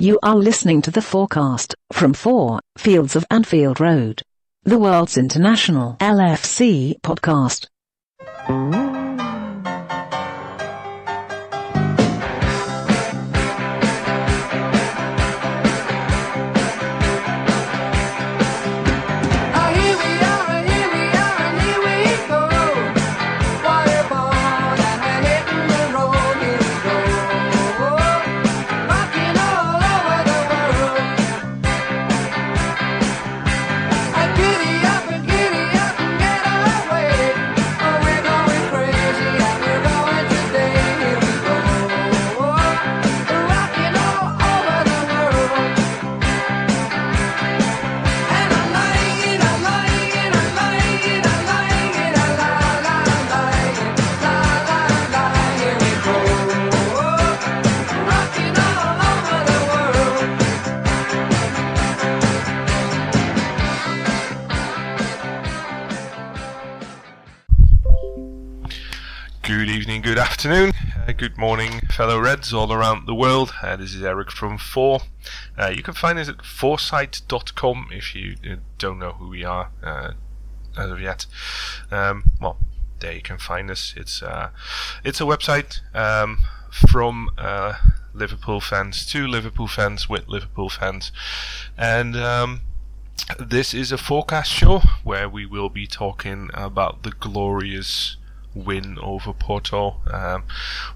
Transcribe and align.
You 0.00 0.18
are 0.22 0.34
listening 0.34 0.80
to 0.82 0.90
the 0.90 1.02
FOARcast 1.02 1.74
from 1.92 2.14
4 2.14 2.60
Fields 2.78 3.16
of 3.16 3.26
Anfield 3.30 3.80
Road, 3.80 4.22
the 4.62 4.78
world's 4.78 5.18
international 5.18 5.98
LFC 6.00 6.98
podcast. 7.02 7.66
Afternoon, 70.40 70.72
uh, 71.06 71.12
good 71.12 71.36
morning, 71.36 71.80
fellow 71.90 72.18
Reds 72.18 72.54
all 72.54 72.72
around 72.72 73.04
the 73.04 73.14
world. 73.14 73.52
Uh, 73.62 73.76
this 73.76 73.94
is 73.94 74.02
Eric 74.02 74.30
from 74.30 74.56
4. 74.56 75.00
Uh, 75.58 75.66
you 75.66 75.82
can 75.82 75.92
find 75.92 76.18
us 76.18 76.30
at 76.30 76.42
foresight.com 76.42 77.88
if 77.92 78.14
you 78.14 78.36
uh, 78.50 78.56
don't 78.78 78.98
know 78.98 79.12
who 79.12 79.28
we 79.28 79.44
are 79.44 79.70
uh, 79.82 80.12
as 80.78 80.90
of 80.90 80.98
yet. 80.98 81.26
Um, 81.90 82.24
well, 82.40 82.56
there 83.00 83.12
you 83.12 83.20
can 83.20 83.36
find 83.36 83.70
us. 83.70 83.92
It's 83.98 84.22
uh, 84.22 84.48
it's 85.04 85.20
a 85.20 85.24
website 85.24 85.80
um, 85.94 86.38
from 86.70 87.28
Liverpool 88.14 88.62
fans 88.62 89.04
to 89.12 89.26
Liverpool 89.26 89.68
fans 89.68 90.08
with 90.08 90.26
Liverpool 90.26 90.70
fans, 90.70 91.12
and 91.76 92.16
um, 92.16 92.62
this 93.38 93.74
is 93.74 93.92
a 93.92 93.98
FOARcast 93.98 94.46
show 94.46 94.80
where 95.04 95.28
we 95.28 95.44
will 95.44 95.68
be 95.68 95.86
talking 95.86 96.48
about 96.54 97.02
the 97.02 97.10
glorious 97.10 98.16
win 98.54 98.98
over 99.00 99.32
Porto, 99.32 99.96
um, 100.12 100.44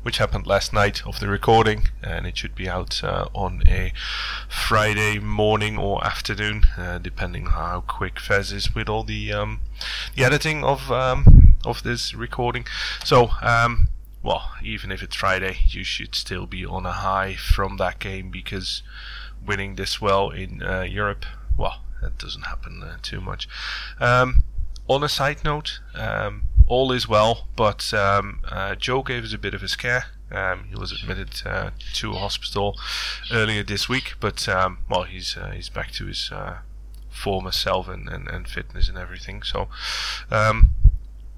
which 0.02 0.18
happened 0.18 0.46
last 0.46 0.72
night 0.72 1.06
of 1.06 1.20
the 1.20 1.28
recording, 1.28 1.88
and 2.02 2.26
it 2.26 2.36
should 2.36 2.54
be 2.54 2.68
out 2.68 3.02
uh, 3.04 3.28
on 3.34 3.62
a 3.66 3.92
Friday 4.48 5.18
morning 5.18 5.78
or 5.78 6.04
afternoon, 6.04 6.64
uh, 6.76 6.98
depending 6.98 7.46
how 7.46 7.82
quick 7.86 8.20
Ves 8.20 8.52
is 8.52 8.74
with 8.74 8.88
all 8.88 9.04
the 9.04 9.32
um, 9.32 9.60
the 10.16 10.24
editing 10.24 10.64
of 10.64 10.90
um, 10.90 11.54
of 11.64 11.82
this 11.82 12.14
recording. 12.14 12.66
So. 13.04 13.30
Um, 13.42 13.88
well, 14.22 14.52
even 14.62 14.90
if 14.90 15.02
it's 15.02 15.16
Friday, 15.16 15.58
you 15.68 15.84
should 15.84 16.14
still 16.14 16.46
be 16.46 16.64
on 16.64 16.86
a 16.86 16.92
high 16.92 17.34
from 17.34 17.76
that 17.76 17.98
game 17.98 18.30
because 18.30 18.82
winning 19.46 19.74
this 19.74 20.00
well 20.00 20.30
in 20.30 20.62
uh, 20.62 20.80
Europe, 20.80 21.26
well, 21.58 21.82
that 22.00 22.16
doesn't 22.16 22.46
happen 22.46 22.82
uh, 22.82 22.96
too 23.02 23.20
much. 23.20 23.46
Um, 24.00 24.44
on 24.88 25.04
a 25.04 25.10
side 25.10 25.44
note, 25.44 25.80
um, 25.94 26.44
all 26.66 26.92
is 26.92 27.08
well, 27.08 27.46
but 27.56 27.92
um, 27.92 28.40
uh, 28.50 28.74
Joe 28.74 29.02
gave 29.02 29.24
us 29.24 29.32
a 29.34 29.38
bit 29.38 29.54
of 29.54 29.62
a 29.62 29.68
scare. 29.68 30.06
Um, 30.30 30.64
he 30.70 30.76
was 30.76 30.90
admitted 30.90 31.42
uh, 31.46 31.70
to 31.94 32.12
a 32.12 32.16
hospital 32.16 32.78
earlier 33.30 33.62
this 33.62 33.88
week, 33.88 34.14
but 34.20 34.48
um, 34.48 34.78
well, 34.88 35.02
he's 35.02 35.36
uh, 35.36 35.50
he's 35.50 35.68
back 35.68 35.92
to 35.92 36.06
his 36.06 36.30
uh, 36.32 36.58
former 37.10 37.52
self 37.52 37.88
and, 37.88 38.08
and, 38.08 38.28
and 38.28 38.48
fitness 38.48 38.88
and 38.88 38.98
everything. 38.98 39.42
So, 39.42 39.68
um, 40.30 40.70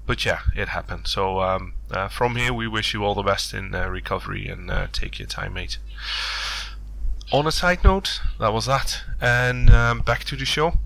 but 0.05 0.25
yeah, 0.25 0.39
it 0.55 0.69
happened. 0.69 1.07
So 1.07 1.41
um, 1.41 1.73
uh, 1.91 2.07
from 2.07 2.37
here, 2.37 2.53
we 2.53 2.67
wish 2.67 2.93
you 2.93 3.03
all 3.03 3.13
the 3.13 3.23
best 3.23 3.53
in 3.53 3.75
uh, 3.75 3.87
recovery 3.87 4.47
and 4.47 4.71
take 4.93 5.19
your 5.19 5.27
time, 5.27 5.53
mate. 5.53 5.77
On 7.33 7.45
a 7.45 7.51
side 7.51 7.83
note, 7.83 8.21
that 8.39 8.53
was 8.53 8.65
that, 8.67 9.01
and 9.19 9.69
um, 9.69 9.99
back 9.99 10.23
to 10.23 10.37
the 10.37 10.45
show. 10.45 10.79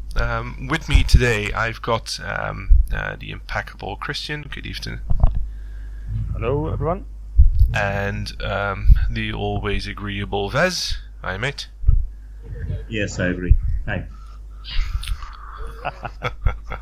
With 0.69 0.89
me 0.89 1.03
today, 1.03 1.53
I've 1.53 1.81
got 1.83 2.19
uh, 2.93 3.15
the 3.19 3.31
impeccable 3.31 3.95
Christian. 3.95 4.43
Good 4.43 4.65
evening. 4.65 4.99
Hello, 6.33 6.67
everyone. 6.67 7.05
And 7.73 8.41
um, 8.43 8.89
the 9.09 9.33
always 9.33 9.87
agreeable 9.87 10.49
Ves. 10.49 10.97
Hi, 11.21 11.37
mate. 11.37 11.67
Yes, 12.89 13.19
I 13.19 13.27
agree. 13.27 13.55
Hi. 13.85 14.07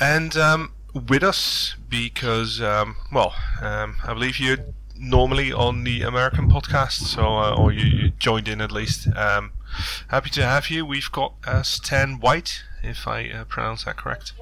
And 0.00 0.36
um, 0.36 0.72
with 1.08 1.22
us, 1.22 1.76
because, 1.88 2.60
um, 2.60 2.96
well, 3.12 3.34
um, 3.62 3.96
I 4.04 4.12
believe 4.12 4.38
you're 4.38 4.58
normally 4.96 5.52
on 5.52 5.84
the 5.84 6.02
American 6.02 6.50
podcast, 6.50 7.02
so 7.04 7.22
uh, 7.22 7.54
or 7.56 7.72
you, 7.72 7.86
you 7.86 8.10
joined 8.18 8.48
in 8.48 8.60
at 8.60 8.72
least. 8.72 9.08
Um, 9.16 9.52
happy 10.08 10.30
to 10.30 10.44
have 10.44 10.68
you. 10.68 10.84
We've 10.84 11.10
got 11.10 11.34
uh, 11.46 11.62
Stan 11.62 12.18
White, 12.18 12.64
if 12.84 13.08
I 13.08 13.28
uh, 13.30 13.44
pronounce 13.44 13.84
that 13.84 13.96
correct. 13.96 14.32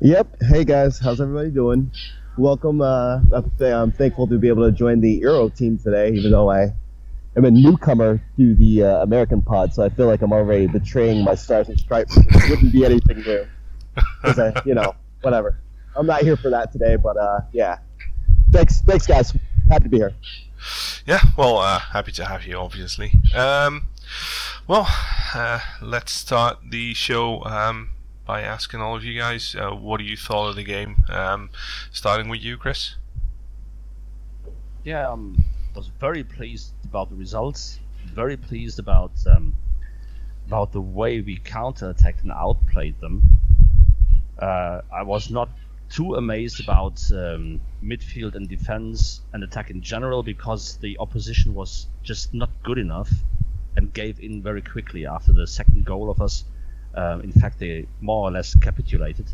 Yep. 0.00 0.42
Hey 0.42 0.64
guys, 0.64 0.98
how's 0.98 1.20
everybody 1.20 1.50
doing? 1.50 1.90
Welcome. 2.38 2.80
Uh, 2.80 3.20
I'm 3.60 3.92
thankful 3.92 4.26
to 4.28 4.38
be 4.38 4.48
able 4.48 4.64
to 4.64 4.72
join 4.72 5.00
the 5.00 5.12
Euro 5.14 5.48
team 5.48 5.78
today, 5.78 6.12
even 6.12 6.30
though 6.30 6.50
I 6.50 6.72
am 7.36 7.44
a 7.44 7.50
newcomer 7.50 8.22
to 8.36 8.54
the 8.54 8.84
uh, 8.84 9.02
American 9.02 9.42
pod, 9.42 9.74
so 9.74 9.82
I 9.82 9.88
feel 9.88 10.06
like 10.06 10.22
I'm 10.22 10.32
already 10.32 10.66
betraying 10.66 11.24
my 11.24 11.34
stars 11.34 11.68
and 11.68 11.78
stripes. 11.78 12.16
It 12.16 12.50
wouldn't 12.50 12.72
be 12.72 12.84
anything 12.84 13.20
new. 13.20 13.46
I, 14.22 14.62
you 14.64 14.74
know, 14.74 14.94
whatever. 15.22 15.58
I'm 15.96 16.06
not 16.06 16.22
here 16.22 16.36
for 16.36 16.50
that 16.50 16.72
today, 16.72 16.96
but 16.96 17.16
uh, 17.16 17.40
yeah. 17.52 17.78
Thanks, 18.52 18.82
thanks 18.82 19.06
guys. 19.06 19.34
Happy 19.70 19.84
to 19.84 19.88
be 19.90 19.96
here. 19.96 20.12
Yeah, 21.06 21.20
well, 21.36 21.58
uh, 21.58 21.78
happy 21.78 22.12
to 22.12 22.24
have 22.24 22.44
you, 22.44 22.56
obviously. 22.56 23.12
Um, 23.34 23.86
well, 24.66 24.88
uh, 25.34 25.60
let's 25.80 26.12
start 26.12 26.58
the 26.70 26.94
show 26.94 27.42
um, 27.44 27.90
by 28.26 28.42
asking 28.42 28.80
all 28.80 28.96
of 28.96 29.04
you 29.04 29.18
guys 29.18 29.54
uh, 29.54 29.70
what 29.70 29.98
do 29.98 30.04
you 30.04 30.16
thought 30.16 30.48
of 30.50 30.56
the 30.56 30.64
game. 30.64 31.04
Um, 31.08 31.50
starting 31.92 32.28
with 32.28 32.42
you, 32.42 32.56
Chris. 32.56 32.96
Yeah, 34.84 35.08
um, 35.08 35.44
was 35.74 35.90
very 36.00 36.24
pleased 36.24 36.72
about 36.84 37.10
the 37.10 37.16
results. 37.16 37.78
Very 38.14 38.36
pleased 38.36 38.78
about 38.78 39.12
um, 39.26 39.54
about 40.46 40.72
the 40.72 40.80
way 40.80 41.20
we 41.20 41.38
counterattacked 41.38 42.22
and 42.22 42.32
outplayed 42.32 42.98
them. 43.00 43.22
Uh, 44.38 44.80
I 44.92 45.02
was 45.02 45.30
not 45.30 45.48
too 45.88 46.14
amazed 46.14 46.60
about 46.60 47.00
um, 47.12 47.60
midfield 47.82 48.34
and 48.34 48.48
defense 48.48 49.20
and 49.32 49.44
attack 49.44 49.70
in 49.70 49.80
general 49.80 50.22
because 50.22 50.76
the 50.78 50.96
opposition 50.98 51.54
was 51.54 51.86
just 52.02 52.34
not 52.34 52.50
good 52.62 52.78
enough 52.78 53.10
and 53.76 53.92
gave 53.92 54.20
in 54.20 54.42
very 54.42 54.62
quickly 54.62 55.06
after 55.06 55.32
the 55.32 55.46
second 55.46 55.84
goal 55.84 56.10
of 56.10 56.20
us. 56.20 56.44
Um, 56.94 57.20
in 57.20 57.32
fact, 57.32 57.58
they 57.58 57.86
more 58.00 58.28
or 58.28 58.30
less 58.30 58.54
capitulated. 58.54 59.26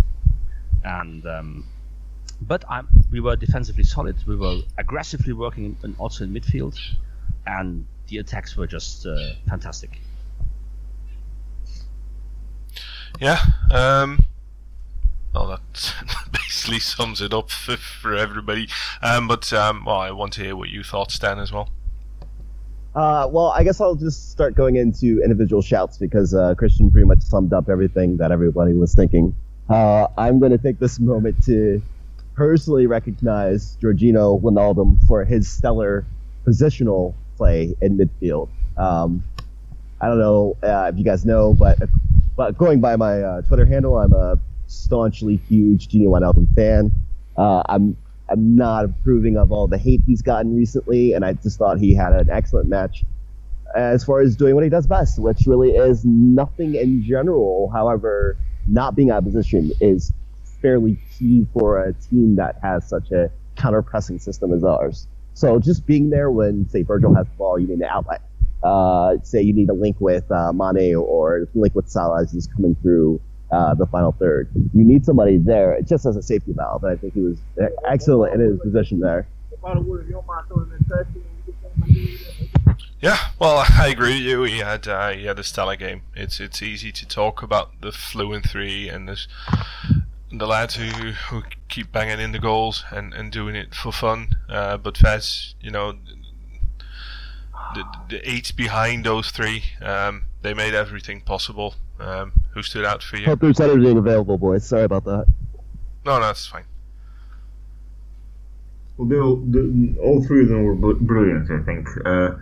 And 0.84 1.24
um, 1.26 1.64
but 2.40 2.64
I'm, 2.68 2.88
we 3.10 3.20
were 3.20 3.36
defensively 3.36 3.84
solid. 3.84 4.16
We 4.26 4.36
were 4.36 4.60
aggressively 4.78 5.32
working 5.32 5.76
and 5.82 5.94
also 5.98 6.24
in 6.24 6.32
midfield, 6.32 6.78
and 7.46 7.86
the 8.08 8.18
attacks 8.18 8.56
were 8.56 8.66
just 8.66 9.06
uh, 9.06 9.34
fantastic. 9.48 10.00
Yeah. 13.20 13.38
Um, 13.70 14.24
well, 15.34 15.46
that 15.46 15.94
basically 16.32 16.80
sums 16.80 17.20
it 17.20 17.32
up 17.32 17.50
for, 17.50 17.76
for 18.00 18.14
everybody. 18.14 18.68
Um, 19.02 19.28
but 19.28 19.52
um, 19.52 19.84
well, 19.84 19.96
I 19.96 20.10
want 20.10 20.32
to 20.34 20.42
hear 20.42 20.56
what 20.56 20.68
you 20.68 20.82
thought, 20.82 21.12
Stan, 21.12 21.38
as 21.38 21.52
well. 21.52 21.68
Uh, 22.94 23.26
well, 23.30 23.48
I 23.48 23.64
guess 23.64 23.80
I'll 23.80 23.94
just 23.94 24.30
start 24.30 24.54
going 24.54 24.76
into 24.76 25.22
individual 25.22 25.62
shouts 25.62 25.96
because 25.96 26.34
uh, 26.34 26.54
Christian 26.54 26.90
pretty 26.90 27.06
much 27.06 27.22
summed 27.22 27.52
up 27.52 27.70
everything 27.70 28.18
that 28.18 28.30
everybody 28.30 28.74
was 28.74 28.94
thinking. 28.94 29.34
Uh, 29.70 30.08
I'm 30.18 30.38
going 30.38 30.52
to 30.52 30.58
take 30.58 30.78
this 30.78 31.00
moment 31.00 31.42
to 31.44 31.82
personally 32.34 32.86
recognize 32.86 33.76
Georginio 33.82 34.40
Wijnaldum 34.40 35.04
for 35.06 35.24
his 35.24 35.50
stellar 35.50 36.04
positional 36.46 37.14
play 37.36 37.74
in 37.80 37.96
midfield. 37.96 38.48
Um, 38.76 39.24
I 40.00 40.08
don't 40.08 40.18
know 40.18 40.56
uh, 40.62 40.90
if 40.92 40.98
you 40.98 41.04
guys 41.04 41.24
know, 41.24 41.54
but 41.54 41.78
but 42.36 42.58
going 42.58 42.80
by 42.80 42.96
my 42.96 43.22
uh, 43.22 43.42
Twitter 43.42 43.64
handle, 43.64 43.98
I'm 43.98 44.12
a 44.12 44.38
staunchly 44.66 45.36
huge 45.36 45.88
Gini 45.88 46.06
Wijnaldum 46.06 46.52
fan. 46.54 46.92
Uh, 47.36 47.62
I'm 47.68 47.96
I'm 48.32 48.56
not 48.56 48.86
approving 48.86 49.36
of 49.36 49.52
all 49.52 49.68
the 49.68 49.78
hate 49.78 50.00
he's 50.06 50.22
gotten 50.22 50.56
recently, 50.56 51.12
and 51.12 51.24
I 51.24 51.34
just 51.34 51.58
thought 51.58 51.78
he 51.78 51.94
had 51.94 52.12
an 52.12 52.30
excellent 52.30 52.68
match 52.68 53.04
as 53.74 54.04
far 54.04 54.20
as 54.20 54.36
doing 54.36 54.54
what 54.54 54.64
he 54.64 54.70
does 54.70 54.86
best, 54.86 55.18
which 55.18 55.46
really 55.46 55.70
is 55.70 56.04
nothing 56.04 56.74
in 56.74 57.02
general. 57.02 57.70
However, 57.72 58.38
not 58.66 58.96
being 58.96 59.10
out 59.10 59.18
of 59.18 59.24
position 59.24 59.72
is 59.80 60.12
fairly 60.62 60.98
key 61.18 61.46
for 61.52 61.82
a 61.82 61.92
team 61.92 62.36
that 62.36 62.56
has 62.62 62.88
such 62.88 63.10
a 63.10 63.30
counter 63.56 63.82
pressing 63.82 64.18
system 64.18 64.52
as 64.52 64.64
ours. 64.64 65.06
So 65.34 65.58
just 65.58 65.86
being 65.86 66.10
there 66.10 66.30
when, 66.30 66.68
say, 66.68 66.82
Virgil 66.82 67.14
has 67.14 67.26
the 67.26 67.34
ball, 67.36 67.58
you 67.58 67.66
need 67.66 67.78
an 67.78 67.84
outlet. 67.84 68.22
Uh, 68.62 69.16
say 69.22 69.42
you 69.42 69.52
need 69.52 69.68
a 69.68 69.74
link 69.74 69.96
with 69.98 70.30
uh, 70.30 70.52
Mane 70.52 70.94
or 70.94 71.48
link 71.54 71.74
with 71.74 71.88
Salah 71.88 72.22
as 72.22 72.30
he's 72.30 72.46
coming 72.46 72.76
through 72.80 73.20
uh, 73.52 73.74
the 73.74 73.86
final 73.86 74.12
third. 74.12 74.48
You 74.54 74.84
need 74.84 75.04
somebody 75.04 75.36
there 75.36 75.80
just 75.82 76.06
as 76.06 76.16
a 76.16 76.22
safety 76.22 76.52
valve. 76.52 76.82
And 76.84 76.92
I 76.92 76.96
think 76.96 77.14
he 77.14 77.20
was 77.20 77.38
excellent 77.86 78.34
in 78.34 78.40
his 78.40 78.60
position 78.60 78.98
there. 78.98 79.28
Yeah, 83.00 83.18
well, 83.38 83.64
I 83.78 83.88
agree 83.88 84.14
with 84.14 84.22
you. 84.22 84.42
He 84.44 84.58
had 84.58 84.86
uh, 84.88 85.10
he 85.10 85.26
had 85.26 85.38
a 85.38 85.44
stellar 85.44 85.76
game. 85.76 86.02
It's 86.14 86.40
it's 86.40 86.62
easy 86.62 86.92
to 86.92 87.06
talk 87.06 87.42
about 87.42 87.80
the 87.80 87.92
fluent 87.92 88.48
three 88.48 88.88
and 88.88 89.08
the 89.08 89.18
the 90.30 90.46
lads 90.46 90.76
who 90.76 90.86
who 91.28 91.42
keep 91.68 91.92
banging 91.92 92.20
in 92.20 92.32
the 92.32 92.38
goals 92.38 92.84
and, 92.90 93.12
and 93.12 93.32
doing 93.32 93.54
it 93.56 93.74
for 93.74 93.92
fun. 93.92 94.36
Uh, 94.48 94.76
but 94.76 94.96
Ves, 94.96 95.54
you 95.60 95.70
know, 95.70 95.94
the 97.74 97.84
the 98.08 98.30
eight 98.30 98.52
behind 98.56 99.04
those 99.04 99.30
three, 99.30 99.64
um, 99.82 100.24
they 100.42 100.54
made 100.54 100.74
everything 100.74 101.20
possible. 101.20 101.74
Um, 102.02 102.32
who 102.52 102.62
stood 102.62 102.84
out 102.84 103.02
for 103.02 103.16
you? 103.16 103.26
Hope 103.26 103.40
there's 103.40 103.60
editing 103.60 103.96
available, 103.96 104.36
boys. 104.36 104.66
Sorry 104.66 104.82
about 104.84 105.04
that. 105.04 105.26
No, 106.04 106.18
no, 106.18 106.26
that's 106.26 106.46
fine. 106.46 106.64
Well, 108.96 109.08
they 109.08 109.16
all, 109.16 109.36
the, 109.36 109.96
all 110.02 110.22
three 110.24 110.42
of 110.42 110.48
them 110.48 110.64
were 110.64 110.74
br- 110.74 111.04
brilliant, 111.04 111.50
I 111.50 111.62
think. 111.64 111.88
Uh, 112.04 112.32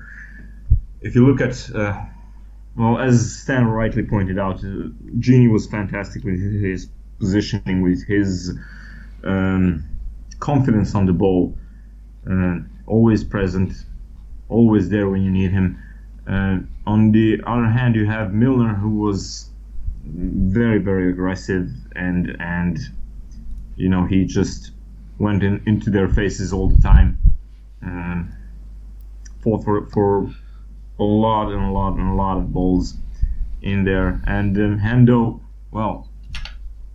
if 1.03 1.15
you 1.15 1.27
look 1.27 1.41
at, 1.41 1.71
uh, 1.75 2.03
well, 2.75 2.99
as 2.99 3.37
Stan 3.43 3.67
rightly 3.67 4.03
pointed 4.03 4.39
out, 4.39 4.61
uh, 4.61 4.89
Gini 5.19 5.51
was 5.51 5.67
fantastic 5.67 6.25
with 6.25 6.41
his 6.41 6.89
positioning, 7.19 7.83
with 7.83 8.07
his 8.07 8.59
um, 9.25 9.85
confidence 10.39 10.95
on 10.95 11.05
the 11.05 11.13
ball, 11.13 11.55
uh, 12.29 12.57
always 12.87 13.23
present, 13.23 13.75
always 14.49 14.89
there 14.89 15.09
when 15.09 15.23
you 15.23 15.31
need 15.31 15.51
him. 15.51 15.83
Uh, 16.27 16.59
on 16.87 17.13
the 17.13 17.41
other 17.47 17.67
hand, 17.67 17.95
you 17.95 18.07
have 18.07 18.33
Milner, 18.33 18.75
who 18.75 18.91
was 18.91 19.50
very, 20.05 20.79
very 20.79 21.11
aggressive, 21.11 21.71
and 21.95 22.37
and 22.41 22.79
you 23.77 23.89
know 23.89 24.05
he 24.07 24.25
just 24.25 24.73
went 25.19 25.43
in, 25.43 25.63
into 25.67 25.91
their 25.91 26.09
faces 26.09 26.53
all 26.53 26.69
the 26.69 26.81
time. 26.81 27.19
Um, 27.83 28.33
fought 29.43 29.65
for 29.65 29.87
for 29.87 30.31
a 30.99 31.05
lot 31.05 31.51
and 31.51 31.63
a 31.65 31.73
lot 31.73 31.95
and 31.95 32.09
a 32.09 32.15
lot 32.15 32.39
of 32.39 32.53
balls 32.53 32.95
in 33.63 33.85
there. 33.85 34.21
And 34.27 34.57
um, 34.59 34.79
Hendo, 34.79 35.41
well, 35.71 36.09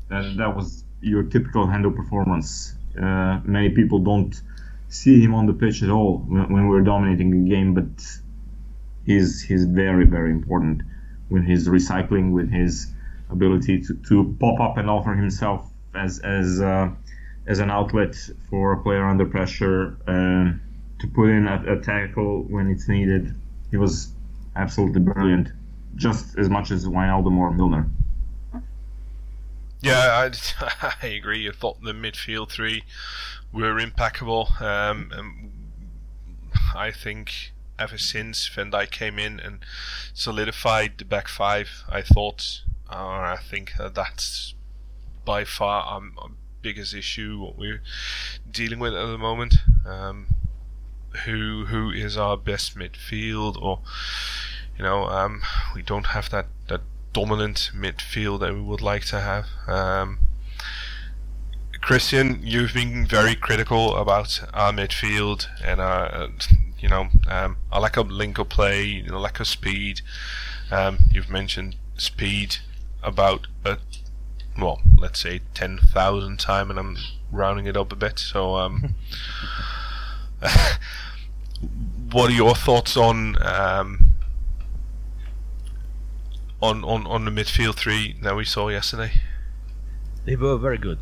that, 0.10 0.36
that 0.38 0.56
was 0.56 0.84
your 1.01 1.24
typical 1.24 1.66
Hendo 1.68 1.96
performance. 1.96 2.75
Uh, 2.98 3.40
many 3.44 3.69
people 3.69 4.00
don't 4.00 4.40
see 4.90 5.22
him 5.22 5.34
on 5.34 5.46
the 5.46 5.54
pitch 5.54 5.84
at 5.84 5.90
all 5.90 6.19
when, 6.19 6.51
when 6.51 6.68
we're 6.68 6.81
dominating 6.81 7.31
the 7.31 7.50
game, 7.50 7.74
but 7.74 8.06
he's 9.06 9.42
he's 9.42 9.66
very 9.66 10.06
very 10.06 10.31
important 10.31 10.81
with 11.30 11.44
his 11.44 11.68
recycling, 11.68 12.31
with 12.31 12.51
his 12.51 12.88
ability 13.30 13.81
to, 13.81 13.94
to 14.07 14.36
pop 14.39 14.60
up 14.60 14.77
and 14.77 14.89
offer 14.89 15.13
himself 15.13 15.72
as 15.94 16.19
as 16.19 16.62
uh, 16.62 16.89
as 17.48 17.60
an 17.60 17.69
outlet 17.69 18.16
for 18.50 18.74
a 18.74 18.81
player 18.81 19.06
under 19.06 19.25
pressure, 19.25 19.98
uh, 20.07 20.51
to 21.00 21.07
put 21.13 21.30
in 21.30 21.48
a, 21.48 21.74
a 21.74 21.81
tackle 21.81 22.44
when 22.44 22.69
it's 22.69 22.88
needed. 22.88 23.33
He 23.72 23.77
was 23.77 24.12
absolutely 24.56 25.01
brilliant, 25.01 25.50
just 25.95 26.38
as 26.38 26.50
much 26.50 26.72
as 26.72 26.86
Wijnaldum 26.86 27.38
or 27.38 27.51
Milner. 27.51 27.88
Yeah, 29.81 30.30
I, 30.62 30.95
I 31.04 31.07
agree. 31.07 31.48
I 31.48 31.51
thought 31.51 31.81
the 31.81 31.94
midfield 31.94 32.50
three 32.50 32.83
were 33.54 33.80
impeccable. 33.80 34.50
Um, 34.60 35.51
I 36.75 36.92
think 36.92 37.54
ever 37.77 37.98
since 37.98 38.48
Van 38.48 38.72
Dijk 38.72 38.92
came 38.92 39.19
in 39.19 39.39
and 39.39 39.60
solidified 40.13 40.98
the 40.98 41.06
back 41.06 41.27
five, 41.27 41.83
I 41.89 42.01
thought, 42.01 42.62
I 42.90 43.38
think 43.38 43.80
uh, 43.80 43.90
that's 43.90 44.54
by 45.24 45.44
far 45.44 45.96
um, 45.96 46.14
our 46.18 46.30
biggest 46.62 46.94
issue 46.94 47.40
what 47.40 47.58
we're 47.58 47.82
dealing 48.50 48.80
with 48.80 48.94
at 48.94 49.06
the 49.06 49.18
moment. 49.18 49.56
Um, 49.86 50.28
who 51.26 51.66
who 51.66 51.92
is 51.92 52.18
our 52.18 52.38
best 52.38 52.78
midfield, 52.78 53.62
or 53.62 53.80
you 54.78 54.84
know, 54.84 55.06
um, 55.06 55.42
we 55.74 55.82
don't 55.82 56.08
have 56.08 56.30
that 56.32 56.48
that 56.68 56.82
dominant 57.14 57.72
midfield 57.74 58.42
that 58.42 58.54
we 58.54 58.62
would 58.62 58.82
like 58.82 59.06
to 59.06 59.22
have. 59.22 59.46
Um, 59.68 60.20
Christian, 61.82 62.40
you've 62.42 62.74
been 62.74 63.06
very 63.06 63.36
critical 63.36 63.96
about 63.96 64.42
our 64.54 64.72
midfield 64.72 65.48
and 65.64 65.80
our, 65.80 66.14
uh, 66.14 66.28
you 66.80 66.90
know, 66.90 67.10
um, 67.28 67.58
our 67.72 67.80
lack 67.80 67.96
of 67.96 68.10
link 68.10 68.40
up 68.40 68.50
play, 68.50 68.84
you 68.84 69.04
know, 69.04 69.20
lack 69.20 69.40
of 69.40 69.48
speed. 69.48 70.02
Um, 70.72 70.98
you've 71.12 71.30
mentioned 71.30 71.76
speed 71.96 72.58
about 73.06 73.48
a, 73.63 73.78
well, 74.60 74.81
let's 74.98 75.19
say 75.22 75.42
ten 75.54 75.78
thousand 75.78 76.40
time, 76.40 76.69
and 76.69 76.80
I'm 76.80 76.98
rounding 77.31 77.68
it 77.68 77.78
up 77.78 77.92
a 77.92 77.96
bit. 77.96 78.19
So, 78.19 78.56
um, 78.56 78.96
what 82.12 82.31
are 82.31 82.34
your 82.34 82.56
thoughts 82.56 82.98
on 82.98 83.38
um, 83.42 84.12
on 86.62 86.84
on 86.84 87.06
on 87.07 87.25
the 87.25 87.31
midfield 87.31 87.75
three 87.75 88.16
that 88.24 88.36
we 88.36 88.44
saw 88.46 88.69
yesterday? 88.69 89.12
They 90.25 90.36
were 90.36 90.58
very 90.58 90.80
good. 90.80 91.00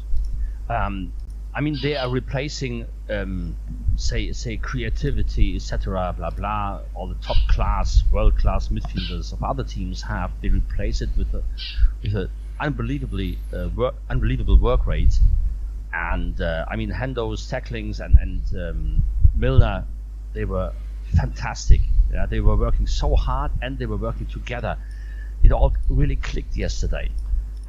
Um, 0.70 1.14
I 1.56 1.62
mean, 1.62 1.78
they 1.82 1.96
are 1.96 2.10
replacing, 2.10 2.88
um, 3.10 3.56
say, 3.96 4.32
say 4.32 4.58
creativity, 4.58 5.56
etc., 5.56 6.14
blah 6.18 6.32
blah. 6.32 6.82
All 6.96 7.08
the 7.08 7.22
top 7.22 7.38
class, 7.48 8.04
world 8.12 8.38
class 8.38 8.70
midfielders 8.70 9.32
of 9.34 9.44
other 9.44 9.64
teams 9.64 10.02
have. 10.02 10.32
They 10.42 10.50
replace 10.50 11.02
it 11.02 11.10
with 11.16 11.32
a 11.36 11.44
with 12.02 12.16
a 12.16 12.30
unbelievably 12.60 13.38
uh, 13.54 13.70
work, 13.76 13.96
unbelievable 14.10 14.58
work 14.58 14.88
rate. 14.88 15.20
And 15.94 16.42
uh, 16.42 16.66
I 16.68 16.76
mean, 16.76 16.90
Hendo's 16.90 17.48
tacklings 17.48 18.00
and 18.00 18.18
and 18.18 18.42
um, 18.58 19.04
Milner, 19.36 19.86
they 20.34 20.46
were 20.46 20.74
fantastic. 21.16 21.82
Yeah, 22.12 22.26
they 22.26 22.40
were 22.40 22.56
working 22.56 22.88
so 22.88 23.16
hard 23.16 23.52
and 23.62 23.78
they 23.78 23.86
were 23.86 23.98
working 23.98 24.26
together. 24.26 24.78
It 25.44 25.52
all 25.52 25.76
really 25.88 26.16
clicked 26.16 26.56
yesterday. 26.56 27.12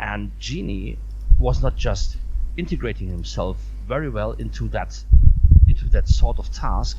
And 0.00 0.32
Gini 0.40 0.96
was 1.38 1.62
not 1.62 1.76
just 1.76 2.16
integrating 2.56 3.08
himself 3.08 3.58
very 3.86 4.08
well 4.08 4.32
into 4.32 4.68
that 4.68 5.02
into 5.68 5.88
that 5.90 6.08
sort 6.08 6.38
of 6.38 6.52
task, 6.52 6.98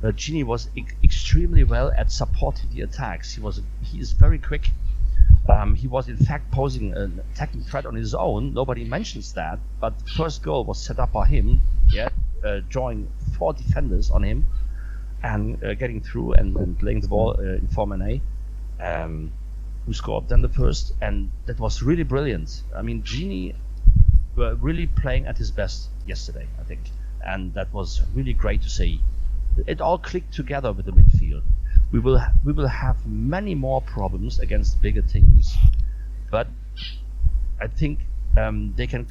but 0.00 0.16
Gini 0.16 0.44
was 0.44 0.68
e- 0.74 0.84
extremely 1.02 1.64
well 1.64 1.92
at 1.96 2.10
supporting 2.10 2.70
the 2.74 2.82
attacks. 2.82 3.34
He 3.34 3.40
was 3.40 3.60
he 3.82 3.98
is 4.00 4.12
very 4.12 4.38
quick. 4.38 4.70
Um, 5.48 5.74
he 5.74 5.86
was 5.86 6.08
in 6.08 6.16
fact 6.16 6.50
posing 6.50 6.94
an 6.94 7.20
attacking 7.32 7.62
threat 7.62 7.86
on 7.86 7.94
his 7.94 8.14
own. 8.14 8.54
Nobody 8.54 8.84
mentions 8.84 9.32
that, 9.34 9.58
but 9.80 9.98
the 9.98 10.10
first 10.10 10.42
goal 10.42 10.64
was 10.64 10.82
set 10.82 10.98
up 10.98 11.12
by 11.12 11.26
him. 11.26 11.60
Yeah, 11.88 12.08
uh, 12.44 12.60
drawing 12.68 13.08
four 13.36 13.52
defenders 13.52 14.10
on 14.10 14.22
him 14.22 14.46
and 15.22 15.62
uh, 15.62 15.74
getting 15.74 16.00
through 16.00 16.32
and, 16.34 16.56
and 16.56 16.78
playing 16.78 17.00
the 17.00 17.08
ball 17.08 17.36
uh, 17.38 17.42
in 17.42 17.68
for 17.68 17.86
Mane, 17.86 18.22
um, 18.80 19.32
who 19.86 19.92
scored 19.92 20.28
then 20.28 20.42
the 20.42 20.48
first, 20.48 20.94
and 21.00 21.30
that 21.46 21.58
was 21.58 21.82
really 21.82 22.02
brilliant. 22.04 22.62
I 22.74 22.82
mean, 22.82 23.02
Gini 23.02 23.54
were 24.40 24.54
really 24.54 24.86
playing 24.86 25.26
at 25.26 25.36
his 25.36 25.50
best 25.50 25.88
yesterday, 26.06 26.46
I 26.58 26.64
think, 26.64 26.80
and 27.24 27.52
that 27.54 27.72
was 27.72 28.02
really 28.14 28.32
great 28.32 28.62
to 28.62 28.70
see. 28.70 29.00
It 29.66 29.80
all 29.80 29.98
clicked 29.98 30.32
together 30.32 30.72
with 30.72 30.86
the 30.86 30.92
midfield. 30.92 31.42
We 31.92 32.00
will 32.00 32.20
we 32.44 32.52
will 32.52 32.68
have 32.68 32.96
many 33.06 33.54
more 33.54 33.82
problems 33.82 34.38
against 34.40 34.80
bigger 34.80 35.02
teams, 35.02 35.56
but 36.30 36.46
I 37.60 37.66
think 37.66 37.98
um, 38.36 38.72
they 38.76 38.86
can 38.86 39.06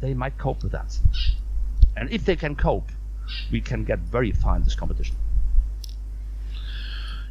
they 0.00 0.14
might 0.14 0.36
cope 0.38 0.62
with 0.62 0.72
that, 0.72 0.98
and 1.96 2.10
if 2.10 2.24
they 2.24 2.36
can 2.36 2.56
cope, 2.56 2.90
we 3.52 3.60
can 3.60 3.84
get 3.84 4.00
very 4.00 4.32
far 4.32 4.56
in 4.56 4.64
this 4.64 4.74
competition. 4.74 5.16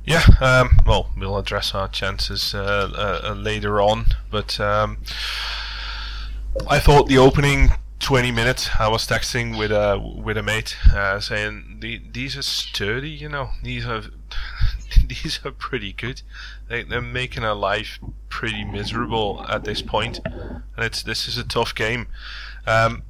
Yeah, 0.05 0.23
um, 0.39 0.69
well, 0.85 1.11
we'll 1.17 1.37
address 1.37 1.75
our 1.75 1.87
chances 1.87 2.55
uh, 2.55 3.21
uh, 3.23 3.33
later 3.33 3.81
on, 3.81 4.05
but 4.31 4.59
um, 4.59 4.97
I 6.67 6.79
thought 6.79 7.07
the 7.07 7.17
opening 7.17 7.71
20 7.99 8.31
minutes 8.31 8.69
I 8.79 8.87
was 8.87 9.05
texting 9.07 9.57
with 9.57 9.71
a 9.71 9.99
with 9.99 10.37
a 10.37 10.43
mate 10.43 10.75
uh, 10.93 11.19
saying 11.19 11.77
the, 11.81 12.01
these 12.11 12.35
are 12.35 12.41
sturdy, 12.41 13.09
you 13.09 13.29
know, 13.29 13.51
these 13.63 13.85
are 13.85 14.03
these 15.07 15.39
are 15.45 15.51
pretty 15.51 15.93
good. 15.93 16.21
They, 16.67 16.83
they're 16.83 17.01
making 17.01 17.43
our 17.43 17.55
life 17.55 17.99
pretty 18.29 18.65
miserable 18.65 19.45
at 19.47 19.63
this 19.63 19.81
point, 19.81 20.19
and 20.25 20.63
it's 20.77 21.03
this 21.03 21.27
is 21.27 21.37
a 21.37 21.43
tough 21.43 21.73
game. 21.75 22.07
Um, 22.65 23.03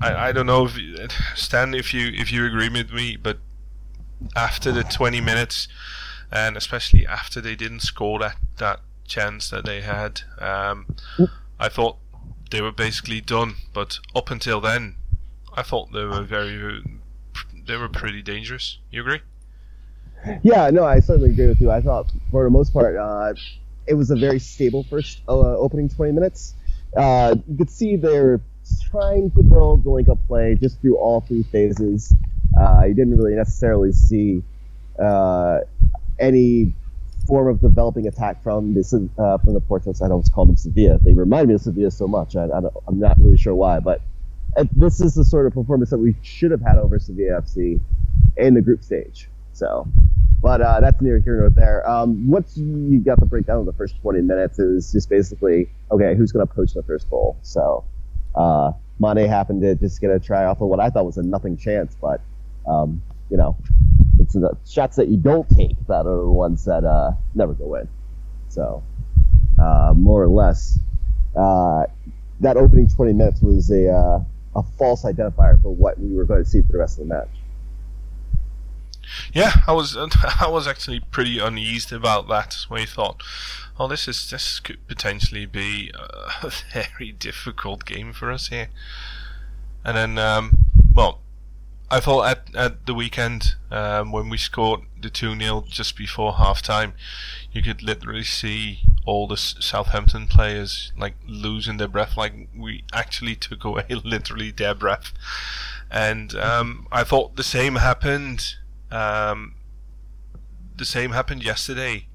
I, 0.00 0.28
I 0.28 0.32
don't 0.32 0.46
know 0.46 0.66
if 0.66 1.12
Stan 1.34 1.74
if 1.74 1.94
you 1.94 2.08
if 2.12 2.32
you 2.32 2.44
agree 2.44 2.68
with 2.68 2.92
me, 2.92 3.16
but 3.16 3.38
after 4.34 4.72
the 4.72 4.82
20 4.82 5.20
minutes, 5.20 5.68
and 6.30 6.56
especially 6.56 7.06
after 7.06 7.40
they 7.40 7.54
didn't 7.54 7.80
score 7.80 8.18
that 8.18 8.36
that 8.58 8.80
chance 9.06 9.48
that 9.50 9.64
they 9.64 9.80
had, 9.82 10.22
um, 10.38 10.86
I 11.58 11.68
thought 11.68 11.98
they 12.50 12.60
were 12.60 12.72
basically 12.72 13.20
done. 13.20 13.56
But 13.72 13.98
up 14.14 14.30
until 14.30 14.60
then, 14.60 14.96
I 15.54 15.62
thought 15.62 15.92
they 15.92 16.04
were 16.04 16.22
very 16.22 16.82
they 17.66 17.76
were 17.76 17.88
pretty 17.88 18.22
dangerous. 18.22 18.78
You 18.90 19.00
agree? 19.00 19.20
Yeah, 20.42 20.70
no, 20.70 20.84
I 20.84 21.00
certainly 21.00 21.30
agree 21.30 21.46
with 21.46 21.60
you. 21.60 21.70
I 21.70 21.80
thought, 21.80 22.10
for 22.30 22.44
the 22.44 22.50
most 22.50 22.72
part, 22.72 22.96
uh, 22.96 23.34
it 23.86 23.94
was 23.94 24.10
a 24.10 24.16
very 24.16 24.38
stable 24.38 24.84
first 24.84 25.20
uh, 25.28 25.56
opening 25.56 25.88
20 25.88 26.12
minutes. 26.12 26.54
Uh, 26.96 27.36
you 27.48 27.56
could 27.58 27.70
see 27.70 27.96
they're 27.96 28.40
trying 28.90 29.30
to 29.32 29.42
build 29.42 29.84
the 29.84 29.90
link 29.90 30.08
up 30.08 30.18
play 30.26 30.56
just 30.60 30.80
through 30.80 30.96
all 30.96 31.20
three 31.20 31.44
phases. 31.44 32.14
Uh, 32.58 32.84
you 32.88 32.94
didn't 32.94 33.16
really 33.16 33.34
necessarily 33.34 33.92
see 33.92 34.42
uh, 34.98 35.58
any 36.18 36.74
form 37.26 37.48
of 37.48 37.60
developing 37.60 38.06
attack 38.06 38.42
from 38.42 38.74
this 38.74 38.94
uh, 38.94 39.38
from 39.38 39.54
the 39.54 39.60
Porto 39.60 39.92
side. 39.92 40.10
I 40.10 40.12
always 40.12 40.28
call 40.28 40.46
them 40.46 40.56
Sevilla. 40.56 40.98
They 41.02 41.12
remind 41.12 41.48
me 41.48 41.54
of 41.54 41.60
Sevilla 41.60 41.90
so 41.90 42.06
much. 42.06 42.36
I, 42.36 42.46
I'm 42.86 42.98
not 42.98 43.18
really 43.18 43.36
sure 43.36 43.54
why, 43.54 43.80
but 43.80 44.00
uh, 44.56 44.64
this 44.72 45.00
is 45.00 45.14
the 45.14 45.24
sort 45.24 45.46
of 45.46 45.54
performance 45.54 45.90
that 45.90 45.98
we 45.98 46.16
should 46.22 46.50
have 46.50 46.62
had 46.62 46.78
over 46.78 46.98
Sevilla 46.98 47.42
FC 47.42 47.80
in 48.36 48.54
the 48.54 48.62
group 48.62 48.82
stage. 48.82 49.28
So, 49.52 49.86
but 50.40 50.60
uh, 50.60 50.80
that's 50.80 51.00
near 51.00 51.18
here 51.18 51.40
nor 51.40 51.50
there. 51.50 51.88
Um, 51.88 52.28
once 52.28 52.56
you 52.56 53.00
got 53.00 53.18
the 53.20 53.26
breakdown 53.26 53.58
of 53.60 53.66
the 53.66 53.72
first 53.72 54.00
20 54.02 54.20
minutes, 54.22 54.58
was 54.58 54.92
just 54.92 55.08
basically 55.08 55.70
okay, 55.90 56.14
who's 56.14 56.32
going 56.32 56.46
to 56.46 56.52
poach 56.52 56.74
the 56.74 56.82
first 56.82 57.08
goal? 57.10 57.36
So, 57.42 57.84
uh, 58.34 58.72
Mane 58.98 59.28
happened 59.28 59.62
to 59.62 59.74
just 59.74 60.00
get 60.00 60.10
a 60.10 60.18
try 60.18 60.44
off 60.44 60.60
of 60.60 60.68
what 60.68 60.80
I 60.80 60.90
thought 60.90 61.04
was 61.06 61.16
a 61.16 61.22
nothing 61.22 61.56
chance, 61.56 61.96
but 62.00 62.20
um, 62.66 63.02
you 63.30 63.36
know, 63.36 63.56
it's 64.18 64.34
the 64.34 64.56
shots 64.68 64.96
that 64.96 65.08
you 65.08 65.16
don't 65.16 65.48
take 65.50 65.76
that 65.88 66.06
are 66.06 66.22
the 66.22 66.30
ones 66.30 66.64
that 66.64 66.84
uh, 66.84 67.12
never 67.34 67.52
go 67.52 67.74
in. 67.76 67.88
So, 68.48 68.82
uh, 69.60 69.92
more 69.96 70.22
or 70.22 70.28
less, 70.28 70.78
uh, 71.36 71.84
that 72.40 72.56
opening 72.56 72.88
20 72.88 73.12
minutes 73.12 73.42
was 73.42 73.70
a 73.70 73.90
uh, 73.90 74.20
a 74.56 74.62
false 74.78 75.02
identifier 75.04 75.60
for 75.60 75.74
what 75.74 75.98
we 76.00 76.14
were 76.14 76.24
going 76.24 76.44
to 76.44 76.48
see 76.48 76.62
for 76.62 76.72
the 76.72 76.78
rest 76.78 76.98
of 76.98 77.08
the 77.08 77.14
match. 77.14 77.28
Yeah, 79.32 79.52
I 79.66 79.72
was 79.72 79.96
I 80.40 80.48
was 80.48 80.66
actually 80.66 81.00
pretty 81.00 81.38
uneased 81.38 81.92
about 81.92 82.28
that. 82.28 82.56
When 82.68 82.80
I 82.82 82.86
thought, 82.86 83.22
oh, 83.78 83.88
this 83.88 84.08
is 84.08 84.30
this 84.30 84.60
could 84.60 84.86
potentially 84.88 85.46
be 85.46 85.92
a 86.42 86.50
very 86.72 87.12
difficult 87.12 87.84
game 87.84 88.12
for 88.12 88.30
us 88.30 88.48
here. 88.48 88.68
And 89.84 89.96
then, 89.96 90.18
um, 90.18 90.58
well, 90.94 91.20
I 91.88 92.00
thought 92.00 92.26
at 92.26 92.54
at 92.54 92.86
the 92.86 92.94
weekend 92.94 93.54
um, 93.70 94.10
when 94.10 94.28
we 94.28 94.38
scored 94.38 94.80
the 95.00 95.08
two 95.08 95.38
0 95.38 95.64
just 95.68 95.96
before 95.96 96.34
half 96.34 96.60
time, 96.60 96.94
you 97.52 97.62
could 97.62 97.82
literally 97.82 98.24
see 98.24 98.80
all 99.04 99.28
the 99.28 99.36
Southampton 99.36 100.26
players 100.26 100.92
like 100.98 101.14
losing 101.26 101.76
their 101.76 101.88
breath, 101.88 102.16
like 102.16 102.48
we 102.56 102.82
actually 102.92 103.36
took 103.36 103.62
away 103.62 103.86
literally 104.04 104.50
their 104.50 104.74
breath. 104.74 105.12
And 105.88 106.34
um, 106.34 106.88
I 106.90 107.04
thought 107.04 107.36
the 107.36 107.44
same 107.44 107.76
happened 107.76 108.56
um, 108.90 109.54
the 110.76 110.84
same 110.84 111.12
happened 111.12 111.42
yesterday. 111.42 112.06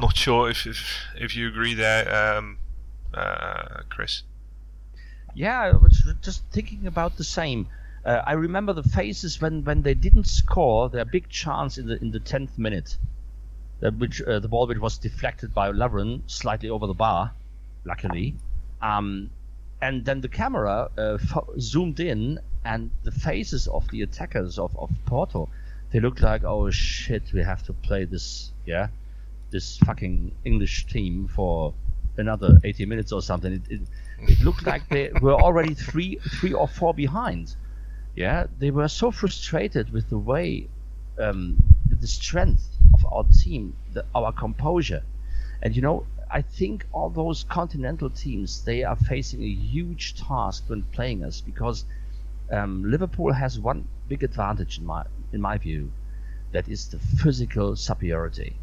Not 0.00 0.16
sure 0.16 0.48
if 0.48 0.66
if, 0.66 1.00
if 1.16 1.36
you 1.36 1.48
agree 1.48 1.74
there, 1.74 2.36
um, 2.36 2.58
uh, 3.12 3.82
Chris. 3.88 4.22
Yeah, 5.38 5.60
I 5.60 5.70
was 5.70 6.02
just 6.20 6.42
thinking 6.50 6.88
about 6.88 7.16
the 7.16 7.22
same. 7.22 7.68
Uh, 8.04 8.22
I 8.26 8.32
remember 8.32 8.72
the 8.72 8.82
phases 8.82 9.40
when, 9.40 9.62
when 9.62 9.82
they 9.82 9.94
didn't 9.94 10.26
score 10.26 10.88
their 10.88 11.04
big 11.04 11.28
chance 11.28 11.78
in 11.78 11.86
the 11.86 11.96
in 12.00 12.10
the 12.10 12.18
tenth 12.18 12.58
minute, 12.58 12.96
uh, 13.80 13.92
which 13.92 14.20
uh, 14.20 14.40
the 14.40 14.48
ball 14.48 14.66
which 14.66 14.78
was 14.78 14.98
deflected 14.98 15.54
by 15.54 15.70
Lovren 15.70 16.22
slightly 16.26 16.68
over 16.68 16.88
the 16.88 16.94
bar, 17.06 17.30
luckily, 17.84 18.34
um, 18.82 19.30
and 19.80 20.04
then 20.04 20.22
the 20.22 20.28
camera 20.28 20.90
uh, 20.98 21.18
fo- 21.18 21.54
zoomed 21.60 22.00
in 22.00 22.40
and 22.64 22.90
the 23.04 23.12
faces 23.12 23.68
of 23.68 23.88
the 23.92 24.02
attackers 24.02 24.58
of, 24.58 24.76
of 24.76 24.90
Porto, 25.06 25.48
they 25.92 26.00
looked 26.00 26.20
like 26.20 26.42
oh 26.42 26.68
shit 26.70 27.32
we 27.32 27.44
have 27.44 27.62
to 27.62 27.72
play 27.72 28.04
this 28.04 28.50
yeah, 28.66 28.88
this 29.52 29.78
fucking 29.78 30.32
English 30.44 30.86
team 30.86 31.28
for 31.28 31.74
another 32.16 32.58
80 32.64 32.86
minutes 32.86 33.12
or 33.12 33.22
something. 33.22 33.52
It, 33.52 33.62
it, 33.70 33.80
it 34.28 34.40
looked 34.40 34.66
like 34.66 34.88
they 34.88 35.10
were 35.20 35.34
already 35.34 35.74
three 35.74 36.18
three 36.40 36.52
or 36.52 36.66
four 36.68 36.92
behind. 36.94 37.54
Yeah, 38.16 38.46
they 38.58 38.70
were 38.70 38.88
so 38.88 39.10
frustrated 39.10 39.90
with 39.90 40.10
the 40.10 40.18
way, 40.18 40.68
um, 41.18 41.56
with 41.88 42.00
the 42.00 42.08
strength 42.08 42.68
of 42.94 43.06
our 43.06 43.24
team, 43.24 43.76
the, 43.92 44.04
our 44.14 44.32
composure, 44.32 45.04
and 45.62 45.76
you 45.76 45.82
know, 45.82 46.06
I 46.30 46.42
think 46.42 46.86
all 46.92 47.10
those 47.10 47.44
continental 47.44 48.10
teams 48.10 48.64
they 48.64 48.82
are 48.82 48.96
facing 48.96 49.42
a 49.42 49.48
huge 49.48 50.14
task 50.16 50.64
when 50.66 50.82
playing 50.82 51.22
us 51.24 51.40
because 51.40 51.84
um, 52.50 52.90
Liverpool 52.90 53.32
has 53.32 53.58
one 53.60 53.88
big 54.08 54.22
advantage 54.22 54.78
in 54.78 54.86
my 54.86 55.04
in 55.32 55.40
my 55.40 55.58
view, 55.58 55.92
that 56.52 56.68
is 56.68 56.88
the 56.88 56.98
physical 56.98 57.76
superiority. 57.76 58.56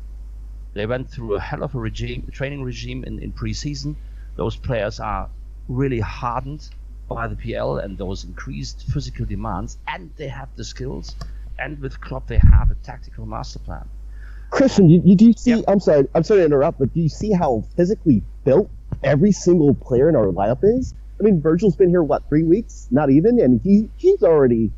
They 0.74 0.86
went 0.86 1.10
through 1.10 1.36
a 1.36 1.40
hell 1.40 1.64
of 1.64 1.76
a 1.76 1.80
regime, 1.80 2.28
training 2.32 2.64
regime 2.64 3.04
in, 3.04 3.20
in 3.20 3.32
pre-season. 3.32 3.96
Those 4.36 4.58
players 4.58 5.00
are 5.00 5.30
really 5.68 6.00
hardened 6.00 6.70
by 7.08 7.28
the 7.28 7.36
PL 7.36 7.78
and 7.78 7.98
those 7.98 8.24
increased 8.24 8.86
physical 8.92 9.26
demands, 9.26 9.78
and 9.88 10.12
they 10.18 10.28
have 10.28 10.50
the 10.56 10.64
skills. 10.64 11.16
And 11.58 11.80
with 11.80 12.00
Klopp, 12.02 12.28
they 12.28 12.38
have 12.38 12.72
a 12.72 12.76
tactical 12.76 13.26
master 13.26 13.60
plan. 13.60 13.88
Christian, 14.50 14.90
you, 14.90 15.02
you 15.04 15.16
do 15.16 15.26
you 15.26 15.34
see? 15.34 15.64
I'm 15.68 15.80
sorry, 15.80 16.08
I'm 16.14 16.24
sorry 16.24 16.42
to 16.42 16.46
interrupt, 16.46 16.80
but 16.80 16.94
do 16.94 17.02
you 17.02 17.10
see 17.10 17.32
how 17.32 17.64
physically 17.76 18.24
built 18.44 18.70
every 19.04 19.32
single 19.32 19.74
player 19.74 20.10
in 20.10 20.16
our 20.16 20.28
lineup 20.28 20.60
is? 20.64 20.94
I 21.20 21.24
mean, 21.24 21.42
Virgil's 21.42 21.76
been 21.76 21.90
here 21.90 22.04
what 22.04 22.28
three 22.30 22.44
weeks, 22.44 22.88
not 22.92 23.10
even, 23.10 23.40
and 23.40 23.62
he 23.64 23.90
he's 23.98 24.24
already 24.24 24.72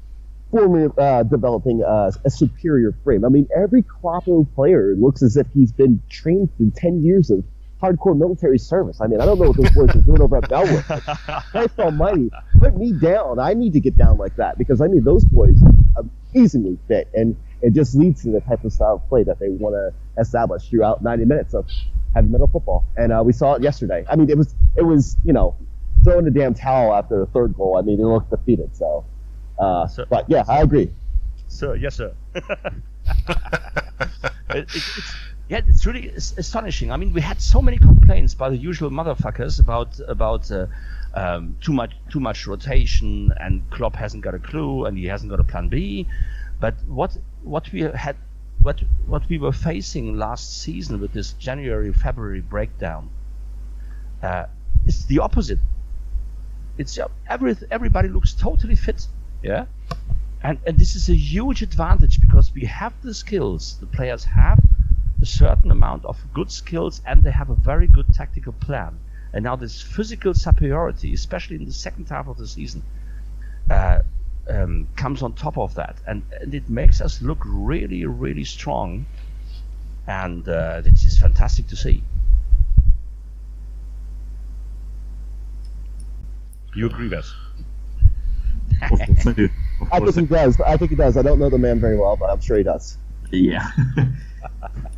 forming, 0.51 0.91
uh, 0.97 1.23
developing 1.23 1.83
uh, 1.83 2.11
a 2.23 2.29
superior 2.29 2.93
frame. 3.03 3.25
I 3.25 3.29
mean, 3.29 3.47
every 3.55 3.83
Kloppo 3.83 4.47
player 4.55 4.95
looks 4.95 5.21
as 5.21 5.35
if 5.37 5.47
he's 5.53 5.71
been 5.71 6.01
trained 6.09 6.55
through 6.57 6.71
ten 6.75 7.03
years 7.03 7.29
of 7.29 7.43
hardcore 7.81 8.17
military 8.17 8.57
service. 8.57 8.99
I 9.01 9.07
mean, 9.07 9.21
I 9.21 9.25
don't 9.25 9.39
know 9.39 9.47
what 9.49 9.57
those 9.57 9.71
boys 9.71 9.89
are 9.95 10.01
doing 10.01 10.21
over 10.21 10.37
at 10.37 10.43
Melwood. 10.49 11.43
Christ 11.51 11.79
Almighty, 11.79 12.31
put 12.59 12.75
me 12.75 12.93
down. 12.93 13.39
I 13.39 13.53
need 13.53 13.73
to 13.73 13.79
get 13.79 13.97
down 13.97 14.17
like 14.17 14.35
that 14.37 14.57
because 14.57 14.81
I 14.81 14.87
mean, 14.87 15.03
those 15.03 15.23
boys 15.25 15.61
are 15.95 16.03
amazingly 16.33 16.77
fit, 16.87 17.09
and 17.13 17.35
it 17.61 17.73
just 17.73 17.95
leads 17.95 18.23
to 18.23 18.31
the 18.31 18.41
type 18.41 18.63
of 18.63 18.73
style 18.73 18.95
of 18.95 19.09
play 19.09 19.23
that 19.23 19.39
they 19.39 19.49
want 19.49 19.75
to 19.75 19.93
establish 20.21 20.69
throughout 20.69 21.03
90 21.03 21.25
minutes 21.25 21.53
of 21.53 21.65
heavy 22.13 22.27
metal 22.27 22.47
football. 22.47 22.85
And 22.95 23.11
uh, 23.11 23.21
we 23.25 23.33
saw 23.33 23.53
it 23.55 23.61
yesterday. 23.63 24.05
I 24.09 24.15
mean, 24.15 24.29
it 24.29 24.37
was 24.37 24.55
it 24.75 24.83
was 24.83 25.17
you 25.23 25.33
know 25.33 25.55
throwing 26.03 26.25
the 26.25 26.31
damn 26.31 26.53
towel 26.53 26.93
after 26.95 27.19
the 27.19 27.25
third 27.27 27.55
goal. 27.55 27.77
I 27.77 27.81
mean, 27.81 27.97
they 27.97 28.03
looked 28.03 28.29
defeated. 28.29 28.75
So, 28.75 29.05
uh, 29.59 29.87
So- 29.87 30.05
but 30.09 30.29
yeah, 30.29 30.43
I 30.47 30.61
agree. 30.61 30.89
Sir, 31.49 31.75
yes, 31.75 31.95
sir. 31.95 32.13
it, 32.35 32.43
it, 34.49 34.65
it's, 34.75 35.13
yeah, 35.49 35.61
it's 35.67 35.85
really 35.85 36.11
as- 36.11 36.33
astonishing. 36.37 36.91
I 36.91 36.97
mean, 36.97 37.13
we 37.13 37.21
had 37.21 37.41
so 37.41 37.61
many 37.61 37.77
complaints 37.77 38.33
by 38.33 38.49
the 38.49 38.57
usual 38.57 38.89
motherfuckers 38.89 39.59
about 39.59 39.99
about 40.07 40.51
uh, 40.51 40.67
um, 41.13 41.55
too 41.61 41.73
much 41.73 41.93
too 42.09 42.19
much 42.19 42.47
rotation, 42.47 43.33
and 43.39 43.69
Klopp 43.71 43.95
hasn't 43.95 44.23
got 44.23 44.35
a 44.35 44.39
clue, 44.39 44.85
and 44.85 44.97
he 44.97 45.05
hasn't 45.05 45.29
got 45.29 45.39
a 45.39 45.43
plan 45.43 45.69
B. 45.69 46.07
But 46.59 46.75
what 46.85 47.17
what 47.43 47.71
we 47.71 47.81
had 47.81 48.17
what 48.61 48.81
what 49.05 49.27
we 49.29 49.37
were 49.37 49.53
facing 49.53 50.17
last 50.17 50.61
season 50.61 50.99
with 50.99 51.13
this 51.13 51.33
January 51.33 51.93
February 51.93 52.41
breakdown 52.41 53.09
uh, 54.21 54.45
is 54.85 55.05
the 55.05 55.19
opposite. 55.19 55.59
It's 56.77 56.97
uh, 56.99 57.07
every 57.29 57.55
everybody 57.71 58.09
looks 58.09 58.33
totally 58.33 58.75
fit. 58.75 59.07
Yeah 59.41 59.65
and, 60.43 60.59
and 60.65 60.77
this 60.77 60.95
is 60.95 61.09
a 61.09 61.15
huge 61.15 61.61
advantage 61.61 62.21
because 62.21 62.53
we 62.53 62.61
have 62.65 62.93
the 63.01 63.13
skills. 63.13 63.77
The 63.79 63.87
players 63.87 64.23
have 64.25 64.59
a 65.21 65.25
certain 65.25 65.71
amount 65.71 66.05
of 66.05 66.17
good 66.33 66.51
skills 66.51 67.01
and 67.05 67.23
they 67.23 67.31
have 67.31 67.49
a 67.49 67.55
very 67.55 67.87
good 67.87 68.13
tactical 68.13 68.53
plan. 68.53 68.99
And 69.33 69.43
now 69.43 69.55
this 69.55 69.81
physical 69.81 70.33
superiority, 70.33 71.13
especially 71.13 71.57
in 71.57 71.65
the 71.65 71.73
second 71.73 72.09
half 72.09 72.27
of 72.27 72.37
the 72.37 72.47
season, 72.47 72.83
uh, 73.69 73.99
um, 74.49 74.87
comes 74.95 75.21
on 75.21 75.33
top 75.33 75.57
of 75.57 75.75
that, 75.75 75.97
and, 76.07 76.23
and 76.39 76.53
it 76.53 76.69
makes 76.69 77.01
us 77.01 77.21
look 77.21 77.39
really, 77.43 78.05
really 78.05 78.45
strong. 78.45 79.05
And 80.07 80.47
uh, 80.47 80.81
it 80.85 80.93
is 81.03 81.17
fantastic 81.19 81.67
to 81.67 81.75
see. 81.75 82.01
You 86.73 86.85
agree, 86.85 87.09
Ves? 87.09 87.33
Of 88.81 88.89
course 88.89 89.27
I 89.27 89.31
do. 89.33 89.49
Of 89.81 89.91
I 89.91 89.99
course 89.99 90.15
think 90.15 90.29
he 90.29 90.35
does. 90.35 90.61
I 90.61 90.77
think 90.77 90.91
he 90.91 90.95
does. 90.95 91.17
I 91.17 91.23
don't 91.23 91.39
know 91.39 91.49
the 91.49 91.57
man 91.57 91.79
very 91.79 91.97
well, 91.97 92.15
but 92.15 92.29
I'm 92.29 92.39
sure 92.39 92.57
he 92.57 92.63
does. 92.63 92.97
Yeah. 93.31 93.69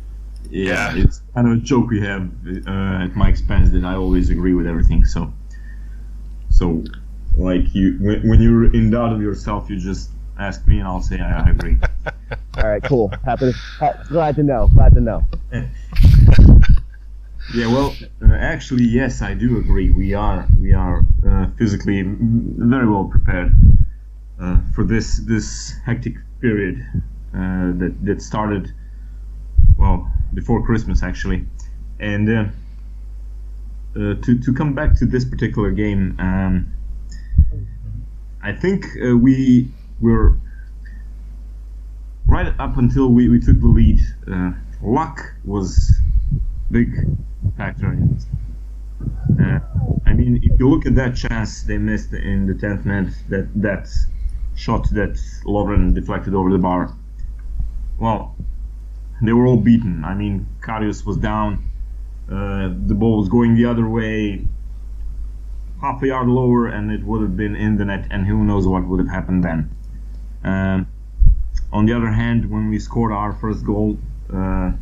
yeah, 0.50 0.96
it's 0.96 1.22
kind 1.34 1.46
of 1.46 1.54
a 1.54 1.56
joke 1.56 1.90
we 1.90 2.00
have 2.00 2.28
uh, 2.66 3.04
at 3.04 3.14
my 3.16 3.28
expense 3.28 3.70
that 3.70 3.84
I 3.84 3.94
always 3.94 4.30
agree 4.30 4.54
with 4.54 4.66
everything. 4.66 5.04
So, 5.04 5.32
so 6.50 6.84
like 7.36 7.74
you, 7.74 7.96
when, 8.00 8.28
when 8.28 8.42
you're 8.42 8.72
in 8.74 8.90
doubt 8.90 9.12
of 9.12 9.22
yourself, 9.22 9.70
you 9.70 9.78
just 9.78 10.10
ask 10.38 10.66
me, 10.66 10.78
and 10.78 10.88
I'll 10.88 11.02
say 11.02 11.20
I, 11.20 11.46
I 11.46 11.50
agree. 11.50 11.78
All 12.56 12.68
right, 12.68 12.82
cool. 12.82 13.08
Happy, 13.24 13.52
ha- 13.78 14.02
glad 14.08 14.36
to 14.36 14.42
know. 14.42 14.68
Glad 14.74 14.94
to 14.94 15.00
know. 15.00 15.26
Yeah, 17.52 17.66
well, 17.66 17.96
uh, 18.22 18.32
actually, 18.34 18.84
yes, 18.84 19.22
I 19.22 19.34
do 19.34 19.58
agree. 19.58 19.90
We 19.90 20.14
are 20.14 20.46
we 20.60 20.72
are 20.72 21.02
uh, 21.26 21.48
physically 21.58 22.00
very 22.06 22.88
well 22.88 23.06
prepared 23.06 23.52
uh, 24.40 24.58
for 24.72 24.84
this 24.84 25.18
this 25.26 25.72
hectic 25.84 26.14
period 26.40 26.86
uh, 27.34 27.72
that 27.80 27.96
that 28.02 28.22
started 28.22 28.72
well 29.76 30.10
before 30.34 30.64
Christmas 30.64 31.02
actually, 31.02 31.46
and 31.98 32.28
uh, 32.28 32.44
uh, 33.96 34.14
to 34.22 34.38
to 34.38 34.52
come 34.52 34.74
back 34.74 34.94
to 34.96 35.06
this 35.06 35.24
particular 35.24 35.70
game, 35.70 36.16
um, 36.18 36.72
I 38.42 38.52
think 38.52 38.86
uh, 39.04 39.16
we 39.16 39.68
were 40.00 40.36
right 42.26 42.54
up 42.58 42.78
until 42.78 43.08
we, 43.08 43.28
we 43.28 43.40
took 43.40 43.60
the 43.60 43.66
lead. 43.66 44.00
Uh, 44.30 44.52
luck 44.82 45.34
was 45.44 45.92
big 46.70 46.94
factor 47.56 47.92
in 47.92 48.16
it. 48.16 49.42
Uh, 49.42 49.60
I 50.06 50.12
mean, 50.12 50.40
if 50.42 50.58
you 50.58 50.68
look 50.68 50.86
at 50.86 50.94
that 50.94 51.16
chance 51.16 51.62
they 51.62 51.78
missed 51.78 52.12
in 52.12 52.46
the 52.46 52.54
10th 52.54 52.84
minute, 52.84 53.14
that 53.28 53.48
that 53.56 53.88
shot 54.54 54.88
that 54.90 55.14
Lovren 55.44 55.94
deflected 55.94 56.34
over 56.34 56.50
the 56.50 56.58
bar, 56.58 56.94
well, 57.98 58.36
they 59.22 59.32
were 59.32 59.46
all 59.46 59.56
beaten. 59.56 60.04
I 60.04 60.14
mean, 60.14 60.46
Karius 60.60 61.04
was 61.04 61.16
down, 61.16 61.64
uh, 62.30 62.68
the 62.86 62.94
ball 62.94 63.18
was 63.18 63.28
going 63.28 63.54
the 63.54 63.66
other 63.66 63.88
way, 63.88 64.46
half 65.80 66.02
a 66.02 66.06
yard 66.08 66.28
lower, 66.28 66.66
and 66.68 66.90
it 66.92 67.02
would 67.04 67.22
have 67.22 67.36
been 67.36 67.56
in 67.56 67.76
the 67.76 67.84
net, 67.84 68.06
and 68.10 68.26
who 68.26 68.44
knows 68.44 68.66
what 68.66 68.86
would 68.86 69.00
have 69.00 69.08
happened 69.08 69.44
then. 69.44 69.70
Um, 70.44 70.86
on 71.72 71.86
the 71.86 71.92
other 71.92 72.08
hand, 72.10 72.50
when 72.50 72.68
we 72.70 72.78
scored 72.78 73.12
our 73.12 73.32
first 73.32 73.64
goal, 73.64 73.98
uh, 74.32 74.72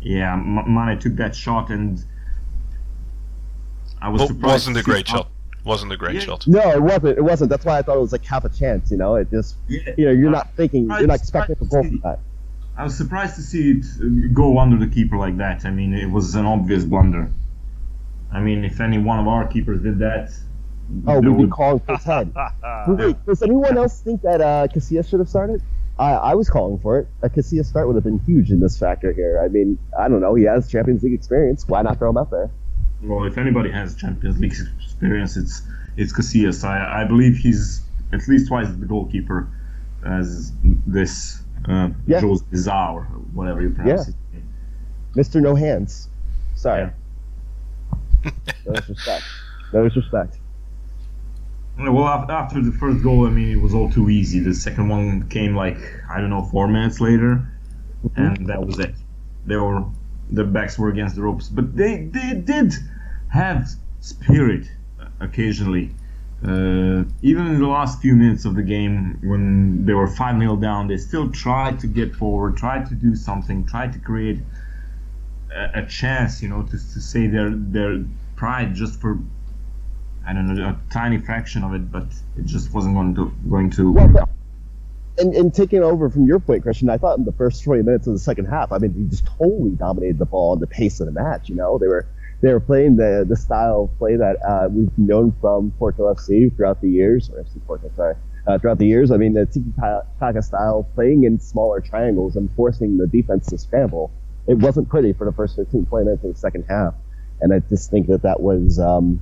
yeah, 0.00 0.32
M- 0.34 0.74
Mane 0.74 0.98
took 0.98 1.16
that 1.16 1.34
shot, 1.34 1.70
and 1.70 2.04
I 4.00 4.08
was 4.08 4.20
Well, 4.20 4.28
surprised. 4.28 4.52
wasn't 4.52 4.76
a 4.78 4.82
great 4.82 5.08
how- 5.08 5.16
shot. 5.18 5.28
Wasn't 5.64 5.92
a 5.92 5.96
great 5.96 6.14
Yeah. 6.14 6.20
shot. 6.20 6.46
No, 6.46 6.60
it 6.70 6.80
wasn't. 6.82 7.18
It 7.18 7.24
wasn't. 7.24 7.50
That's 7.50 7.64
why 7.64 7.78
I 7.78 7.82
thought 7.82 7.96
it 7.96 8.00
was 8.00 8.12
like 8.12 8.24
half 8.24 8.44
a 8.44 8.48
chance. 8.48 8.90
You 8.90 8.96
know, 8.96 9.16
it 9.16 9.30
just 9.30 9.56
Yeah, 9.66 9.80
you 9.98 10.06
know 10.06 10.12
you're 10.12 10.28
I- 10.30 10.32
not 10.32 10.54
thinking, 10.56 10.90
I 10.90 11.00
you're 11.00 11.08
not 11.08 11.16
expecting 11.16 11.56
a 11.56 11.58
surprised 11.58 11.70
goal 11.72 11.82
to 11.82 11.88
from 11.88 11.96
see- 11.98 12.02
that. 12.04 12.20
I 12.78 12.84
was 12.84 12.96
surprised 12.96 13.34
to 13.34 13.42
see 13.42 13.72
it 13.72 13.84
uh, 14.00 14.32
go 14.32 14.58
under 14.58 14.76
the 14.78 14.86
keeper 14.92 15.16
like 15.18 15.36
that. 15.38 15.64
I 15.66 15.70
mean, 15.70 15.92
it 15.94 16.08
was 16.10 16.34
an 16.36 16.46
obvious 16.46 16.84
blunder. 16.84 17.30
I 18.32 18.40
mean, 18.40 18.64
if 18.64 18.80
any 18.80 18.98
one 18.98 19.18
of 19.18 19.26
our 19.26 19.46
keepers 19.48 19.82
did 19.82 19.98
that, 19.98 20.30
Oh, 21.06 21.16
we'd 21.20 21.22
be 21.22 21.28
would- 21.28 21.50
calling 21.50 21.80
for 21.80 21.96
his 21.96 22.04
head. 22.04 22.32
Wait, 22.86 22.98
wait, 22.98 23.26
does 23.26 23.42
anyone 23.42 23.76
else 23.76 24.00
think 24.00 24.22
that 24.22 24.40
uh, 24.40 24.68
Casillas 24.74 25.08
should 25.08 25.18
have 25.20 25.28
started? 25.28 25.60
I, 25.98 26.12
I 26.12 26.34
was 26.34 26.48
calling 26.48 26.78
for 26.78 26.98
it. 27.00 27.08
A 27.22 27.28
Casillas 27.28 27.66
start 27.66 27.88
would 27.88 27.96
have 27.96 28.04
been 28.04 28.20
huge 28.20 28.50
in 28.50 28.60
this 28.60 28.78
factor 28.78 29.12
here. 29.12 29.42
I 29.44 29.48
mean, 29.48 29.76
I 29.98 30.08
don't 30.08 30.20
know. 30.20 30.34
He 30.34 30.44
has 30.44 30.70
Champions 30.70 31.02
League 31.02 31.12
experience. 31.14 31.66
Why 31.68 31.82
not 31.82 31.98
throw 31.98 32.08
him 32.10 32.16
out 32.16 32.30
there? 32.30 32.48
Well, 33.02 33.24
if 33.24 33.36
anybody 33.36 33.70
has 33.70 33.96
Champions 33.96 34.38
League 34.38 34.54
experience, 34.82 35.36
it's 35.36 35.62
it's 35.96 36.12
Casillas. 36.12 36.64
I, 36.64 37.02
I 37.02 37.04
believe 37.04 37.36
he's 37.36 37.82
at 38.12 38.26
least 38.28 38.48
twice 38.48 38.68
the 38.68 38.86
goalkeeper 38.86 39.48
as 40.06 40.52
this 40.86 41.37
uh, 41.68 41.90
Yeah. 42.06 42.20
Jose 42.20 42.44
Bizarre, 42.50 43.00
or 43.00 43.04
whatever 43.32 43.60
you 43.62 43.70
pronounce 43.70 44.08
Yeah. 44.32 44.40
Mister 45.14 45.40
No 45.40 45.54
Hands. 45.54 46.08
Sorry. 46.54 46.90
Yeah. 48.24 48.30
No 48.66 48.72
disrespect. 48.74 49.24
No 49.72 49.84
disrespect. 49.84 50.36
Well, 51.78 52.04
after 52.08 52.60
the 52.60 52.72
first 52.72 53.02
goal, 53.04 53.26
I 53.26 53.30
mean, 53.30 53.50
it 53.56 53.62
was 53.62 53.72
all 53.72 53.88
too 53.90 54.10
easy. 54.10 54.40
The 54.40 54.52
second 54.54 54.88
one 54.88 55.28
came 55.28 55.54
like 55.54 55.78
I 56.10 56.20
don't 56.20 56.30
know, 56.30 56.42
four 56.42 56.66
minutes 56.66 57.00
later, 57.00 57.46
and 58.16 58.46
that 58.48 58.64
was 58.66 58.78
it. 58.80 58.94
They 59.46 59.56
were 59.56 59.84
their 60.30 60.44
backs 60.44 60.78
were 60.78 60.88
against 60.88 61.14
the 61.14 61.22
ropes, 61.22 61.48
but 61.48 61.76
they 61.76 62.04
they 62.12 62.34
did 62.34 62.74
have 63.28 63.68
spirit 64.00 64.66
occasionally. 65.20 65.90
Uh, 66.42 67.02
even 67.20 67.48
in 67.48 67.58
the 67.58 67.66
last 67.66 68.00
few 68.00 68.14
minutes 68.14 68.44
of 68.44 68.54
the 68.54 68.62
game, 68.62 69.18
when 69.24 69.84
they 69.84 69.92
were 69.92 70.06
5 70.06 70.38
0 70.38 70.56
down, 70.56 70.86
they 70.86 70.96
still 70.96 71.30
tried 71.30 71.80
to 71.80 71.88
get 71.88 72.14
forward, 72.14 72.56
tried 72.56 72.86
to 72.88 72.94
do 72.94 73.16
something, 73.16 73.66
tried 73.66 73.92
to 73.92 73.98
create 73.98 74.38
a, 75.52 75.80
a 75.80 75.86
chance, 75.86 76.40
you 76.40 76.48
know, 76.48 76.62
to, 76.62 76.70
to 76.70 77.00
say 77.00 77.26
their 77.26 77.50
their 77.50 78.04
pride 78.36 78.74
just 78.74 79.00
for 79.00 79.18
I 80.28 80.34
don't 80.34 80.54
know, 80.54 80.68
a 80.68 80.92
tiny 80.92 81.18
fraction 81.18 81.64
of 81.64 81.72
it, 81.72 81.90
but 81.90 82.06
it 82.36 82.44
just 82.44 82.72
wasn't 82.74 82.94
going 82.94 83.14
to 83.14 83.32
going 83.48 83.70
to. 83.70 83.92
Well, 83.92 84.08
but, 84.08 84.28
and, 85.16 85.34
and 85.34 85.52
taking 85.52 85.82
over 85.82 86.08
from 86.10 86.26
your 86.26 86.38
point, 86.38 86.62
Christian, 86.62 86.90
I 86.90 86.98
thought 86.98 87.18
in 87.18 87.24
the 87.24 87.32
first 87.32 87.64
20 87.64 87.82
minutes 87.82 88.06
of 88.06 88.12
the 88.12 88.18
second 88.18 88.44
half, 88.44 88.70
I 88.70 88.78
mean, 88.78 88.92
he 88.92 89.04
just 89.04 89.26
totally 89.26 89.70
dominated 89.70 90.18
the 90.18 90.26
ball 90.26 90.52
and 90.52 90.62
the 90.62 90.66
pace 90.66 91.00
of 91.00 91.06
the 91.06 91.12
match. 91.12 91.48
You 91.48 91.54
know, 91.54 91.78
they 91.78 91.88
were 91.88 92.06
they 92.40 92.52
were 92.52 92.60
playing 92.60 92.96
the 92.96 93.26
the 93.28 93.36
style 93.36 93.90
of 93.90 93.98
play 93.98 94.16
that 94.16 94.36
uh, 94.46 94.68
we've 94.70 94.96
known 94.96 95.32
from 95.40 95.72
Porto 95.78 96.12
FC 96.14 96.54
throughout 96.54 96.80
the 96.80 96.88
years, 96.88 97.30
or 97.30 97.42
FC 97.42 97.64
Porto, 97.66 97.90
sorry, 97.96 98.14
uh, 98.46 98.58
throughout 98.58 98.78
the 98.78 98.86
years. 98.86 99.10
I 99.10 99.16
mean, 99.16 99.34
the 99.34 99.46
tiki 99.46 99.72
taka 100.20 100.42
style, 100.42 100.88
playing 100.94 101.24
in 101.24 101.40
smaller 101.40 101.80
triangles 101.80 102.36
and 102.36 102.50
forcing 102.54 102.96
the 102.96 103.06
defense 103.06 103.46
to 103.48 103.58
scramble. 103.58 104.10
It 104.46 104.54
wasn't 104.54 104.88
pretty 104.88 105.12
for 105.12 105.24
the 105.24 105.32
first 105.32 105.56
15, 105.56 105.86
20 105.86 106.04
minutes 106.04 106.24
of 106.24 106.32
the 106.32 106.38
second 106.38 106.64
half, 106.68 106.94
and 107.40 107.52
I 107.52 107.58
just 107.58 107.90
think 107.90 108.06
that 108.08 108.22
that 108.22 108.40
was. 108.40 108.78
Um, 108.78 109.20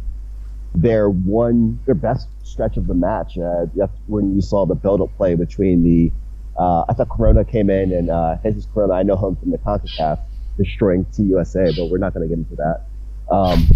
their 0.75 1.09
one 1.09 1.81
their 1.87 1.95
best 1.95 2.29
stretch 2.43 2.77
of 2.77 2.87
the 2.87 2.95
match. 2.95 3.39
Uh, 3.39 3.65
when 4.07 4.35
you 4.35 4.43
saw 4.43 4.67
the 4.67 4.75
build-up 4.75 5.17
play 5.17 5.35
between 5.35 5.83
the. 5.83 6.13
Uh, 6.59 6.85
I 6.89 6.95
thought 6.95 7.09
Corona 7.11 7.45
came 7.45 7.69
in 7.69 7.93
and 7.93 8.11
uh, 8.11 8.37
Jesus 8.43 8.67
Corona. 8.73 8.95
I 8.95 9.03
know 9.03 9.17
him 9.17 9.37
from 9.37 9.51
the 9.51 9.59
Concacaf, 9.59 10.21
destroying 10.57 11.05
TUSA, 11.13 11.75
but 11.77 11.91
we're 11.91 11.99
not 11.99 12.15
going 12.15 12.27
to 12.27 12.35
get 12.35 12.39
into 12.39 12.57
that. 12.57 12.85
Um, 13.31 13.67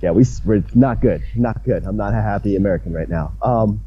yeah, 0.00 0.12
we 0.12 0.24
we're 0.44 0.62
not 0.74 1.00
good, 1.00 1.22
not 1.34 1.64
good. 1.64 1.84
I'm 1.84 1.96
not 1.96 2.14
a 2.14 2.22
happy 2.22 2.56
American 2.56 2.92
right 2.92 3.08
now. 3.08 3.32
Um, 3.42 3.80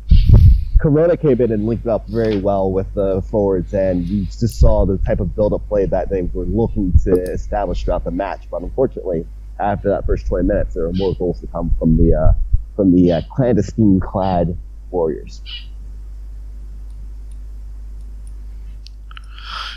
Corona 0.79 1.15
came 1.15 1.39
in 1.39 1.51
and 1.51 1.67
linked 1.67 1.87
up 1.87 2.07
very 2.07 2.37
well 2.37 2.71
with 2.71 2.91
the 2.95 3.21
forwards, 3.21 3.73
and 3.73 4.03
you 4.05 4.25
just 4.25 4.59
saw 4.59 4.85
the 4.85 4.97
type 4.97 5.19
of 5.19 5.35
build-up 5.35 5.67
play 5.67 5.85
that 5.85 6.09
they 6.09 6.23
were 6.23 6.45
looking 6.45 6.91
to 7.03 7.11
establish 7.11 7.83
throughout 7.83 8.03
the 8.03 8.11
match. 8.11 8.47
But 8.49 8.63
unfortunately, 8.63 9.25
after 9.59 9.89
that 9.89 10.05
first 10.07 10.25
20 10.27 10.47
minutes, 10.47 10.73
there 10.73 10.83
were 10.83 10.93
more 10.93 11.15
goals 11.15 11.39
to 11.41 11.47
come 11.47 11.73
from 11.77 11.97
the 11.97 12.15
uh, 12.15 12.33
from 12.75 12.95
the 12.95 13.11
uh, 13.11 13.21
clandestine-clad 13.29 14.57
Warriors. 14.89 15.41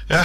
Yeah. 0.08 0.24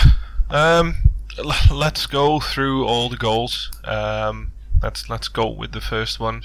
Um, 0.50 0.96
let's 1.72 2.06
go 2.06 2.40
through 2.40 2.86
all 2.86 3.10
the 3.10 3.18
goals. 3.18 3.72
Um, 3.84 4.52
let's 4.82 5.10
let's 5.10 5.28
go 5.28 5.50
with 5.50 5.72
the 5.72 5.82
first 5.82 6.20
one. 6.20 6.42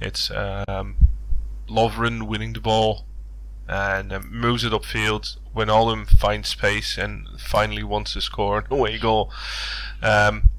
It's 0.00 0.30
um, 0.30 0.96
Lovren 1.68 2.28
winning 2.28 2.52
the 2.52 2.60
ball 2.60 3.04
and 3.68 4.12
um, 4.12 4.28
moves 4.30 4.64
it 4.64 4.72
upfield. 4.72 5.36
Wijnaldum 5.54 6.08
finds 6.08 6.48
space 6.48 6.96
and 6.96 7.26
finally 7.38 7.82
wants 7.82 8.12
to 8.14 8.20
score 8.20 8.58
an 8.58 8.66
away 8.70 8.98
goal. 8.98 9.32
Um, 10.02 10.50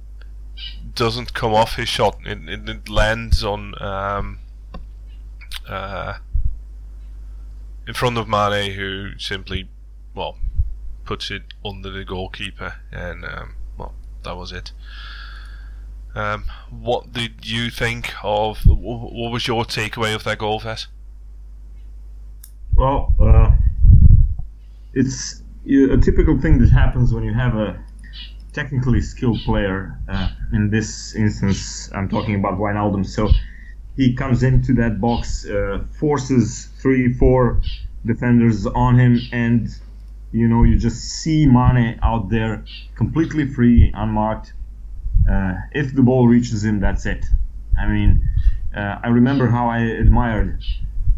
doesn't 0.94 1.34
come 1.34 1.54
off 1.54 1.76
his 1.76 1.88
shot. 1.88 2.18
It, 2.26 2.50
it, 2.50 2.68
it 2.68 2.90
lands 2.90 3.44
on 3.44 3.82
um, 3.82 4.40
uh, 5.68 6.18
in 7.88 7.94
front 7.94 8.18
of 8.18 8.28
Mane, 8.28 8.74
who 8.74 9.18
simply, 9.18 9.70
well, 10.14 10.38
puts 11.06 11.32
it 11.32 11.44
under 11.66 11.90
the 11.90 12.04
goalkeeper, 12.04 12.76
and 12.92 13.24
um, 13.24 13.56
that 14.24 14.36
was 14.36 14.52
it. 14.52 14.72
Um, 16.16 16.46
what 16.70 17.14
did 17.14 17.46
you 17.46 17.70
think 17.70 18.14
of? 18.24 18.60
What 18.66 19.32
was 19.32 19.48
your 19.48 19.64
takeaway 19.64 20.16
of 20.16 20.24
that 20.24 20.40
goal, 20.40 20.60
Ves? 20.60 20.88
Well, 22.76 23.14
uh, 23.20 23.52
it's 24.94 25.44
a 25.66 25.98
typical 25.98 26.40
thing 26.40 26.60
that 26.60 26.72
happens 26.72 27.14
when 27.14 27.24
you 27.24 27.34
have 27.34 27.56
a 27.56 27.80
technically 28.54 29.02
skilled 29.02 29.40
player. 29.46 30.00
Uh, 30.08 30.30
in 30.54 30.70
this 30.70 31.16
instance, 31.16 31.92
I'm 31.94 32.10
talking 32.10 32.36
about 32.36 32.58
Wijnaldum. 32.58 33.06
So 33.06 33.30
he 33.96 34.16
comes 34.16 34.44
into 34.44 34.74
that 34.76 35.00
box, 35.00 35.46
uh, 35.46 35.84
forces 36.00 36.70
three, 36.82 37.14
four 37.14 37.62
defenders 38.06 38.66
on 38.66 38.98
him, 38.98 39.20
and 39.32 39.70
you 40.32 40.48
know 40.48 40.64
you 40.64 40.78
just 40.78 41.02
see 41.02 41.46
Mane 41.46 42.00
out 42.04 42.30
there 42.30 42.64
completely 42.96 43.48
free, 43.48 43.92
unmarked. 43.94 44.54
Uh, 45.30 45.56
if 45.72 45.94
the 45.94 46.02
ball 46.02 46.28
reaches 46.28 46.64
him, 46.64 46.80
that's 46.80 47.06
it. 47.06 47.26
I 47.80 47.88
mean, 47.88 48.28
uh, 48.76 49.00
I 49.04 49.08
remember 49.08 49.48
how 49.48 49.68
I 49.68 49.80
admired 49.80 50.62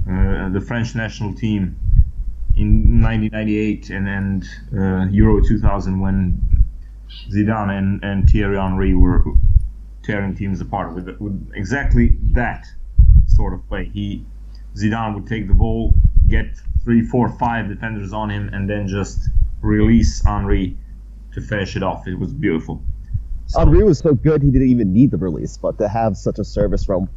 uh, 0.10 0.50
the 0.50 0.62
French 0.62 0.96
national 0.96 1.34
team 1.34 1.76
in 2.56 3.02
1998 3.02 3.90
and, 3.90 4.08
and 4.08 4.44
uh, 4.76 5.10
Euro 5.12 5.42
2000 5.42 6.00
when 6.00 6.42
Zidane 7.30 7.78
and, 7.78 8.04
and 8.04 8.30
Thierry 8.30 8.58
Henry 8.58 8.94
were 8.94 9.24
tearing 10.04 10.36
teams 10.36 10.62
apart 10.62 10.94
with, 10.94 11.08
with 11.20 11.52
exactly 11.56 12.18
that 12.34 12.66
sort 13.28 13.54
of 13.54 13.68
play. 13.68 13.90
He 13.94 14.26
Zidane 14.76 15.16
would 15.16 15.28
take 15.28 15.48
the 15.48 15.54
ball, 15.54 15.94
get 16.32 16.48
three, 16.84 17.02
four, 17.04 17.30
five 17.30 17.68
defenders 17.70 18.12
on 18.14 18.30
him, 18.32 18.50
and 18.54 18.70
then 18.70 18.88
just 18.88 19.30
release 19.62 20.24
Henry 20.26 20.78
to 21.34 21.42
finish 21.42 21.76
it 21.76 21.84
off. 21.84 22.08
It 22.08 22.18
was 22.18 22.34
beautiful. 22.34 22.82
So- 23.46 23.60
Henry 23.60 23.84
was 23.84 24.00
so 24.00 24.14
good 24.16 24.42
he 24.42 24.50
didn't 24.50 24.70
even 24.70 24.92
need 24.94 25.12
the 25.12 25.18
release, 25.18 25.58
but 25.58 25.78
to 25.78 25.88
have 25.88 26.18
such 26.18 26.40
a 26.40 26.44
service 26.44 26.84
from 26.84 27.10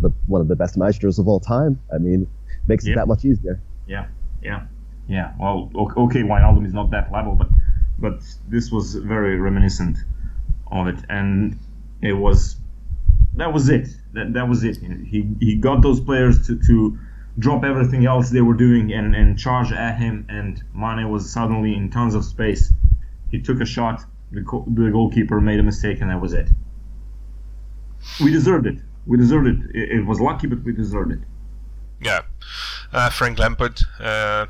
the, 0.00 0.10
one 0.26 0.40
of 0.40 0.48
the 0.48 0.56
best 0.56 0.76
maestros 0.76 1.18
of 1.20 1.28
all 1.28 1.38
time, 1.38 1.78
I 1.94 1.98
mean, 1.98 2.26
makes 2.66 2.84
Yeah. 2.86 2.92
it 2.92 2.96
that 2.96 3.06
much 3.08 3.24
easier. 3.24 3.60
Yeah, 3.86 4.06
yeah, 4.42 4.62
yeah. 5.06 5.32
Well, 5.38 5.70
okay, 5.76 6.22
Wijnaldum 6.22 6.66
is 6.66 6.72
not 6.74 6.90
that 6.90 7.12
level, 7.12 7.34
but 7.36 7.48
but 7.98 8.20
this 8.48 8.72
was 8.72 8.96
very 8.96 9.38
reminiscent 9.38 9.96
of 10.72 10.88
it, 10.88 10.98
and 11.08 11.56
it 12.00 12.14
was 12.14 12.56
that 13.36 13.52
was 13.52 13.68
it. 13.68 13.88
That 14.14 14.32
that 14.32 14.48
was 14.48 14.64
it. 14.64 14.78
He 14.78 15.28
he 15.40 15.54
got 15.56 15.82
those 15.82 16.00
players 16.00 16.46
to 16.46 16.58
to 16.66 16.98
drop 17.38 17.64
everything 17.64 18.06
else 18.06 18.30
they 18.30 18.42
were 18.42 18.54
doing 18.54 18.92
and 18.92 19.14
and 19.14 19.38
charge 19.38 19.72
at 19.72 19.98
him, 19.98 20.26
and 20.28 20.62
Mane 20.74 21.10
was 21.10 21.30
suddenly 21.30 21.74
in 21.74 21.90
tons 21.90 22.14
of 22.14 22.24
space. 22.24 22.72
He 23.30 23.40
took 23.40 23.60
a 23.60 23.64
shot. 23.66 24.02
The, 24.30 24.40
go- 24.40 24.64
the 24.66 24.90
goalkeeper 24.90 25.40
made 25.40 25.60
a 25.60 25.62
mistake, 25.62 26.00
and 26.00 26.10
that 26.10 26.20
was 26.20 26.32
it. 26.32 26.48
We 28.22 28.30
deserved 28.30 28.66
it. 28.66 28.78
We 29.06 29.16
deserved 29.18 29.46
it. 29.46 29.76
It, 29.76 29.98
it 29.98 30.06
was 30.06 30.20
lucky, 30.20 30.46
but 30.46 30.62
we 30.62 30.72
deserved 30.72 31.12
it. 31.12 31.18
Yeah. 32.00 32.22
Uh, 32.92 33.10
Frank 33.10 33.38
Lampard 33.38 33.80
uh, 34.00 34.46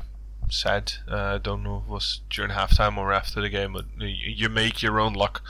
said, 0.49 0.93
uh, 1.07 1.37
don't 1.37 1.63
know 1.63 1.77
if 1.77 1.83
it 1.83 1.89
was 1.89 2.21
during 2.29 2.51
halftime 2.51 2.97
or 2.97 3.13
after 3.13 3.41
the 3.41 3.49
game, 3.49 3.73
but 3.73 3.85
you 3.99 4.49
make 4.49 4.81
your 4.81 4.99
own 4.99 5.13
luck. 5.13 5.41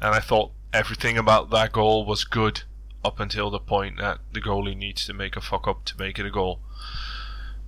And 0.00 0.14
I 0.14 0.20
thought 0.20 0.52
everything 0.72 1.16
about 1.18 1.50
that 1.50 1.72
goal 1.72 2.04
was 2.04 2.24
good 2.24 2.62
up 3.06 3.20
until 3.20 3.50
the 3.50 3.60
point 3.60 3.98
that 3.98 4.18
the 4.32 4.40
goalie 4.40 4.76
needs 4.76 5.06
to 5.06 5.14
make 5.14 5.36
a 5.36 5.40
fuck 5.40 5.68
up 5.68 5.84
to 5.84 5.96
make 5.96 6.18
it 6.18 6.26
a 6.26 6.30
goal. 6.30 6.58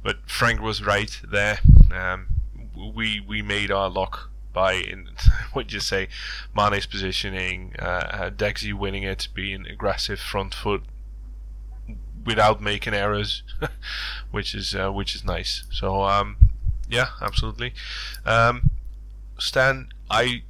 But 0.02 0.18
Frank 0.26 0.60
was 0.60 0.82
right 0.82 1.20
there. 1.30 1.60
Um, 1.92 2.26
we 2.74 3.20
we 3.20 3.40
made 3.40 3.70
our 3.70 3.88
luck 3.88 4.30
by 4.52 4.72
in 4.72 5.10
what 5.52 5.72
you 5.72 5.78
say, 5.78 6.08
Mane's 6.54 6.86
positioning, 6.86 7.74
uh, 7.78 7.84
uh, 7.84 8.30
Dexy 8.30 8.74
winning 8.74 9.04
it, 9.04 9.28
being 9.32 9.64
aggressive 9.66 10.18
front 10.18 10.54
foot 10.54 10.82
without 12.26 12.60
making 12.60 12.94
errors, 12.94 13.44
which 14.32 14.54
is 14.54 14.74
uh, 14.74 14.90
which 14.90 15.14
is 15.14 15.24
nice. 15.24 15.64
So 15.70 16.02
um, 16.02 16.36
yeah, 16.88 17.10
absolutely. 17.22 17.74
Um, 18.26 18.70
Stan, 19.38 19.88
I 20.10 20.42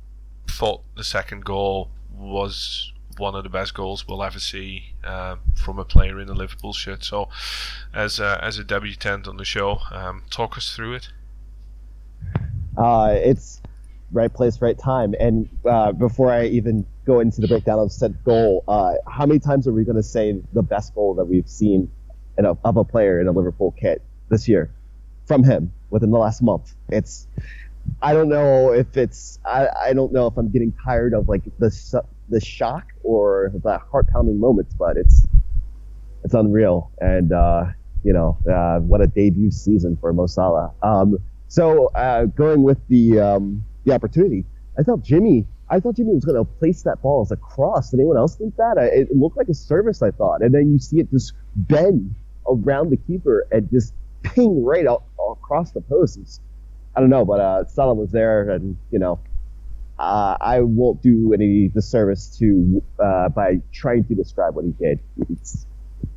thought 0.47 0.83
the 0.97 1.05
second 1.05 1.45
goal 1.45 1.91
was 2.11 2.93
one 3.19 3.35
of 3.35 3.43
the 3.43 3.51
best 3.51 3.75
goals 3.75 4.07
we'll 4.07 4.23
ever 4.23 4.39
see 4.39 4.95
uh, 5.05 5.37
from 5.55 5.79
a 5.79 5.85
player 5.85 6.21
in 6.21 6.29
a 6.29 6.35
Liverpool 6.35 6.73
shirt. 6.73 7.05
So, 7.05 7.29
as 7.95 8.21
a, 8.21 8.39
as 8.43 8.59
a 8.59 8.65
debutant 8.65 9.27
on 9.27 9.37
the 9.37 9.45
show, 9.45 9.81
um, 9.91 10.23
talk 10.31 10.57
us 10.57 10.75
through 10.75 10.95
it. 10.95 11.09
Uh, 12.77 13.15
it's 13.15 13.61
right 14.13 14.33
place, 14.33 14.61
right 14.61 14.79
time. 14.79 15.15
And 15.19 15.49
uh, 15.69 15.93
before 15.93 16.33
I 16.33 16.47
even 16.47 16.87
go 17.05 17.21
into 17.21 17.41
the 17.41 17.49
breakdown 17.49 17.79
of 17.79 17.93
said 17.93 18.23
goal, 18.25 18.65
uh, 18.69 18.95
how 19.09 19.27
many 19.27 19.41
times 19.41 19.67
are 19.67 19.73
we 19.73 19.85
going 19.85 19.97
to 19.97 20.03
say 20.03 20.41
the 20.53 20.63
best 20.63 20.95
goal 20.95 21.15
that 21.15 21.25
we've 21.25 21.49
seen 21.49 21.91
a, 22.39 22.57
of 22.65 22.77
a 22.77 22.85
player 22.85 23.21
in 23.21 23.27
a 23.27 23.33
Liverpool 23.33 23.75
kit 23.79 24.03
this 24.29 24.47
year 24.47 24.71
from 25.27 25.43
him 25.43 25.73
within 25.91 26.11
the 26.11 26.19
last 26.19 26.43
month? 26.43 26.75
It's 26.89 27.27
I 28.03 28.13
don't 28.13 28.29
know 28.29 28.73
if 28.73 28.97
it's 28.97 29.39
I, 29.45 29.69
I 29.87 29.93
don't 29.93 30.13
know 30.13 30.27
if 30.27 30.37
I'm 30.37 30.51
getting 30.51 30.73
tired 30.85 31.15
of 31.15 31.29
like 31.29 31.43
the 31.59 31.71
the 32.29 32.41
shock 32.41 32.85
or 33.03 33.53
the 33.63 33.79
heart 33.79 34.07
pounding 34.13 34.39
moments, 34.39 34.75
but 34.75 34.97
it's 34.97 35.27
it's 36.25 36.35
unreal. 36.35 36.91
And 36.99 37.33
uh, 37.33 37.65
you 38.05 38.13
know 38.13 38.39
uh, 38.51 38.81
what 38.81 39.01
a 39.01 39.07
debut 39.07 39.51
season 39.51 39.97
for 40.01 40.13
Mo 40.13 40.27
Salah. 40.27 40.73
Um, 40.83 41.19
so 41.49 41.89
uh, 41.95 42.27
going 42.27 42.63
with 42.63 42.79
the 42.89 43.21
um, 43.21 43.65
the 43.85 43.95
opportunity, 43.95 44.45
I 44.79 44.83
thought 44.83 45.03
Jimmy. 45.03 45.47
I 45.71 45.81
thought 45.81 45.97
Jimmy 45.97 46.15
was 46.15 46.25
going 46.25 46.43
to 46.43 46.51
place 46.59 46.83
that 46.85 47.03
ball 47.03 47.21
as 47.21 47.31
a 47.31 47.37
cross. 47.37 47.91
Did 47.91 48.01
anyone 48.01 48.17
else 48.17 48.37
think 48.37 48.57
that? 48.57 48.79
It 48.79 49.15
looked 49.15 49.37
like 49.37 49.49
a 49.49 49.55
service, 49.55 50.01
I 50.01 50.11
thought, 50.11 50.41
and 50.41 50.55
then 50.55 50.73
you 50.73 50.79
see 50.79 50.99
it 50.99 51.11
just 51.11 51.35
bend 51.57 52.15
around 52.49 52.89
the 52.89 52.97
keeper 52.97 53.47
and 53.53 53.69
just 53.71 53.93
ping 54.23 54.65
right 54.65 54.87
out, 54.87 55.05
across 55.31 55.73
the 55.73 55.83
post. 55.83 56.41
I 56.97 57.01
don't 57.01 57.11
know, 57.11 57.25
but 57.25 57.41
uh, 57.41 57.65
Salah 57.67 57.95
was 57.95 58.11
there, 58.11 58.51
and 58.51 58.77
you 58.91 58.99
know, 58.99 59.21
uh, 59.99 60.37
I 60.41 60.61
won't 60.61 61.03
do 61.03 61.33
any 61.33 61.69
disservice 61.69 62.37
to 62.39 62.83
uh, 62.99 63.29
by 63.31 63.61
trying 63.73 64.05
to 64.05 64.15
describe 64.15 64.55
what 64.55 64.65
he 64.65 64.73
did. 64.73 65.01
It's 65.31 65.67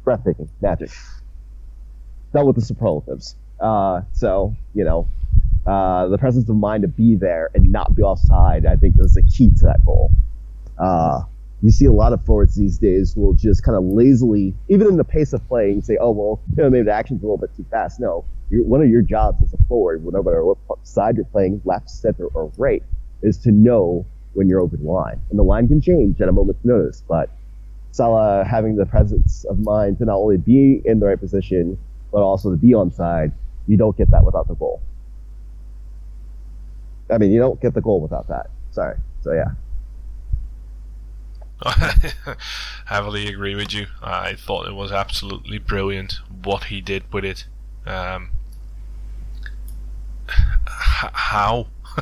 breathtaking, 0.03 0.49
magic. 0.61 0.91
Done 2.33 2.45
with 2.45 2.55
the 2.55 2.61
superlatives. 2.61 3.35
Uh, 3.59 4.01
so 4.13 4.55
you 4.73 4.83
know, 4.83 5.07
uh, 5.65 6.07
the 6.07 6.17
presence 6.17 6.47
of 6.49 6.55
mind 6.55 6.83
to 6.83 6.87
be 6.87 7.15
there 7.15 7.49
and 7.55 7.71
not 7.71 7.95
be 7.95 8.03
offside, 8.03 8.65
I 8.65 8.75
think, 8.75 8.95
is 8.99 9.15
the 9.15 9.23
key 9.23 9.49
to 9.49 9.65
that 9.65 9.83
goal. 9.85 10.11
Uh, 10.77 11.21
you 11.61 11.71
see 11.71 11.85
a 11.85 11.91
lot 11.91 12.13
of 12.13 12.23
forwards 12.25 12.55
these 12.55 12.79
days 12.79 13.15
will 13.15 13.33
just 13.33 13.63
kind 13.63 13.77
of 13.77 13.83
lazily, 13.83 14.55
even 14.67 14.87
in 14.87 14.97
the 14.97 15.03
pace 15.03 15.33
of 15.33 15.47
play, 15.47 15.71
and 15.71 15.83
say, 15.83 15.97
"Oh 15.99 16.11
well, 16.11 16.41
you 16.55 16.63
know, 16.63 16.69
maybe 16.69 16.85
the 16.85 16.93
action's 16.93 17.23
a 17.23 17.25
little 17.25 17.37
bit 17.37 17.55
too 17.55 17.65
fast." 17.71 17.99
No, 17.99 18.25
one 18.51 18.81
of 18.81 18.89
your 18.89 19.01
jobs 19.01 19.41
as 19.41 19.53
a 19.53 19.63
forward, 19.65 20.05
no 20.05 20.21
matter 20.21 20.43
what 20.43 20.57
side 20.83 21.15
you're 21.15 21.25
playing, 21.25 21.61
left, 21.65 21.89
center, 21.89 22.27
or 22.27 22.51
right, 22.57 22.83
is 23.21 23.37
to 23.39 23.51
know 23.51 24.05
when 24.33 24.47
you're 24.47 24.65
the 24.67 24.77
line, 24.77 25.19
and 25.29 25.37
the 25.37 25.43
line 25.43 25.67
can 25.67 25.81
change 25.81 26.21
at 26.21 26.29
a 26.29 26.31
moment's 26.31 26.63
notice. 26.63 27.03
But 27.07 27.29
Salah 27.91 28.45
having 28.45 28.75
the 28.75 28.85
presence 28.85 29.45
of 29.45 29.59
mind 29.59 29.97
to 29.99 30.05
not 30.05 30.15
only 30.15 30.37
be 30.37 30.81
in 30.85 30.99
the 30.99 31.07
right 31.07 31.19
position, 31.19 31.77
but 32.11 32.19
also 32.19 32.51
to 32.51 32.57
be 32.57 32.73
on 32.73 32.91
side, 32.91 33.31
you 33.67 33.77
don't 33.77 33.97
get 33.97 34.09
that 34.11 34.23
without 34.23 34.47
the 34.47 34.55
goal. 34.55 34.81
I 37.09 37.17
mean, 37.17 37.31
you 37.31 37.39
don't 37.39 37.61
get 37.61 37.73
the 37.73 37.81
goal 37.81 37.99
without 37.99 38.27
that. 38.29 38.49
Sorry. 38.71 38.97
So 39.21 39.33
yeah. 39.33 39.51
I 41.63 42.13
heavily 42.85 43.27
agree 43.27 43.55
with 43.55 43.73
you. 43.73 43.87
I 44.01 44.35
thought 44.35 44.67
it 44.67 44.73
was 44.73 44.91
absolutely 44.91 45.59
brilliant 45.59 46.19
what 46.43 46.65
he 46.65 46.81
did 46.81 47.03
with 47.13 47.23
it. 47.23 47.45
Um, 47.85 48.31
h- 50.29 51.11
how? 51.13 51.67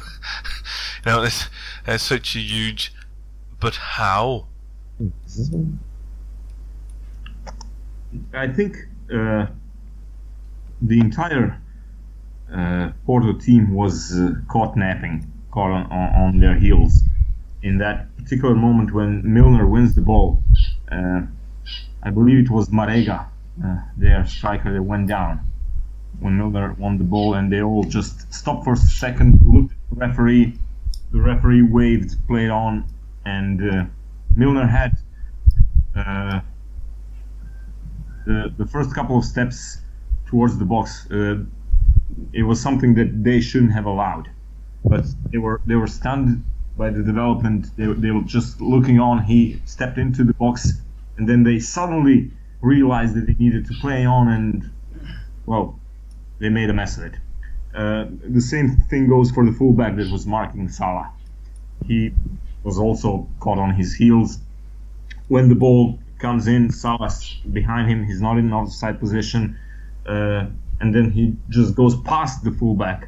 you 1.05 1.11
know, 1.11 1.23
it's, 1.23 1.49
it's 1.87 2.03
such 2.03 2.35
a 2.35 2.39
huge. 2.39 2.93
But 3.59 3.75
how? 3.75 4.47
I 8.33 8.47
think 8.47 8.77
uh, 9.13 9.47
the 10.81 10.99
entire 10.99 11.61
uh, 12.53 12.91
Porto 13.05 13.33
team 13.33 13.73
was 13.73 14.13
uh, 14.17 14.31
caught 14.47 14.75
napping, 14.75 15.31
caught 15.51 15.71
on, 15.71 15.85
on, 15.91 16.15
on 16.15 16.39
their 16.39 16.55
heels 16.55 17.03
in 17.61 17.77
that 17.77 18.15
particular 18.17 18.55
moment 18.55 18.93
when 18.93 19.21
Milner 19.23 19.67
wins 19.67 19.95
the 19.95 20.01
ball. 20.01 20.41
Uh, 20.91 21.21
I 22.01 22.09
believe 22.09 22.45
it 22.45 22.49
was 22.49 22.69
Marega, 22.69 23.27
uh, 23.63 23.77
their 23.97 24.25
striker, 24.25 24.71
that 24.73 24.81
went 24.81 25.07
down 25.07 25.41
when 26.19 26.37
Milner 26.37 26.73
won 26.73 26.97
the 26.97 27.03
ball, 27.03 27.33
and 27.33 27.51
they 27.51 27.61
all 27.61 27.83
just 27.83 28.31
stopped 28.33 28.63
for 28.63 28.73
a 28.73 28.77
second, 28.77 29.39
looked 29.45 29.73
at 29.73 29.77
the 29.89 29.95
referee. 29.95 30.57
The 31.11 31.19
referee 31.19 31.63
waved, 31.63 32.15
played 32.27 32.49
on, 32.49 32.85
and 33.25 33.69
uh, 33.69 33.85
Milner 34.35 34.67
had 34.67 34.97
uh, 35.95 36.41
the, 38.25 38.53
the 38.57 38.65
first 38.65 38.93
couple 38.93 39.17
of 39.17 39.25
steps 39.25 39.79
towards 40.27 40.57
the 40.57 40.65
box. 40.65 41.09
Uh, 41.09 41.43
it 42.33 42.43
was 42.43 42.61
something 42.61 42.93
that 42.95 43.23
they 43.23 43.41
shouldn't 43.41 43.71
have 43.71 43.85
allowed, 43.85 44.29
but 44.85 45.05
they 45.31 45.37
were 45.37 45.61
they 45.65 45.75
were 45.75 45.87
stunned 45.87 46.43
by 46.77 46.89
the 46.89 47.03
development. 47.03 47.75
They, 47.75 47.87
they 47.87 48.11
were 48.11 48.21
just 48.21 48.61
looking 48.61 48.99
on. 48.99 49.23
He 49.23 49.61
stepped 49.65 49.97
into 49.97 50.23
the 50.23 50.33
box, 50.33 50.73
and 51.17 51.27
then 51.27 51.43
they 51.43 51.59
suddenly 51.59 52.31
realized 52.61 53.15
that 53.15 53.25
they 53.27 53.35
needed 53.39 53.65
to 53.67 53.73
play 53.81 54.05
on, 54.05 54.27
and 54.27 54.69
well, 55.45 55.79
they 56.39 56.49
made 56.49 56.69
a 56.69 56.73
mess 56.73 56.97
of 56.97 57.03
it. 57.03 57.15
Uh, 57.73 58.05
the 58.23 58.41
same 58.41 58.77
thing 58.89 59.07
goes 59.07 59.31
for 59.31 59.45
the 59.45 59.51
fullback 59.51 59.95
that 59.95 60.11
was 60.11 60.25
marking 60.25 60.69
Salah. 60.69 61.11
He 61.85 62.11
was 62.63 62.77
also 62.77 63.27
caught 63.39 63.57
on 63.57 63.73
his 63.73 63.93
heels. 63.93 64.39
When 65.27 65.49
the 65.49 65.55
ball 65.55 65.99
comes 66.17 66.47
in, 66.47 66.71
Salah's 66.71 67.35
behind 67.51 67.89
him. 67.89 68.03
He's 68.05 68.21
not 68.21 68.37
in 68.37 68.45
an 68.47 68.53
offside 68.53 68.99
position, 68.99 69.57
uh, 70.05 70.47
and 70.81 70.93
then 70.93 71.11
he 71.11 71.35
just 71.49 71.75
goes 71.75 71.99
past 72.01 72.43
the 72.43 72.51
fullback. 72.51 73.07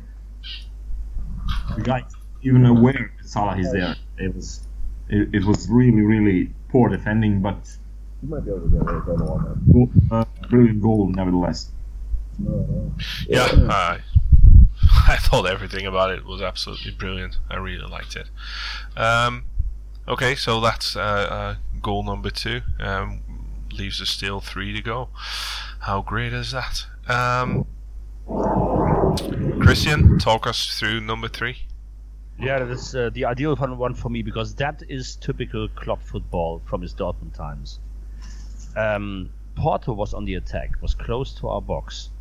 The 1.75 1.81
guy 1.81 2.03
even 2.43 2.65
aware 2.65 3.11
that 3.17 3.27
Salah 3.27 3.57
is 3.57 3.71
there. 3.71 3.95
It 4.17 4.35
was 4.35 4.67
it, 5.09 5.29
it 5.33 5.43
was 5.45 5.67
really 5.69 6.01
really 6.01 6.53
poor 6.69 6.89
defending, 6.89 7.41
but 7.41 7.69
You 8.21 8.29
might 8.29 8.45
be 8.45 8.51
able 8.51 8.61
to 8.61 8.69
get 8.69 8.83
right 8.83 9.09
on 9.09 9.61
the 9.65 9.73
wall 9.73 9.91
uh, 10.11 10.25
brilliant 10.49 10.81
goal 10.81 11.09
nevertheless. 11.09 11.71
Yeah, 13.27 13.47
I, 13.69 13.99
I 15.11 15.17
thought 15.17 15.45
everything 15.45 15.85
about 15.85 16.11
it 16.11 16.25
was 16.25 16.41
absolutely 16.41 16.91
brilliant. 16.91 17.37
I 17.49 17.57
really 17.57 17.85
liked 17.85 18.15
it. 18.15 18.29
Um, 18.95 19.43
okay, 20.07 20.35
so 20.35 20.61
that's 20.61 20.95
uh, 20.95 20.99
uh, 20.99 21.55
goal 21.81 22.03
number 22.03 22.29
two. 22.29 22.61
Um, 22.79 23.19
leaves 23.73 24.01
us 24.01 24.09
still 24.09 24.39
three 24.39 24.71
to 24.71 24.81
go. 24.81 25.09
How 25.81 26.01
great 26.01 26.31
is 26.31 26.53
that? 26.53 26.85
Um, 27.09 27.67
Christian, 29.59 30.17
talk 30.17 30.47
us 30.47 30.79
through 30.79 31.01
number 31.01 31.27
three. 31.27 31.57
Yeah, 32.39 32.63
that's 32.63 32.95
uh, 32.95 33.09
the 33.13 33.25
ideal 33.25 33.57
one, 33.57 33.93
for 33.93 34.09
me 34.09 34.21
because 34.21 34.55
that 34.55 34.81
is 34.87 35.17
typical 35.17 35.67
Klopp 35.75 36.01
football 36.01 36.61
from 36.63 36.81
his 36.81 36.93
Dortmund 36.93 37.33
times. 37.33 37.79
Um, 38.77 39.29
Porto 39.57 39.91
was 39.91 40.13
on 40.13 40.23
the 40.23 40.35
attack, 40.35 40.81
was 40.81 40.95
close 40.95 41.33
to 41.35 41.49
our 41.49 41.61
box. 41.61 42.11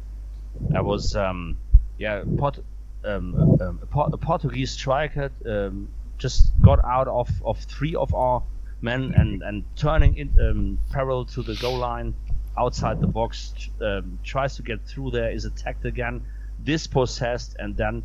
I 0.74 0.81
was, 0.81 1.14
um, 1.14 1.57
yeah, 1.96 2.24
Port, 2.37 2.59
um, 3.04 3.58
um, 3.60 3.78
a, 3.82 3.86
Port- 3.86 4.12
a 4.12 4.16
Portuguese 4.16 4.70
striker 4.70 5.30
um, 5.46 5.88
just 6.18 6.52
got 6.60 6.84
out 6.84 7.08
of, 7.08 7.30
of 7.44 7.58
three 7.58 7.94
of 7.94 8.14
our 8.14 8.42
men 8.82 9.12
and, 9.16 9.42
and 9.42 9.64
turning 9.76 10.16
in 10.16 10.34
um, 10.40 10.78
parallel 10.90 11.24
to 11.24 11.42
the 11.42 11.54
goal 11.56 11.78
line 11.78 12.14
outside 12.58 13.00
the 13.00 13.06
box, 13.06 13.52
um, 13.80 14.18
tries 14.24 14.56
to 14.56 14.62
get 14.62 14.84
through 14.86 15.10
there, 15.10 15.30
is 15.30 15.44
attacked 15.44 15.84
again, 15.84 16.22
dispossessed, 16.64 17.56
and 17.58 17.76
then 17.76 18.02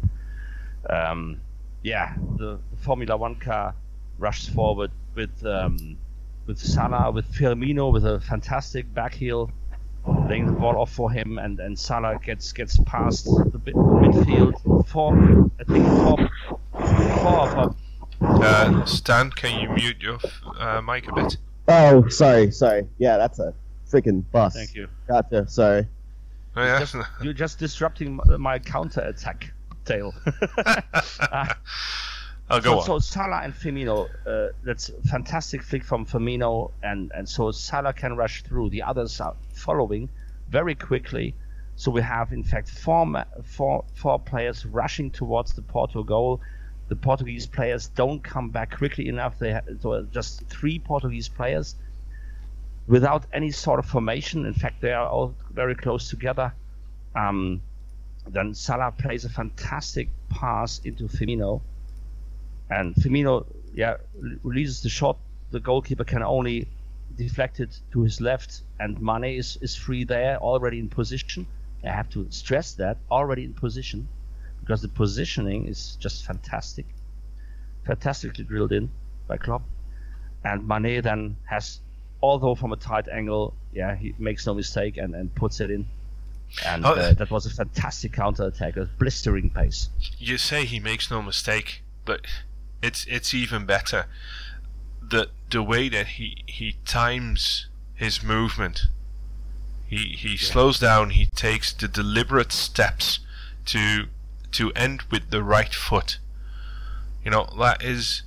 um, 0.89 1.41
yeah, 1.84 2.15
the, 2.38 2.60
the 2.71 2.77
Formula 2.77 3.17
One 3.17 3.36
car 3.36 3.75
rushes 4.17 4.49
forward 4.49 4.91
with 5.13 5.43
with 6.47 6.60
Salah, 6.60 7.12
with 7.12 7.31
Firmino, 7.34 7.91
with 7.91 8.05
a 8.05 8.19
fantastic 8.19 8.93
back 8.93 9.13
heel, 10.06 10.26
laying 10.30 10.46
the 10.46 10.52
ball 10.52 10.78
off 10.78 10.91
for 10.91 11.12
him, 11.12 11.38
and, 11.38 11.60
and 11.60 11.78
Salah 11.78 12.20
gets 12.24 12.52
gets 12.52 12.78
past 12.86 13.26
the 13.26 13.58
bit, 13.58 13.76
midfield. 13.76 14.88
Four, 14.88 15.50
I 15.60 15.63
think 15.63 15.86
four, 15.86 16.30
four 17.20 17.39
of 17.39 17.58
our 17.58 17.76
Uh, 18.22 18.86
Stan, 18.86 19.30
can 19.32 19.60
you 19.60 19.70
mute 19.70 19.98
your 20.00 20.20
uh, 20.60 20.82
mic 20.82 21.08
a 21.10 21.13
bit? 21.13 21.38
Oh, 21.68 22.08
sorry, 22.08 22.52
sorry. 22.52 22.88
Yeah, 22.98 23.18
that's 23.18 23.39
a 23.39 23.54
freaking 23.89 24.24
bus. 24.32 24.54
Thank 24.54 24.76
you. 24.76 24.88
Gotcha. 25.08 25.48
Sorry. 25.48 25.88
Oh, 26.56 26.63
yeah. 26.63 26.80
Just, 26.80 26.96
you're 27.22 27.34
just 27.34 27.60
disrupting 27.60 28.15
my, 28.15 28.38
my 28.38 28.60
counter 28.60 29.02
attack, 29.02 29.52
Tail. 29.84 30.13
I'll 32.49 32.62
go 32.62 32.81
so, 32.81 32.93
on. 32.93 33.01
so 33.01 33.13
Salah 33.13 33.41
and 33.43 33.53
Firmino, 33.53 34.08
uh, 34.27 34.53
that's 34.63 34.89
a 34.89 35.01
fantastic 35.08 35.63
flick 35.63 35.84
from 35.84 36.05
Firmino, 36.05 36.71
and, 36.84 37.12
and 37.15 37.27
so 37.27 37.51
Salah 37.51 37.93
can 37.93 38.15
rush 38.15 38.43
through. 38.43 38.69
The 38.69 38.84
others 38.84 39.19
are 39.19 39.36
following 39.53 40.10
very 40.49 40.75
quickly. 40.75 41.34
So 41.75 41.91
we 41.91 42.01
have, 42.01 42.31
in 42.31 42.43
fact, 42.43 42.69
four, 42.69 43.05
ma- 43.05 43.25
four, 43.43 43.84
four 43.95 44.19
players 44.19 44.65
rushing 44.65 45.10
towards 45.10 45.53
the 45.53 45.63
Porto 45.63 46.03
goal. 46.03 46.39
The 46.88 46.95
Portuguese 46.95 47.47
players 47.47 47.88
don't 47.88 48.23
come 48.23 48.49
back 48.49 48.77
quickly 48.77 49.08
enough. 49.08 49.39
They 49.39 49.53
ha- 49.53 49.62
so 49.79 50.03
just 50.12 50.45
three 50.47 50.77
Portuguese 50.77 51.27
players 51.27 51.75
without 52.88 53.25
any 53.34 53.49
sort 53.49 53.79
of 53.79 53.88
formation. 53.88 54.45
In 54.45 54.53
fact, 54.53 54.81
they 54.81 54.93
are 54.93 55.08
all 55.08 55.34
very 55.51 55.73
close 55.73 56.10
together. 56.10 56.53
Um, 57.15 57.62
then 58.27 58.53
Salah 58.53 58.93
plays 58.95 59.25
a 59.25 59.29
fantastic 59.29 60.10
pass 60.29 60.79
into 60.84 61.05
Firmino 61.05 61.62
and 62.69 62.95
Firmino, 62.95 63.45
yeah, 63.73 63.97
releases 64.43 64.82
the 64.82 64.89
shot. 64.89 65.17
The 65.51 65.60
goalkeeper 65.60 66.04
can 66.04 66.23
only 66.23 66.67
deflect 67.17 67.60
it 67.60 67.80
to 67.91 68.01
his 68.01 68.19
left, 68.19 68.62
and 68.80 68.99
Mane 69.01 69.38
is, 69.38 69.58
is 69.62 69.75
free 69.75 70.04
there, 70.04 70.38
already 70.38 70.80
in 70.80 70.89
position. 70.89 71.45
I 71.84 71.89
have 71.89 72.10
to 72.12 72.25
stress 72.32 72.73
that 72.73 72.97
already 73.12 73.43
in 73.43 73.54
position, 73.54 74.08
because 74.62 74.82
the 74.82 74.88
positioning 74.88 75.67
is 75.67 75.97
just 75.99 76.25
fantastic, 76.25 76.86
fantastically 77.86 78.43
drilled 78.43 78.71
in 78.71 78.89
by 79.28 79.38
Klopp. 79.38 79.62
And 80.43 80.67
Mane 80.67 81.01
then 81.01 81.38
has, 81.45 81.80
although 82.21 82.56
from 82.56 82.73
a 82.73 82.78
tight 82.78 83.08
angle, 83.08 83.54
yeah, 83.73 83.95
he 83.95 84.13
makes 84.17 84.45
no 84.45 84.54
mistake 84.54 84.97
and, 84.97 85.15
and 85.15 85.34
puts 85.36 85.60
it 85.60 85.69
in. 85.71 85.86
And 86.65 86.86
Oh. 86.86 86.93
uh, 86.93 87.13
that 87.13 87.32
was 87.32 87.45
a 87.45 87.49
fantastic 87.49 88.13
counter 88.13 88.45
attack, 88.45 88.78
a 88.78 88.86
blistering 88.86 89.49
pace. 89.49 89.89
You 90.17 90.38
say 90.38 90.65
he 90.65 90.80
makes 90.80 91.10
no 91.10 91.21
mistake, 91.21 91.82
but 92.06 92.21
it's 92.82 93.06
it's 93.06 93.34
even 93.34 93.66
better. 93.66 94.06
The 95.02 95.30
the 95.50 95.64
way 95.64 95.90
that 95.90 96.08
he 96.08 96.44
he 96.48 96.78
times 96.86 97.68
his 97.94 98.24
movement. 98.24 98.88
He 99.88 100.16
he 100.18 100.38
slows 100.38 100.80
down. 100.80 101.12
He 101.12 101.28
takes 101.28 101.72
the 101.72 101.88
deliberate 101.88 102.52
steps 102.52 103.20
to 103.66 104.06
to 104.52 104.72
end 104.74 105.04
with 105.12 105.30
the 105.30 105.44
right 105.44 105.74
foot. 105.74 106.20
You 107.24 107.32
know 107.32 107.48
that 107.60 107.84
is. 107.84 108.24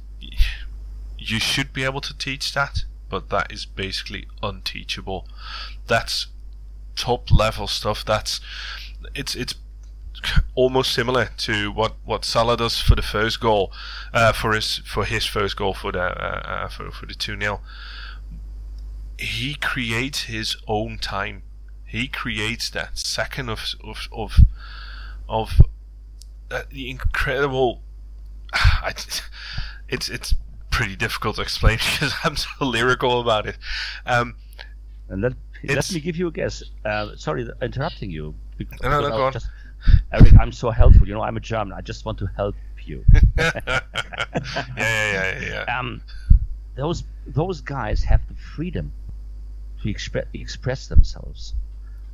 You 1.18 1.40
should 1.40 1.72
be 1.72 1.84
able 1.84 2.00
to 2.02 2.16
teach 2.16 2.54
that, 2.54 2.84
but 3.10 3.28
that 3.30 3.52
is 3.52 3.66
basically 3.66 4.28
unteachable. 4.42 5.26
That's 5.86 6.28
top 6.96 7.30
level 7.30 7.66
stuff. 7.66 8.04
That's 8.04 8.40
it's 9.14 9.34
it's 9.34 9.54
almost 10.54 10.92
similar 10.92 11.30
to 11.38 11.70
what, 11.72 11.94
what 12.04 12.24
Salah 12.24 12.56
does 12.56 12.80
for 12.80 12.94
the 12.94 13.02
first 13.02 13.40
goal, 13.40 13.72
uh, 14.12 14.32
for 14.32 14.54
his 14.54 14.78
for 14.78 15.04
his 15.04 15.24
first 15.24 15.56
goal 15.56 15.74
for 15.74 15.92
the 15.92 16.00
uh, 16.02 16.42
uh, 16.44 16.68
for 16.68 16.90
for 16.90 17.06
the 17.06 17.14
two 17.14 17.38
0 17.38 17.60
He 19.18 19.54
creates 19.54 20.22
his 20.24 20.56
own 20.66 20.98
time. 20.98 21.42
He 21.84 22.08
creates 22.08 22.70
that 22.70 22.98
second 22.98 23.48
of 23.48 23.74
of 23.84 24.08
of 24.12 24.40
of 25.28 25.60
uh, 26.50 26.62
the 26.70 26.90
incredible. 26.90 27.82
I, 28.52 28.94
it's 29.88 30.08
it's 30.08 30.34
pretty 30.70 30.96
difficult 30.96 31.36
to 31.36 31.42
explain 31.42 31.78
because 31.92 32.14
I'm 32.24 32.36
so 32.36 32.48
lyrical 32.60 33.20
about 33.20 33.46
it. 33.46 33.58
Um, 34.06 34.36
And 35.08 35.22
let, 35.22 35.32
let 35.64 35.92
me 35.92 36.00
give 36.00 36.16
you 36.16 36.28
a 36.28 36.30
guess. 36.30 36.62
Uh, 36.84 37.16
sorry, 37.16 37.48
interrupting 37.62 38.10
you. 38.10 38.34
no, 38.82 39.00
no, 39.00 39.08
go 39.08 39.24
on. 39.24 39.32
Just, 39.32 39.48
Eric, 40.12 40.34
I'm 40.40 40.52
so 40.52 40.70
helpful. 40.70 41.06
You 41.06 41.14
know, 41.14 41.22
I'm 41.22 41.36
a 41.36 41.40
German. 41.40 41.72
I 41.76 41.80
just 41.80 42.04
want 42.04 42.18
to 42.18 42.26
help 42.26 42.56
you. 42.84 43.04
yeah, 43.38 43.80
yeah, 44.76 45.40
yeah, 45.40 45.40
yeah, 45.68 45.78
um, 45.78 46.02
those 46.76 47.04
those 47.26 47.60
guys 47.60 48.02
have 48.04 48.26
the 48.28 48.34
freedom 48.34 48.92
to 49.82 49.88
expre- 49.88 50.26
express 50.34 50.88
themselves, 50.88 51.54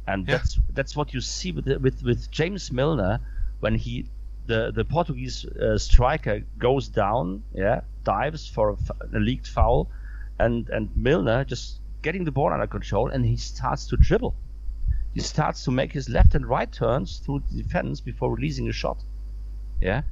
and 0.07 0.27
Yeah. 0.29 0.37
that's 0.39 0.59
that's 0.73 0.97
what 0.97 1.15
you 1.15 1.21
see 1.21 1.53
with 1.53 1.65
the, 1.67 1.79
with 1.79 2.03
with 2.03 2.31
James 2.31 2.71
Milner 2.73 3.21
when 3.61 3.75
he 3.75 4.07
the 4.47 4.71
the 4.73 4.85
Portuguese 4.85 5.45
uh, 5.47 5.79
striker 5.79 6.43
goes 6.59 6.89
down, 6.89 7.43
yeah, 7.55 7.81
dives 8.05 8.47
for 8.49 8.71
a, 8.71 8.75
f- 8.75 8.91
a 9.15 9.19
leaked 9.19 9.47
foul, 9.49 9.91
and 10.39 10.69
and 10.71 10.91
Milner 10.97 11.45
just 11.45 11.81
getting 12.03 12.25
the 12.25 12.33
ball 12.33 12.53
under 12.53 12.67
control, 12.67 13.09
and 13.09 13.25
he 13.25 13.37
starts 13.37 13.87
to 13.89 13.97
dribble. 13.97 14.35
He 15.15 15.21
starts 15.21 15.65
to 15.65 15.71
make 15.71 15.93
his 15.93 16.09
left 16.09 16.35
and 16.35 16.45
right 16.45 16.71
turns 16.71 17.19
through 17.19 17.45
the 17.49 17.63
defense 17.63 18.01
before 18.01 18.35
releasing 18.35 18.69
a 18.69 18.73
shot. 18.73 19.03
Yeah, 19.81 20.03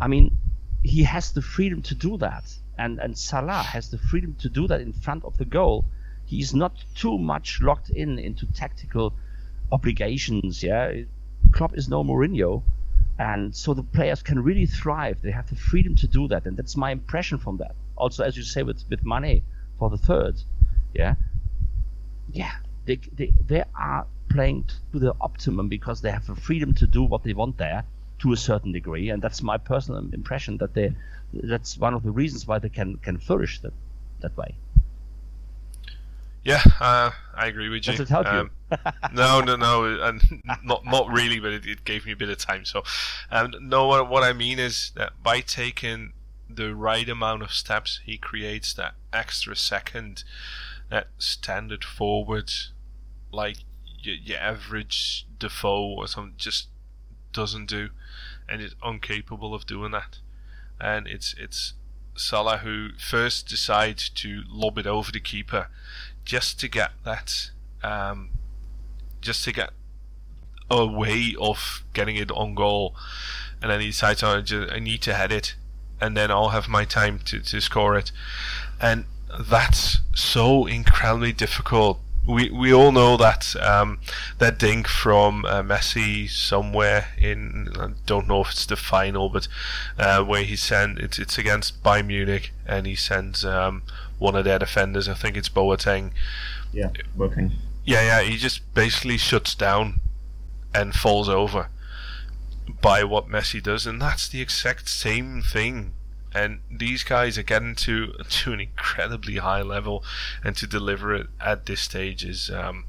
I 0.00 0.06
mean, 0.06 0.36
he 0.82 1.02
has 1.02 1.32
the 1.32 1.42
freedom 1.42 1.82
to 1.82 1.94
do 1.96 2.16
that, 2.18 2.44
and 2.78 3.00
and 3.00 3.18
Salah 3.18 3.62
has 3.62 3.90
the 3.90 3.98
freedom 3.98 4.34
to 4.36 4.48
do 4.48 4.68
that 4.68 4.80
in 4.80 4.92
front 4.92 5.24
of 5.24 5.36
the 5.36 5.44
goal. 5.44 5.84
He's 6.26 6.54
not 6.54 6.84
too 6.94 7.18
much 7.18 7.60
locked 7.60 7.90
in 7.90 8.18
into 8.18 8.46
tactical 8.46 9.14
obligations. 9.72 10.62
Yeah, 10.62 11.02
Klopp 11.50 11.76
is 11.76 11.88
no 11.88 12.04
Mourinho, 12.04 12.62
and 13.18 13.54
so 13.54 13.74
the 13.74 13.82
players 13.82 14.22
can 14.22 14.42
really 14.42 14.66
thrive. 14.66 15.22
They 15.22 15.32
have 15.32 15.48
the 15.50 15.56
freedom 15.56 15.96
to 15.96 16.06
do 16.06 16.28
that, 16.28 16.46
and 16.46 16.56
that's 16.56 16.76
my 16.76 16.92
impression 16.92 17.38
from 17.38 17.56
that. 17.56 17.74
Also, 17.96 18.22
as 18.22 18.36
you 18.36 18.44
say 18.44 18.62
with 18.62 18.84
with 18.88 19.04
Mane 19.04 19.42
for 19.78 19.90
the 19.90 19.98
third, 19.98 20.40
yeah, 20.94 21.16
yeah, 22.30 22.52
they 22.86 22.96
they 23.12 23.32
they 23.44 23.64
are 23.74 24.06
playing 24.32 24.64
to 24.92 24.98
the 24.98 25.14
optimum 25.20 25.68
because 25.68 26.00
they 26.00 26.10
have 26.10 26.26
the 26.26 26.34
freedom 26.34 26.74
to 26.74 26.86
do 26.86 27.02
what 27.02 27.22
they 27.22 27.32
want 27.32 27.58
there 27.58 27.84
to 28.20 28.32
a 28.32 28.36
certain 28.36 28.72
degree, 28.72 29.10
and 29.10 29.20
that's 29.20 29.42
my 29.42 29.58
personal 29.58 29.98
impression 30.12 30.58
that 30.58 30.74
they 30.74 30.94
that's 31.32 31.78
one 31.78 31.94
of 31.94 32.02
the 32.02 32.10
reasons 32.10 32.46
why 32.46 32.58
they 32.58 32.68
can 32.68 32.96
can 32.96 33.18
flourish 33.18 33.60
that 33.60 33.72
that 34.20 34.36
way. 34.36 34.54
Yeah, 36.44 36.62
uh, 36.80 37.10
I 37.34 37.46
agree 37.46 37.68
with 37.68 37.86
you. 37.86 37.92
Does 37.92 38.00
it 38.00 38.08
help 38.08 38.26
you? 38.26 38.32
Um, 38.32 38.50
no, 39.14 39.40
no, 39.40 39.54
no, 39.56 39.84
and 40.02 40.42
not 40.64 40.84
not 40.84 41.08
really, 41.08 41.38
but 41.38 41.52
it, 41.52 41.66
it 41.66 41.84
gave 41.84 42.04
me 42.04 42.12
a 42.12 42.16
bit 42.16 42.28
of 42.28 42.38
time. 42.38 42.64
So, 42.64 42.82
um, 43.30 43.52
no, 43.60 43.86
what, 43.86 44.08
what 44.08 44.22
I 44.22 44.32
mean 44.32 44.58
is 44.58 44.92
that 44.96 45.12
by 45.22 45.40
taking 45.40 46.12
the 46.50 46.74
right 46.74 47.08
amount 47.08 47.42
of 47.42 47.52
steps, 47.52 48.00
he 48.04 48.18
creates 48.18 48.74
that 48.74 48.94
extra 49.12 49.54
second, 49.54 50.24
that 50.90 51.08
standard 51.18 51.84
forward, 51.84 52.52
like 53.30 53.58
your, 54.02 54.16
your 54.16 54.38
average 54.38 55.26
Defoe 55.38 55.94
or 55.96 56.06
something, 56.06 56.34
just 56.36 56.68
doesn't 57.32 57.66
do, 57.66 57.90
and 58.48 58.60
is 58.60 58.74
incapable 58.84 59.54
of 59.54 59.66
doing 59.66 59.92
that. 59.92 60.18
And 60.80 61.06
it's 61.06 61.34
it's 61.38 61.74
Salah 62.16 62.58
who 62.58 62.90
first 62.98 63.48
decides 63.48 64.08
to 64.10 64.42
lob 64.48 64.78
it 64.78 64.86
over 64.86 65.10
the 65.10 65.20
keeper, 65.20 65.68
just 66.24 66.60
to 66.60 66.68
get 66.68 66.90
that, 67.04 67.50
um, 67.82 68.30
just 69.20 69.44
to 69.44 69.52
get 69.52 69.70
a 70.70 70.86
way 70.86 71.34
of 71.40 71.84
getting 71.92 72.16
it 72.16 72.30
on 72.30 72.54
goal, 72.54 72.94
and 73.60 73.70
then 73.70 73.80
he 73.80 73.88
decides, 73.88 74.22
oh, 74.22 74.42
I 74.70 74.78
need 74.78 75.02
to 75.02 75.14
head 75.14 75.32
it, 75.32 75.54
and 76.00 76.16
then 76.16 76.30
I'll 76.30 76.50
have 76.50 76.68
my 76.68 76.84
time 76.84 77.18
to, 77.26 77.40
to 77.40 77.60
score 77.60 77.96
it, 77.96 78.12
and 78.80 79.04
that's 79.38 79.98
so 80.14 80.66
incredibly 80.66 81.32
difficult 81.32 82.00
we 82.26 82.50
we 82.50 82.72
all 82.72 82.92
know 82.92 83.16
that 83.16 83.54
um, 83.56 83.98
that 84.38 84.58
dink 84.58 84.86
from 84.86 85.44
uh, 85.44 85.62
Messi 85.62 86.28
somewhere 86.30 87.08
in 87.18 87.68
I 87.78 87.90
don't 88.06 88.28
know 88.28 88.42
if 88.42 88.50
it's 88.50 88.66
the 88.66 88.76
final, 88.76 89.28
but 89.28 89.48
uh, 89.98 90.22
where 90.22 90.44
he 90.44 90.56
sent 90.56 90.98
it's 90.98 91.18
it's 91.18 91.38
against 91.38 91.82
Bayern 91.82 92.06
Munich 92.06 92.52
and 92.66 92.86
he 92.86 92.94
sends 92.94 93.44
um, 93.44 93.82
one 94.18 94.36
of 94.36 94.44
their 94.44 94.58
defenders. 94.58 95.08
I 95.08 95.14
think 95.14 95.36
it's 95.36 95.48
Boateng. 95.48 96.12
Yeah, 96.72 96.90
working. 97.16 97.52
Yeah, 97.84 98.02
yeah. 98.02 98.22
He 98.22 98.36
just 98.36 98.72
basically 98.74 99.18
shuts 99.18 99.54
down 99.54 100.00
and 100.74 100.94
falls 100.94 101.28
over 101.28 101.68
by 102.80 103.02
what 103.04 103.28
Messi 103.28 103.62
does, 103.62 103.86
and 103.86 104.00
that's 104.00 104.28
the 104.28 104.40
exact 104.40 104.88
same 104.88 105.42
thing. 105.42 105.92
And 106.34 106.60
these 106.70 107.04
guys 107.04 107.36
are 107.38 107.42
getting 107.42 107.74
to 107.76 108.12
to 108.28 108.52
an 108.52 108.60
incredibly 108.60 109.36
high 109.36 109.62
level, 109.62 110.02
and 110.44 110.56
to 110.56 110.66
deliver 110.66 111.14
it 111.14 111.26
at 111.40 111.66
this 111.66 111.80
stage 111.80 112.24
is, 112.24 112.50
um, 112.50 112.84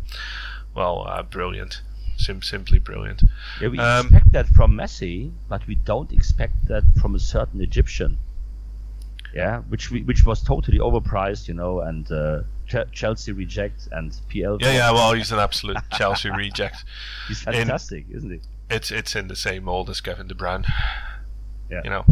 well, 0.76 1.06
uh, 1.08 1.24
brilliant. 1.24 1.82
Sim- 2.16 2.42
simply 2.44 2.80
brilliant. 2.80 3.24
Yeah, 3.60 3.68
we 3.70 3.80
Um, 3.80 4.06
expect 4.06 4.32
that 4.34 4.48
from 4.48 4.74
Messi, 4.78 5.32
but 5.50 5.66
we 5.68 5.76
don't 5.76 6.12
expect 6.14 6.68
that 6.68 6.84
from 7.02 7.16
a 7.16 7.20
certain 7.20 7.60
Egyptian. 7.60 8.18
Yeah, 9.34 9.62
which 9.62 9.90
we, 9.90 10.04
which 10.04 10.26
was 10.26 10.44
totally 10.44 10.78
overpriced, 10.78 11.48
you 11.48 11.56
know, 11.56 11.80
and 11.82 12.10
uh, 12.12 12.44
Ch- 12.68 12.90
Chelsea 12.92 13.32
reject 13.32 13.88
and 13.92 14.16
PL. 14.30 14.60
Yeah, 14.62 14.74
yeah. 14.74 14.92
Well, 14.92 15.14
he's 15.18 15.32
an 15.32 15.40
absolute 15.40 15.78
Chelsea 15.92 16.30
reject. 16.30 16.86
he's 17.28 17.46
in- 17.48 17.54
fantastic, 17.54 18.06
isn't 18.12 18.30
he? 18.32 18.40
It's 18.70 18.92
it's 18.92 19.16
in 19.16 19.28
the 19.28 19.36
same 19.36 19.64
mold 19.66 19.90
as 19.90 20.02
Kevin 20.02 20.28
De 20.28 20.36
Bruyne. 20.36 20.66
Yeah. 21.70 21.82
You 21.84 21.90
know, 21.90 22.06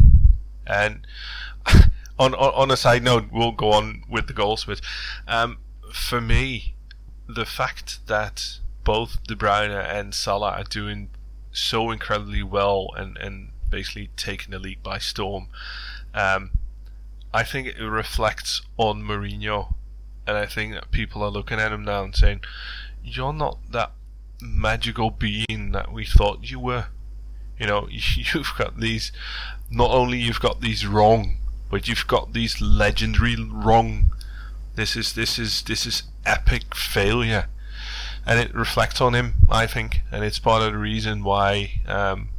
and 0.65 1.05
on, 2.19 2.33
on 2.35 2.53
on 2.53 2.71
a 2.71 2.77
side 2.77 3.03
note, 3.03 3.25
we'll 3.31 3.51
go 3.51 3.71
on 3.71 4.03
with 4.09 4.27
the 4.27 4.33
goals. 4.33 4.65
Um, 5.27 5.57
for 5.93 6.21
me, 6.21 6.75
the 7.27 7.45
fact 7.45 8.05
that 8.07 8.59
both 8.83 9.23
De 9.23 9.35
Bruyne 9.35 9.71
and 9.71 10.13
Salah 10.13 10.51
are 10.51 10.63
doing 10.63 11.09
so 11.51 11.91
incredibly 11.91 12.43
well 12.43 12.89
and 12.95 13.17
and 13.17 13.49
basically 13.69 14.09
taking 14.17 14.51
the 14.51 14.59
league 14.59 14.83
by 14.83 14.97
storm, 14.97 15.47
um, 16.13 16.51
I 17.33 17.43
think 17.43 17.67
it 17.67 17.81
reflects 17.81 18.61
on 18.77 19.03
Mourinho, 19.03 19.73
and 20.27 20.37
I 20.37 20.45
think 20.45 20.73
that 20.73 20.91
people 20.91 21.23
are 21.23 21.31
looking 21.31 21.59
at 21.59 21.71
him 21.71 21.83
now 21.83 22.03
and 22.03 22.15
saying, 22.15 22.41
"You're 23.03 23.33
not 23.33 23.59
that 23.71 23.91
magical 24.41 25.11
being 25.11 25.71
that 25.71 25.91
we 25.91 26.05
thought 26.05 26.49
you 26.49 26.59
were." 26.59 26.87
You 27.61 27.67
know, 27.67 27.87
you've 27.91 28.53
got 28.57 28.79
these. 28.79 29.11
Not 29.69 29.91
only 29.91 30.17
you've 30.17 30.39
got 30.41 30.59
these 30.61 30.85
wrong, 30.85 31.37
but 31.69 31.87
you've 31.87 32.07
got 32.07 32.33
these 32.33 32.59
legendary 32.59 33.35
wrong. 33.37 34.11
This 34.75 34.95
is 34.95 35.13
this 35.13 35.37
is 35.37 35.61
this 35.61 35.85
is 35.85 36.03
epic 36.25 36.73
failure, 36.73 37.45
and 38.25 38.39
it 38.39 38.53
reflects 38.55 38.99
on 38.99 39.13
him, 39.13 39.35
I 39.49 39.67
think, 39.67 40.01
and 40.11 40.23
it's 40.23 40.39
part 40.39 40.63
of 40.63 40.71
the 40.71 40.77
reason 40.79 41.23
why 41.23 41.81
um, 41.87 42.29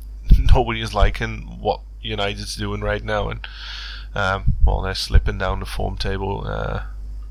nobody 0.54 0.80
is 0.80 0.92
liking 0.92 1.42
what 1.60 1.80
United's 2.00 2.56
doing 2.56 2.80
right 2.80 3.04
now, 3.04 3.28
and 3.28 3.46
um, 4.16 4.54
well, 4.66 4.82
they're 4.82 4.94
slipping 4.96 5.38
down 5.38 5.60
the 5.60 5.66
form 5.66 5.96
table 5.96 6.44
uh, 6.46 6.82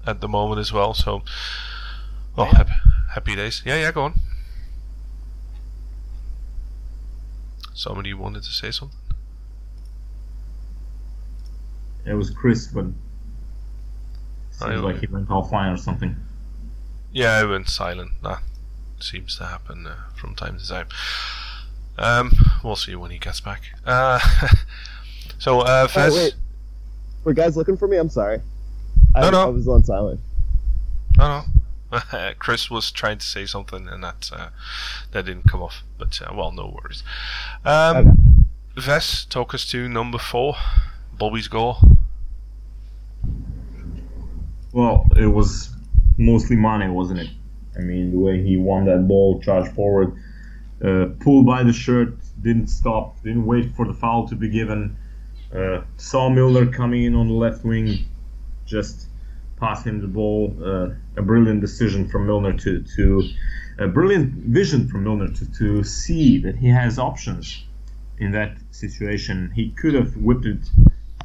at 0.07 0.21
the 0.21 0.27
moment 0.29 0.59
as 0.61 0.71
well. 0.71 0.93
So, 0.93 1.21
well, 2.35 2.47
Yeah. 2.47 2.57
happy, 2.57 2.73
happy 3.13 3.35
days. 3.35 3.61
Yeah, 3.65 3.75
yeah, 3.75 3.91
go 3.91 4.03
on. 4.03 4.19
Somebody 7.81 8.13
wanted 8.13 8.43
to 8.43 8.51
say 8.51 8.69
something. 8.69 8.99
It 12.05 12.13
was 12.13 12.29
Chris, 12.29 12.67
but 12.67 12.85
seems 14.51 14.61
I- 14.61 14.75
like 14.75 14.99
he 14.99 15.07
went 15.07 15.29
offline 15.29 15.73
or 15.73 15.77
something. 15.77 16.15
Yeah, 17.11 17.31
I 17.37 17.43
went 17.43 17.67
silent. 17.69 18.11
That 18.21 18.43
seems 18.99 19.35
to 19.37 19.45
happen 19.45 19.87
uh, 19.87 19.95
from 20.15 20.35
time 20.35 20.59
to 20.59 20.67
time. 20.67 20.89
Um, 21.97 22.31
we'll 22.63 22.75
see 22.75 22.95
when 22.95 23.09
he 23.09 23.17
gets 23.17 23.39
back. 23.41 23.63
Uh, 23.83 24.19
so, 25.39 25.61
uh, 25.61 25.87
Oh, 25.95 26.15
wait. 26.15 26.35
Were 27.23 27.33
guys 27.33 27.57
looking 27.57 27.77
for 27.77 27.87
me? 27.87 27.97
I'm 27.97 28.09
sorry. 28.09 28.41
I, 29.15 29.21
No, 29.21 29.29
no. 29.31 29.41
I 29.41 29.45
was 29.47 29.67
on 29.67 29.83
silent. 29.83 30.19
no, 31.17 31.27
no. 31.39 31.43
Chris 32.39 32.69
was 32.69 32.91
trying 32.91 33.17
to 33.17 33.25
say 33.25 33.45
something, 33.45 33.87
and 33.87 34.03
that 34.03 34.29
uh, 34.33 34.49
that 35.11 35.25
didn't 35.25 35.49
come 35.49 35.61
off. 35.61 35.83
But 35.97 36.21
uh, 36.21 36.33
well, 36.33 36.51
no 36.51 36.77
worries. 36.81 37.03
Um, 37.65 37.97
Okay. 37.97 38.09
Ves, 38.77 39.25
talk 39.25 39.53
us 39.53 39.69
to 39.71 39.89
number 39.89 40.17
four, 40.17 40.55
Bobby's 41.17 41.49
goal. 41.49 41.77
Well, 44.71 45.05
it 45.17 45.25
was 45.27 45.75
mostly 46.17 46.55
Mane, 46.55 46.93
wasn't 46.93 47.19
it? 47.19 47.29
I 47.77 47.81
mean, 47.81 48.11
the 48.11 48.17
way 48.17 48.41
he 48.41 48.55
won 48.55 48.85
that 48.85 49.07
ball, 49.07 49.41
charged 49.41 49.73
forward, 49.73 50.15
uh, 50.83 51.07
pulled 51.19 51.45
by 51.45 51.63
the 51.63 51.73
shirt, 51.73 52.13
didn't 52.41 52.67
stop, 52.67 53.21
didn't 53.23 53.45
wait 53.45 53.75
for 53.75 53.85
the 53.85 53.93
foul 53.93 54.27
to 54.29 54.35
be 54.35 54.49
given. 54.49 54.95
Uh, 55.53 55.81
saw 55.97 56.29
Milner 56.29 56.65
coming 56.71 57.03
in 57.03 57.13
on 57.15 57.27
the 57.27 57.33
left 57.33 57.65
wing, 57.65 58.05
just 58.65 59.07
him 59.61 60.01
the 60.01 60.07
ball. 60.07 60.55
Uh, 60.63 60.89
a 61.17 61.21
brilliant 61.21 61.61
decision 61.61 62.07
from 62.07 62.25
Milner 62.25 62.53
to, 62.53 62.83
to 62.95 63.23
a 63.79 63.87
brilliant 63.87 64.33
vision 64.33 64.87
from 64.87 65.03
Milner 65.03 65.29
to, 65.29 65.51
to 65.53 65.83
see 65.83 66.39
that 66.39 66.55
he 66.55 66.67
has 66.67 66.99
options 66.99 67.63
in 68.17 68.31
that 68.31 68.57
situation. 68.71 69.51
He 69.55 69.69
could 69.69 69.93
have 69.93 70.15
whipped 70.17 70.45
it 70.45 70.63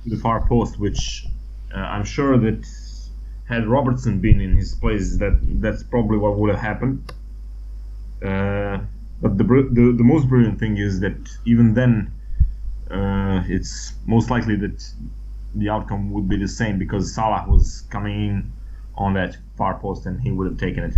to 0.03 0.11
the 0.11 0.17
far 0.17 0.47
post, 0.47 0.79
which 0.79 1.27
uh, 1.75 1.79
I'm 1.79 2.05
sure 2.05 2.39
that 2.39 2.67
had 3.49 3.67
Robertson 3.67 4.21
been 4.21 4.41
in 4.41 4.57
his 4.57 4.75
place, 4.75 5.17
that 5.19 5.39
that's 5.63 5.83
probably 5.83 6.19
what 6.19 6.37
would 6.37 6.51
have 6.51 6.61
happened. 6.61 7.13
Uh, 8.23 8.79
but 9.21 9.39
the, 9.39 9.45
the 9.45 9.95
the 9.97 10.05
most 10.05 10.29
brilliant 10.29 10.59
thing 10.59 10.77
is 10.77 11.01
that 11.01 11.19
even 11.45 11.75
then, 11.75 12.13
uh, 12.91 13.43
it's 13.47 13.95
most 14.07 14.31
likely 14.31 14.57
that 14.57 14.79
the 15.59 15.71
outcome 15.71 16.11
would 16.13 16.29
be 16.29 16.37
the 16.37 16.49
same 16.49 16.79
because 16.79 17.15
Salah 17.15 17.45
was 17.49 17.83
coming 17.91 18.29
in 18.29 18.53
on 18.95 19.15
that 19.15 19.37
far 19.57 19.79
post 19.79 20.07
and 20.07 20.21
he 20.21 20.31
would 20.31 20.47
have 20.47 20.59
taken 20.59 20.85
it. 20.85 20.95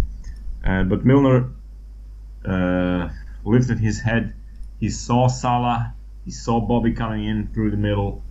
Uh, 0.65 0.83
but 0.85 1.05
Milner 1.05 1.51
uh, 2.45 3.09
lifted 3.45 3.79
his 3.79 4.01
head. 4.01 4.35
He 4.81 4.91
saw 4.91 5.29
Salah. 5.29 5.95
He 6.25 6.31
saw 6.31 6.61
Bobby 6.61 6.93
coming 6.93 7.25
in 7.25 7.49
through 7.49 7.71
the 7.71 7.77
middle. 7.77 8.23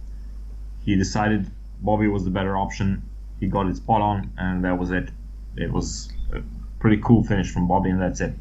He 0.86 0.96
decided 0.96 1.50
Bobby 1.82 2.08
was 2.08 2.24
the 2.24 2.30
better 2.30 2.56
option. 2.56 3.04
He 3.40 3.48
got 3.48 3.68
it 3.68 3.76
spot 3.78 4.02
on, 4.02 4.32
and 4.38 4.64
that 4.64 4.78
was 4.78 4.92
it. 4.92 5.10
It 5.56 5.72
was 5.72 6.12
a 6.34 6.42
pretty 6.80 7.02
cool 7.04 7.24
finish 7.24 7.52
from 7.52 7.68
Bobby, 7.68 7.90
and 7.90 8.02
that's 8.02 8.22
it. 8.22 8.34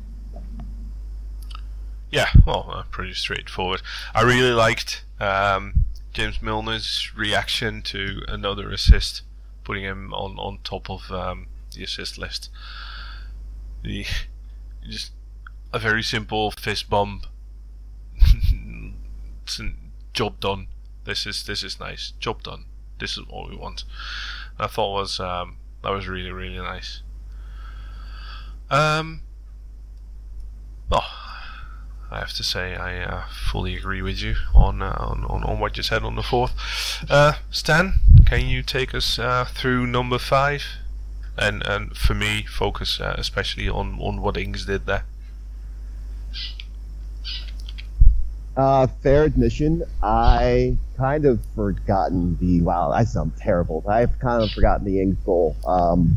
Yeah, 2.11 2.29
well, 2.47 2.71
uh, 2.71 2.83
pretty 2.91 3.15
straightforward. 3.15 3.83
I 4.15 4.23
really 4.23 4.53
liked 4.53 5.05
um, 5.21 5.86
James 6.17 6.39
Milner's 6.39 7.15
reaction 7.15 7.83
to 7.83 8.23
another 8.27 8.71
assist, 8.71 9.21
putting 9.65 9.85
him 9.85 10.15
on, 10.15 10.39
on 10.39 10.61
top 10.65 10.89
of 10.89 11.13
um, 11.13 11.49
the 11.75 11.85
assist 11.85 12.17
list. 12.17 12.49
The 13.83 14.07
just 14.89 15.13
a 15.75 15.79
very 15.79 16.03
simple 16.03 16.53
fist 16.53 16.89
bump. 16.89 17.27
job 20.15 20.41
done. 20.41 20.69
This 21.05 21.27
is 21.27 21.45
this 21.45 21.63
is 21.63 21.79
nice. 21.79 22.15
Job 22.19 22.43
done. 22.43 22.65
This 22.99 23.19
is 23.19 23.27
what 23.29 23.51
we 23.51 23.57
want. 23.57 23.85
I 24.59 24.69
thought 24.69 24.95
was 24.95 25.21
um, 25.21 25.59
that 25.83 25.91
was 25.91 26.09
really 26.09 26.33
really 26.33 26.57
nice. 26.57 27.03
Um. 28.71 29.21
Oh, 30.91 31.26
I 32.11 32.21
have 32.21 32.33
to 32.35 32.45
say 32.45 32.77
I 32.77 33.03
uh, 33.03 33.25
fully 33.51 33.77
agree 33.77 34.01
with 34.01 34.23
you 34.23 34.37
on, 34.55 34.81
uh, 34.81 34.97
on 34.99 35.25
on 35.25 35.43
on 35.43 35.59
what 35.59 35.77
you 35.77 35.83
said 35.83 36.05
on 36.05 36.15
the 36.15 36.23
fourth. 36.23 36.53
Uh, 37.11 37.35
Stan, 37.51 37.95
can 38.27 38.47
you 38.47 38.63
take 38.63 38.95
us 38.95 39.19
uh, 39.19 39.45
through 39.45 39.87
number 39.87 40.19
five? 40.19 40.63
And 41.37 41.67
and 41.67 41.97
for 41.97 42.15
me, 42.15 42.45
focus 42.45 43.01
uh, 43.01 43.15
especially 43.19 43.69
on 43.69 43.99
on 44.01 44.23
what 44.23 44.37
Ings 44.37 44.67
did 44.67 44.87
there. 44.87 45.05
Uh, 48.57 48.87
fair 49.03 49.25
admission, 49.25 49.83
I 50.03 50.77
kind 50.97 51.27
of 51.27 51.41
forgotten 51.55 52.39
the. 52.39 52.63
Wow, 52.63 52.91
I 52.91 53.05
sound 53.05 53.33
terrible. 53.37 53.85
I've 53.87 54.19
kind 54.19 54.43
of 54.43 54.51
forgotten 54.51 54.87
the 54.87 55.03
Ings 55.03 55.19
goal. 55.27 55.57
Um, 55.67 56.17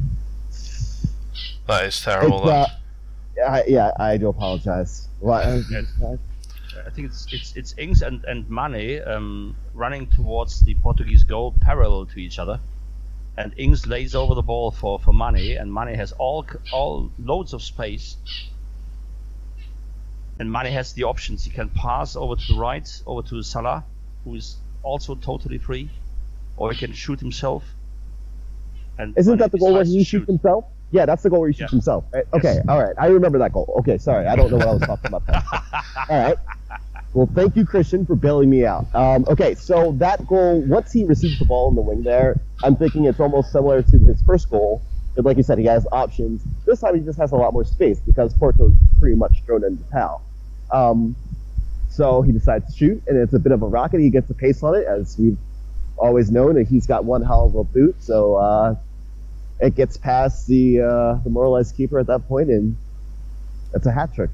That 1.68 1.86
is 1.86 2.00
terrible. 2.02 2.46
It's, 3.40 3.52
then. 3.52 3.54
I, 3.54 3.64
yeah, 3.68 3.92
I 3.98 4.18
do 4.18 4.30
apologize. 4.30 5.08
What? 5.20 5.46
I 6.86 6.90
think 6.92 7.08
it's 7.10 7.28
it's 7.32 7.56
it's 7.56 7.76
Ings 7.78 8.02
and 8.02 8.24
and 8.26 8.50
Mane 8.50 9.02
um, 9.06 9.56
running 9.74 10.08
towards 10.08 10.64
the 10.64 10.76
Portuguese 10.76 11.24
goal 11.24 11.54
parallel 11.62 12.06
to 12.08 12.20
each 12.20 12.40
other, 12.40 12.60
and 13.38 13.54
Ings 13.58 13.88
lays 13.88 14.16
over 14.16 14.36
the 14.36 14.42
ball 14.42 14.72
for 14.72 15.00
for 15.00 15.14
Mane, 15.14 15.58
and 15.58 15.74
Mane 15.74 15.96
has 15.96 16.12
all 16.14 16.46
all 16.72 17.12
loads 17.20 17.54
of 17.54 17.62
space, 17.62 18.18
and 20.40 20.52
Mane 20.52 20.72
has 20.72 20.94
the 20.94 21.04
options. 21.04 21.44
He 21.44 21.52
can 21.52 21.70
pass 21.70 22.16
over 22.16 22.36
to 22.36 22.54
the 22.54 22.60
right, 22.60 22.88
over 23.06 23.22
to 23.30 23.42
Salah, 23.44 23.86
who 24.24 24.36
is 24.36 24.58
also 24.84 25.16
totally 25.16 25.58
free, 25.58 25.90
or 26.58 26.72
he 26.72 26.78
can 26.78 26.94
shoot 26.94 27.20
himself. 27.20 27.64
And 28.98 29.18
Isn't 29.18 29.38
Mane 29.38 29.38
that 29.40 29.52
the 29.52 29.58
goal 29.58 29.74
where 29.74 29.84
decides 29.84 29.94
to 29.94 29.98
he 29.98 30.04
shoot. 30.04 30.28
shoots 30.28 30.28
himself? 30.28 30.66
Yeah, 30.92 31.06
that's 31.06 31.24
the 31.24 31.30
goal 31.30 31.42
where 31.42 31.50
he 31.50 31.56
shoots 31.56 31.72
himself. 31.72 32.06
Right? 32.12 32.26
Okay, 32.34 32.60
all 32.68 32.82
right. 32.82 32.96
I 32.98 33.08
remember 33.08 33.38
that 33.40 33.54
goal. 33.54 33.76
Okay, 33.80 33.98
sorry. 33.98 34.26
I 34.26 34.36
don't 34.36 34.50
know 34.50 34.58
what 34.58 34.68
I 34.68 34.74
was 34.74 34.82
talking 34.82 35.08
about. 35.08 35.26
Then. 35.28 35.36
all 36.10 36.28
right. 36.28 36.38
Well, 37.14 37.30
thank 37.34 37.56
you, 37.56 37.66
Christian, 37.66 38.06
for 38.06 38.16
bailing 38.16 38.50
me 38.50 38.66
out. 38.66 38.86
Um, 38.94 39.26
okay, 39.28 39.56
so 39.56 39.94
that 39.94 40.28
goal, 40.28 40.62
once 40.62 40.92
he 40.92 41.06
receives 41.06 41.40
the 41.40 41.46
ball 41.46 41.70
in 41.70 41.76
the 41.76 41.82
wing 41.82 42.04
there, 42.04 42.40
I'm 42.64 42.76
thinking 42.76 43.06
it's 43.06 43.20
almost 43.20 43.52
similar 43.52 43.82
to 43.82 44.00
his 44.00 44.22
first 44.24 44.50
goal. 44.50 44.82
But 45.16 45.26
like 45.26 45.38
you 45.38 45.44
said, 45.44 45.58
he 45.58 45.66
has 45.66 45.88
options. 45.92 46.42
This 46.66 46.82
time 46.82 46.96
he 46.96 47.02
just 47.02 47.18
has 47.18 47.32
a 47.32 47.36
lot 47.36 47.52
more 47.54 47.66
space 47.66 48.00
because 48.00 48.34
Porto's 48.36 48.76
pretty 49.00 49.16
much 49.16 49.44
thrown 49.46 49.64
into 49.64 49.84
Pal. 49.86 50.24
Um, 50.72 51.16
so 51.90 52.22
he 52.22 52.32
decides 52.32 52.72
to 52.72 52.78
shoot, 52.78 53.04
and 53.08 53.18
it's 53.18 53.34
a 53.34 53.40
bit 53.40 53.52
of 53.52 53.64
a 53.64 53.68
rocket. 53.68 54.00
He 54.00 54.12
gets 54.12 54.28
the 54.28 54.36
pace 54.36 54.62
on 54.62 54.76
it, 54.76 54.86
as 54.86 55.18
we've 55.18 55.38
always 55.98 56.30
known, 56.32 56.58
and 56.58 56.68
he's 56.68 56.86
got 56.86 57.06
one 57.06 57.24
hell 57.24 57.48
of 57.48 57.56
a 57.56 57.64
boot. 57.64 57.96
So 58.00 58.36
uh, 58.36 58.76
it 59.60 59.76
gets 59.76 59.98
past 59.98 60.48
the 60.48 60.82
uh, 60.82 61.14
the 61.24 61.30
moralized 61.30 61.76
keeper 61.76 62.00
at 62.00 62.08
that 62.08 62.28
point, 62.28 62.50
and 62.50 62.76
it's 63.74 63.86
a 63.86 63.92
hat 63.92 64.14
trick. 64.14 64.32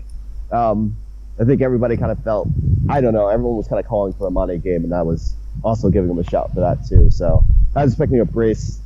Um, 0.52 0.96
I 1.40 1.44
think 1.44 1.62
everybody 1.62 1.98
kind 1.98 2.12
of 2.12 2.24
felt, 2.24 2.48
I 2.90 3.02
don't 3.02 3.14
know, 3.14 3.28
everyone 3.28 3.58
was 3.58 3.68
kind 3.68 3.80
of 3.80 3.86
calling 3.86 4.14
for 4.14 4.28
a 4.28 4.32
Mane 4.32 4.62
game, 4.62 4.84
and 4.84 4.94
I 4.94 5.02
was 5.02 5.36
also 5.64 5.90
giving 5.90 6.10
him 6.10 6.20
a 6.20 6.24
shout 6.24 6.54
for 6.54 6.62
that 6.62 6.86
too. 6.88 7.10
So 7.10 7.44
I 7.76 7.84
was 7.84 7.94
expecting 7.94 8.20
a 8.20 8.26
brace. 8.26 8.80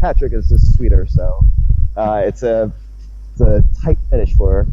Hat 0.00 0.18
trick 0.18 0.32
is 0.32 0.48
just 0.48 0.74
sweeter, 0.76 1.06
so 1.06 1.40
uh, 1.96 2.22
it's 2.24 2.42
a 2.42 2.72
it's 3.32 3.40
a 3.40 3.64
tight 3.82 3.98
finish 4.10 4.34
for 4.34 4.66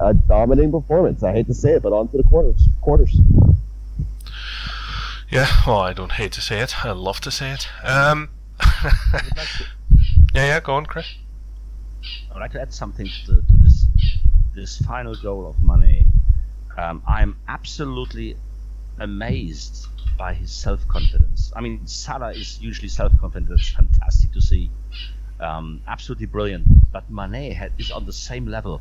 a 0.00 0.14
dominating 0.14 0.70
performance. 0.70 1.22
I 1.22 1.32
hate 1.32 1.46
to 1.46 1.54
say 1.54 1.72
it, 1.72 1.82
but 1.82 1.92
on 1.92 2.08
to 2.08 2.16
the 2.16 2.22
quarters. 2.22 2.68
Quarters. 2.80 3.16
Yeah, 5.30 5.48
well, 5.66 5.78
I 5.78 5.92
don't 5.92 6.12
hate 6.12 6.32
to 6.32 6.40
say 6.40 6.60
it. 6.60 6.84
I 6.84 6.90
love 6.90 7.20
to 7.20 7.30
say 7.30 7.52
it. 7.52 7.68
Um, 7.84 8.30
yeah, 10.40 10.46
yeah, 10.46 10.60
go 10.60 10.74
on, 10.74 10.86
Chris. 10.86 11.16
I 12.30 12.34
would 12.34 12.40
like 12.40 12.52
to 12.52 12.60
add 12.60 12.72
something 12.72 13.06
to, 13.26 13.42
to 13.42 13.44
this 13.62 13.86
this 14.54 14.78
final 14.78 15.14
goal 15.14 15.46
of 15.46 15.62
Mane. 15.62 16.06
Um, 16.78 17.02
I'm 17.06 17.36
absolutely 17.46 18.36
amazed 18.98 19.86
by 20.16 20.32
his 20.32 20.50
self 20.50 20.86
confidence. 20.88 21.52
I 21.54 21.60
mean, 21.60 21.86
Salah 21.86 22.32
is 22.32 22.58
usually 22.60 22.88
self 22.88 23.12
confident. 23.20 23.50
It's 23.50 23.70
fantastic 23.70 24.32
to 24.32 24.40
see. 24.40 24.70
Um, 25.38 25.82
absolutely 25.86 26.26
brilliant. 26.26 26.66
But 26.90 27.10
Mane 27.10 27.52
had, 27.52 27.72
is 27.78 27.90
on 27.90 28.06
the 28.06 28.12
same 28.12 28.46
level. 28.46 28.80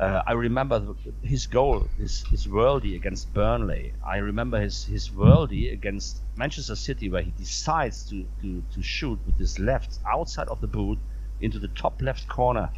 Uh, 0.00 0.22
I 0.26 0.32
remember 0.32 0.82
his 1.22 1.46
goal, 1.46 1.86
his, 1.98 2.24
his 2.30 2.46
worldie 2.46 2.96
against 2.96 3.34
Burnley. 3.34 3.92
I 4.02 4.16
remember 4.16 4.58
his, 4.58 4.82
his 4.82 5.10
worldie 5.10 5.74
against 5.74 6.22
Manchester 6.36 6.74
City, 6.74 7.10
where 7.10 7.20
he 7.20 7.32
decides 7.32 8.08
to, 8.08 8.24
to, 8.40 8.64
to 8.72 8.82
shoot 8.82 9.18
with 9.26 9.36
his 9.38 9.58
left 9.58 9.98
outside 10.10 10.48
of 10.48 10.62
the 10.62 10.66
boot 10.66 10.98
into 11.42 11.58
the 11.58 11.68
top 11.68 12.00
left 12.00 12.26
corner. 12.28 12.70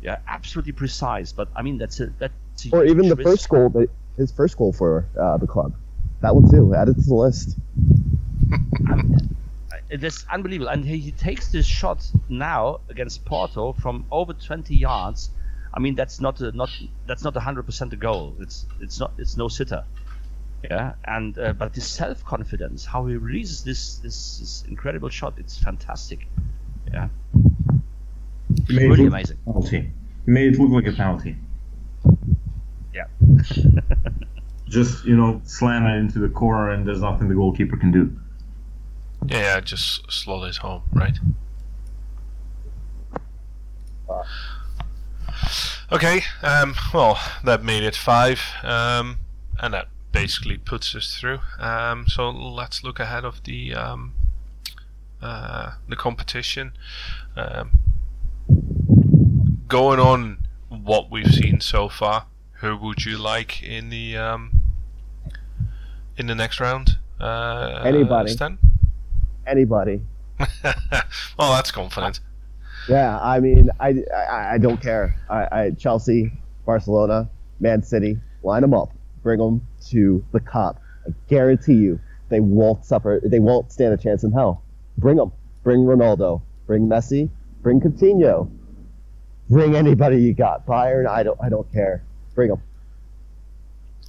Yeah, 0.00 0.20
absolutely 0.26 0.72
precise. 0.72 1.32
But 1.32 1.48
I 1.54 1.60
mean, 1.60 1.76
that's 1.76 2.00
a 2.00 2.06
that's 2.18 2.32
a 2.64 2.70
Or 2.74 2.86
even 2.86 3.08
the 3.10 3.16
risk. 3.16 3.28
first 3.28 3.48
goal, 3.50 3.68
that 3.70 3.90
his 4.16 4.32
first 4.32 4.56
goal 4.56 4.72
for 4.72 5.06
uh, 5.20 5.36
the 5.36 5.46
club. 5.46 5.74
That 6.22 6.34
one 6.34 6.50
too. 6.50 6.74
Added 6.74 6.96
to 6.96 7.02
the 7.02 7.14
list. 7.14 7.58
It 9.90 10.02
is 10.02 10.24
unbelievable, 10.32 10.70
and 10.70 10.82
he, 10.84 10.98
he 10.98 11.12
takes 11.12 11.48
this 11.52 11.66
shot 11.66 12.10
now 12.30 12.80
against 12.88 13.24
Porto 13.26 13.74
from 13.74 14.06
over 14.10 14.32
20 14.32 14.74
yards. 14.74 15.28
I 15.76 15.80
mean, 15.80 15.96
that's 15.96 16.20
not 16.20 16.40
a, 16.40 16.52
not 16.52 16.70
that's 17.06 17.24
not 17.24 17.34
100% 17.34 17.92
a 17.92 17.96
goal. 17.96 18.34
It's 18.40 18.66
it's 18.80 19.00
not 19.00 19.12
it's 19.18 19.36
no 19.36 19.48
sitter. 19.48 19.84
Yeah, 20.62 20.94
and 21.04 21.36
uh, 21.38 21.52
but 21.52 21.74
this 21.74 21.86
self 21.86 22.24
confidence, 22.24 22.86
how 22.86 23.04
he 23.06 23.16
releases 23.16 23.64
this, 23.64 23.96
this 23.96 24.38
this 24.38 24.64
incredible 24.68 25.10
shot, 25.10 25.34
it's 25.36 25.58
fantastic. 25.58 26.26
Yeah, 26.92 27.08
He 28.66 28.74
made 28.76 28.82
it 28.84 28.88
really 28.88 28.96
look 29.04 29.08
amazing. 29.08 29.36
penalty. 29.44 29.90
He 30.24 30.30
made 30.30 30.54
it 30.54 30.58
look 30.60 30.70
like 30.70 30.86
a 30.86 30.96
penalty. 30.96 31.36
Yeah. 32.94 33.06
Just 34.68 35.04
you 35.04 35.16
know, 35.16 35.42
slam 35.44 35.86
it 35.86 35.98
into 35.98 36.18
the 36.18 36.28
corner, 36.28 36.70
and 36.70 36.86
there's 36.86 37.02
nothing 37.02 37.28
the 37.28 37.34
goalkeeper 37.34 37.76
can 37.76 37.90
do. 37.90 38.16
Yeah, 39.26 39.38
yeah, 39.40 39.60
just 39.60 40.10
slot 40.12 40.48
it 40.48 40.56
home, 40.56 40.82
right? 40.92 41.18
Okay, 45.92 46.22
um, 46.42 46.74
well, 46.92 47.18
that 47.44 47.62
made 47.62 47.82
it 47.82 47.96
five, 47.96 48.40
um, 48.62 49.18
and 49.60 49.74
that 49.74 49.88
basically 50.12 50.56
puts 50.56 50.94
us 50.94 51.16
through. 51.16 51.40
Um, 51.58 52.06
so 52.08 52.30
let's 52.30 52.82
look 52.82 52.98
ahead 52.98 53.24
of 53.24 53.42
the 53.44 53.74
um, 53.74 54.14
uh, 55.22 55.72
the 55.88 55.96
competition. 55.96 56.72
Um, 57.36 57.78
going 59.68 59.98
on 59.98 60.46
what 60.68 61.10
we've 61.10 61.32
seen 61.32 61.60
so 61.60 61.88
far, 61.88 62.26
who 62.60 62.76
would 62.76 63.04
you 63.04 63.18
like 63.18 63.62
in 63.62 63.90
the 63.90 64.16
um, 64.16 64.52
in 66.16 66.26
the 66.26 66.34
next 66.34 66.60
round? 66.60 66.98
Uh, 67.20 67.82
Anybody. 67.84 68.30
Stan? 68.30 68.58
Anybody. 69.46 70.00
well, 71.38 71.52
that's 71.52 71.70
confident. 71.70 72.20
Yeah, 72.88 73.18
I 73.20 73.40
mean, 73.40 73.70
I, 73.80 74.02
I, 74.14 74.54
I 74.54 74.58
don't 74.58 74.80
care. 74.80 75.16
I, 75.30 75.48
I 75.50 75.70
Chelsea, 75.70 76.32
Barcelona, 76.66 77.28
Man 77.60 77.82
City, 77.82 78.18
line 78.42 78.62
them 78.62 78.74
up, 78.74 78.90
bring 79.22 79.38
them 79.38 79.66
to 79.88 80.24
the 80.32 80.40
cup. 80.40 80.80
I 81.06 81.12
guarantee 81.28 81.74
you, 81.74 81.98
they 82.28 82.40
won't 82.40 82.84
suffer. 82.84 83.20
They 83.24 83.38
won't 83.38 83.72
stand 83.72 83.94
a 83.94 83.96
chance 83.96 84.24
in 84.24 84.32
hell. 84.32 84.62
Bring 84.98 85.16
them. 85.16 85.32
Bring 85.62 85.80
Ronaldo. 85.80 86.42
Bring 86.66 86.86
Messi. 86.88 87.28
Bring 87.62 87.80
Coutinho. 87.80 88.50
Bring 89.50 89.74
anybody 89.76 90.20
you 90.22 90.34
got. 90.34 90.66
Bayern. 90.66 91.06
I 91.06 91.22
don't. 91.22 91.38
I 91.42 91.48
don't 91.48 91.70
care. 91.72 92.02
Bring 92.34 92.50
them. 92.50 92.62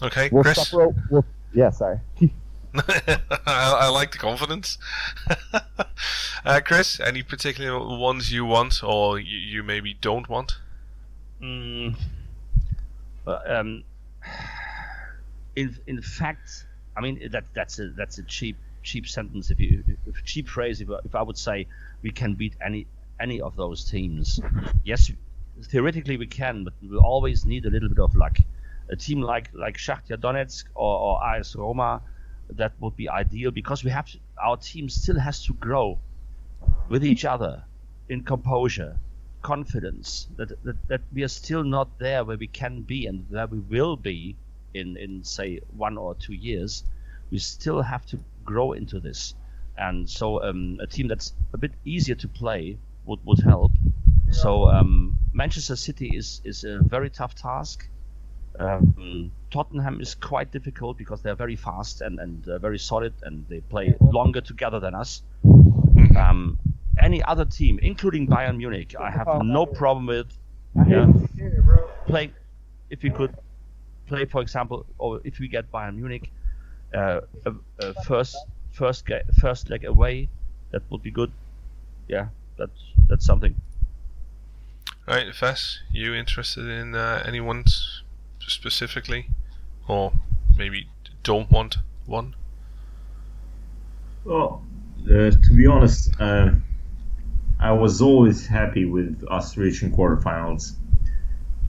Okay, 0.02 0.30
We'll 0.32 0.44
Chris. 0.44 0.58
suffer. 0.58 0.94
We'll, 1.10 1.26
yeah, 1.54 1.70
sorry. 1.70 2.00
I, 2.88 3.20
I 3.82 3.88
like 3.90 4.12
the 4.12 4.18
confidence. 4.18 4.78
uh, 6.46 6.62
Chris, 6.64 7.00
any 7.00 7.24
particular 7.24 7.80
ones 7.80 8.32
you 8.32 8.46
want 8.46 8.84
or 8.84 9.20
you, 9.20 9.38
you 9.38 9.64
maybe 9.64 9.94
don't 9.94 10.28
want? 10.30 10.58
Mm, 11.42 11.96
um, 13.28 13.84
in 15.56 15.78
in 15.88 16.02
fact, 16.02 16.66
I 16.96 17.02
mean 17.02 17.30
that 17.32 17.46
that's 17.54 17.80
a 17.80 17.90
that's 17.90 18.18
a 18.18 18.24
cheap 18.24 18.58
cheap 18.84 19.08
sentence. 19.08 19.52
If 19.52 19.60
you 19.60 19.84
if 20.08 20.24
cheap 20.24 20.48
phrase, 20.48 20.82
if, 20.82 20.90
I- 20.90 21.00
if 21.06 21.16
I 21.16 21.22
would 21.22 21.38
say 21.38 21.68
we 22.02 22.12
can 22.12 22.34
beat 22.36 22.56
any 22.66 22.88
any 23.20 23.42
of 23.42 23.56
those 23.56 23.90
teams, 23.90 24.40
yes, 24.84 25.12
theoretically 25.64 26.18
we 26.18 26.28
can, 26.28 26.64
but 26.64 26.74
we 26.82 26.98
always 26.98 27.46
need 27.46 27.66
a 27.66 27.70
little 27.70 27.90
bit 27.90 28.00
of 28.00 28.16
luck. 28.16 28.38
A 28.90 28.96
team 28.96 29.22
like 29.22 29.50
like 29.54 29.78
Shakhtar 29.78 30.18
Donetsk 30.18 30.66
or, 30.76 31.00
or 31.00 31.26
AS 31.36 31.56
Roma, 31.56 32.02
that 32.50 32.74
would 32.80 32.96
be 32.96 33.10
ideal 33.10 33.52
because 33.52 33.84
we 33.84 33.92
have 33.92 34.08
to, 34.12 34.20
our 34.42 34.58
team 34.58 34.90
still 34.90 35.20
has 35.20 35.44
to 35.46 35.54
grow 35.54 36.00
with 36.90 37.04
each 37.04 37.26
other 37.26 37.64
in 38.10 38.24
composure, 38.24 39.00
confidence 39.42 40.28
that, 40.38 40.50
that 40.64 40.88
that 40.88 41.02
we 41.14 41.24
are 41.24 41.28
still 41.28 41.64
not 41.64 42.00
there 42.00 42.24
where 42.24 42.38
we 42.38 42.48
can 42.48 42.82
be 42.82 43.06
and 43.06 43.26
where 43.30 43.48
we 43.48 43.60
will 43.60 43.96
be 43.96 44.36
in 44.74 44.98
in 44.98 45.24
say 45.24 45.60
one 45.76 45.98
or 45.98 46.16
two 46.16 46.34
years. 46.34 46.84
We 47.32 47.40
still 47.40 47.82
have 47.82 48.06
to 48.08 48.20
grow 48.44 48.74
into 48.74 49.00
this, 49.00 49.34
and 49.78 50.10
so 50.10 50.44
um, 50.44 50.78
a 50.82 50.88
team 50.88 51.08
that's 51.08 51.34
a 51.54 51.58
bit 51.58 51.72
easier 51.84 52.16
to 52.16 52.28
play 52.28 52.78
would 53.06 53.20
would 53.26 53.40
help. 53.40 53.72
So 54.32 54.70
um, 54.70 55.18
Manchester 55.34 55.76
City 55.76 56.12
is 56.16 56.42
is 56.44 56.64
a 56.64 56.80
very 56.80 57.10
tough 57.10 57.36
task. 57.36 57.88
Um, 58.60 59.32
Tottenham 59.52 60.02
is 60.02 60.16
quite 60.16 60.52
difficult 60.52 60.98
because 60.98 61.22
they're 61.22 61.36
very 61.36 61.56
fast 61.56 62.02
and 62.02 62.20
and 62.20 62.48
uh, 62.48 62.58
very 62.60 62.80
solid, 62.80 63.14
and 63.24 63.46
they 63.50 63.60
play 63.62 63.96
longer 64.00 64.42
together 64.42 64.80
than 64.80 64.96
us. 64.96 65.22
Um, 66.18 66.58
any 67.02 67.22
other 67.24 67.46
team, 67.46 67.80
including 67.82 68.28
Bayern 68.28 68.58
Munich, 68.58 68.96
I 69.00 69.10
have 69.12 69.28
no 69.44 69.66
problem 69.66 70.06
with. 70.08 70.28
Yeah, 70.88 71.12
play 72.08 72.32
if 72.90 73.02
we 73.04 73.10
could 73.10 73.34
play, 74.08 74.26
for 74.26 74.42
example, 74.42 74.86
or 74.98 75.20
if 75.24 75.40
we 75.40 75.48
get 75.48 75.72
Bayern 75.72 75.96
Munich, 75.96 76.32
uh, 76.94 77.22
a, 77.46 77.54
a 77.80 77.94
first 78.04 78.38
first 78.72 79.06
ga- 79.06 79.24
first 79.40 79.70
leg 79.70 79.84
away, 79.86 80.30
that 80.72 80.82
would 80.90 81.02
be 81.04 81.12
good. 81.12 81.32
Yeah, 82.08 82.28
that's 82.58 82.80
that's 83.10 83.26
something. 83.26 83.56
Right, 85.08 85.34
Ves, 85.36 85.82
you 85.92 86.14
interested 86.14 86.68
in 86.68 86.96
uh, 86.96 87.24
anyone 87.26 87.64
s- 87.68 88.02
specifically? 88.48 89.28
Or 89.88 90.14
maybe 90.58 90.88
don't 91.24 91.52
want 91.52 91.78
one? 92.06 92.36
Well, 94.24 94.64
uh, 95.06 95.32
to 95.32 95.54
be 95.56 95.68
honest, 95.68 96.12
uh, 96.20 96.52
I 97.60 97.72
was 97.72 98.02
always 98.02 98.48
happy 98.48 98.86
with 98.86 99.24
us 99.30 99.56
reaching 99.58 99.92
quarterfinals, 99.92 100.74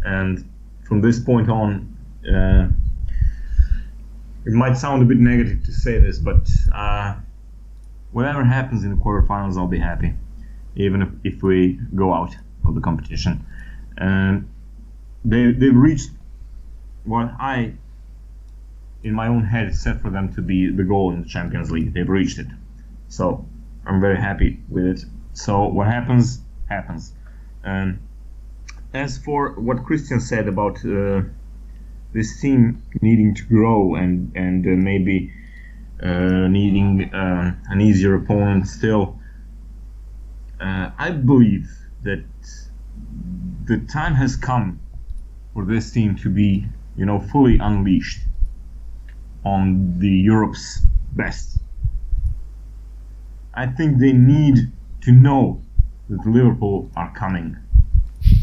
and 0.05 0.49
from 0.87 1.01
this 1.03 1.20
point 1.20 1.49
on, 1.49 1.97
uh, 2.27 2.68
it 4.45 4.53
might 4.53 4.74
sound 4.74 5.03
a 5.03 5.07
bit 5.07 5.18
negative 5.18 5.64
to 5.64 5.72
say 5.72 5.99
this, 5.99 6.18
but 6.18 6.49
uh, 6.72 7.16
whatever 8.12 8.45
happens 8.45 8.85
in 8.85 8.91
the 8.91 8.97
quarterfinals, 8.97 9.59
I'll 9.59 9.66
be 9.66 9.79
happy, 9.79 10.14
even 10.77 11.03
if, 11.03 11.09
if 11.35 11.43
we 11.43 11.79
go 11.95 12.12
out. 12.14 12.35
of 12.68 12.74
the 12.74 12.81
competition. 12.81 13.45
And 13.97 14.49
they 15.24 15.53
they've 15.53 15.77
reached 15.77 16.11
what 17.07 17.31
I 17.39 17.75
in 19.03 19.15
my 19.15 19.29
own 19.29 19.45
head 19.45 19.75
set 19.75 20.01
for 20.01 20.11
them 20.11 20.35
to 20.35 20.43
be 20.43 20.71
the 20.71 20.83
goal 20.83 21.13
in 21.13 21.23
the 21.23 21.29
Champions 21.29 21.71
League. 21.71 21.95
They've 21.95 22.09
reached 22.09 22.39
it. 22.39 22.49
So 23.09 23.47
I'm 23.87 24.01
very 24.01 24.17
happy 24.17 24.61
with 24.69 24.87
it. 24.87 25.05
So 25.33 25.67
what 25.69 25.87
happens 25.87 26.41
happens. 26.69 27.13
Um, 27.65 28.01
as 28.93 29.19
for 29.19 29.51
what 29.53 29.85
Christian 29.85 30.21
said 30.21 30.49
about 30.49 30.85
uh, 30.85 31.23
this 32.13 32.41
team 32.41 32.83
needing 33.03 33.35
to 33.35 33.45
grow 33.45 33.95
and 33.95 34.35
and 34.35 34.67
uh, 34.67 34.71
maybe 34.71 35.33
uh, 36.03 36.49
needing 36.49 37.15
uh, 37.15 37.55
an 37.69 37.81
easier 37.81 38.15
opponent 38.15 38.67
still, 38.67 39.19
uh, 40.61 40.91
I 40.99 41.11
believe 41.11 41.71
that 42.03 42.25
the 43.65 43.79
time 43.79 44.15
has 44.15 44.37
come 44.37 44.81
for 45.53 45.65
this 45.65 45.91
team 45.91 46.17
to 46.17 46.31
be, 46.31 46.67
you 46.97 47.07
know, 47.07 47.21
fully 47.21 47.59
unleashed 47.59 48.21
on 49.45 49.99
the 49.99 50.09
Europe's 50.09 50.85
best. 51.13 51.59
I 53.55 53.67
think 53.67 53.99
they 53.99 54.13
need 54.13 54.73
to 55.03 55.13
know 55.13 55.63
that 56.09 56.27
Liverpool 56.27 56.91
are 56.97 57.13
coming. 57.15 57.57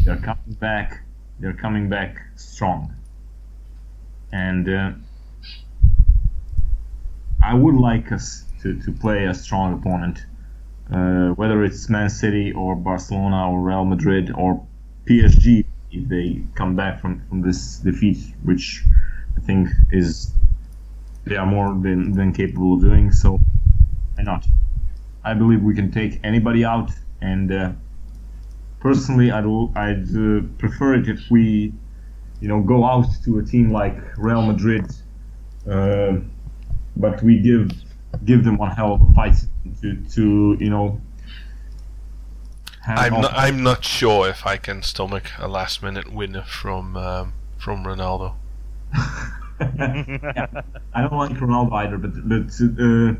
They're 0.05 0.17
coming 0.17 0.57
back. 0.59 1.03
They're 1.39 1.53
coming 1.53 1.89
back 1.89 2.17
strong. 2.35 2.93
And 4.31 4.67
uh, 4.67 4.91
I 7.43 7.53
would 7.53 7.75
like 7.75 8.11
us 8.11 8.45
to, 8.61 8.79
to 8.81 8.91
play 8.91 9.25
a 9.25 9.33
strong 9.33 9.73
opponent, 9.73 10.25
uh, 10.91 11.29
whether 11.35 11.63
it's 11.63 11.89
Man 11.89 12.09
City 12.09 12.51
or 12.51 12.75
Barcelona 12.75 13.51
or 13.51 13.59
Real 13.59 13.85
Madrid 13.85 14.31
or 14.33 14.65
PSG 15.05 15.62
if 15.93 16.09
they 16.09 16.41
come 16.55 16.75
back 16.75 16.99
from, 16.99 17.21
from 17.29 17.41
this 17.41 17.77
defeat, 17.77 18.17
which 18.43 18.83
I 19.37 19.39
think 19.41 19.69
is 19.91 20.33
they 21.25 21.37
are 21.37 21.45
more 21.45 21.69
than, 21.69 22.11
than 22.11 22.33
capable 22.33 22.73
of 22.73 22.81
doing. 22.81 23.11
So 23.11 23.39
why 24.15 24.23
not? 24.23 24.45
I 25.23 25.33
believe 25.33 25.61
we 25.61 25.73
can 25.73 25.91
take 25.91 26.19
anybody 26.23 26.65
out, 26.65 26.91
and 27.21 27.51
uh, 27.51 27.71
personally, 28.81 29.31
I'd 29.31 29.45
I'd 29.75 30.09
uh, 30.15 30.41
prefer 30.57 30.95
it 30.95 31.07
if 31.07 31.21
we, 31.31 31.73
you 32.41 32.47
know, 32.49 32.61
go 32.61 32.83
out 32.83 33.07
to 33.23 33.39
a 33.39 33.43
team 33.43 33.71
like 33.71 33.95
Real 34.17 34.41
Madrid, 34.41 34.85
uh, 35.69 36.17
but 36.97 37.23
we 37.23 37.39
give 37.39 37.71
give 38.25 38.43
them 38.43 38.57
one 38.57 38.71
hell 38.71 38.93
of 38.93 39.01
a 39.01 39.13
fight 39.13 39.37
to 39.81 39.95
to 40.15 40.57
you 40.59 40.69
know. 40.69 40.99
Hand 42.83 42.99
I'm 42.99 43.21
not, 43.21 43.33
I'm 43.33 43.63
not 43.63 43.83
sure 43.83 44.27
if 44.27 44.45
I 44.45 44.57
can 44.57 44.83
stomach 44.83 45.31
a 45.39 45.47
last 45.47 45.81
minute 45.81 46.11
winner 46.11 46.43
from 46.43 46.97
um, 46.97 47.33
from 47.57 47.83
Ronaldo. 47.83 48.35
Yeah. 49.61 50.47
I 50.93 51.01
don't 51.01 51.17
like 51.17 51.31
Ronaldo 51.31 51.71
either, 51.73 51.97
but 51.97 52.11
but 52.27 52.51
uh, 52.59 53.15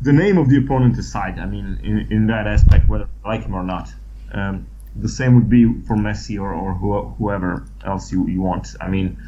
the 0.00 0.12
name 0.12 0.38
of 0.38 0.48
the 0.48 0.56
opponent 0.56 0.98
aside, 0.98 1.38
I 1.38 1.46
mean, 1.46 1.78
in, 1.82 2.06
in 2.10 2.26
that 2.28 2.46
aspect, 2.46 2.88
whether 2.88 3.08
I 3.24 3.28
like 3.28 3.42
him 3.42 3.54
or 3.54 3.62
not, 3.62 3.92
um, 4.32 4.66
the 4.96 5.08
same 5.08 5.34
would 5.34 5.50
be 5.50 5.64
for 5.86 5.96
Messi 5.96 6.40
or, 6.40 6.52
or 6.52 6.74
who, 6.74 7.00
whoever 7.18 7.66
else 7.84 8.10
you, 8.10 8.26
you 8.26 8.40
want. 8.40 8.74
I 8.80 8.88
mean, 8.88 9.18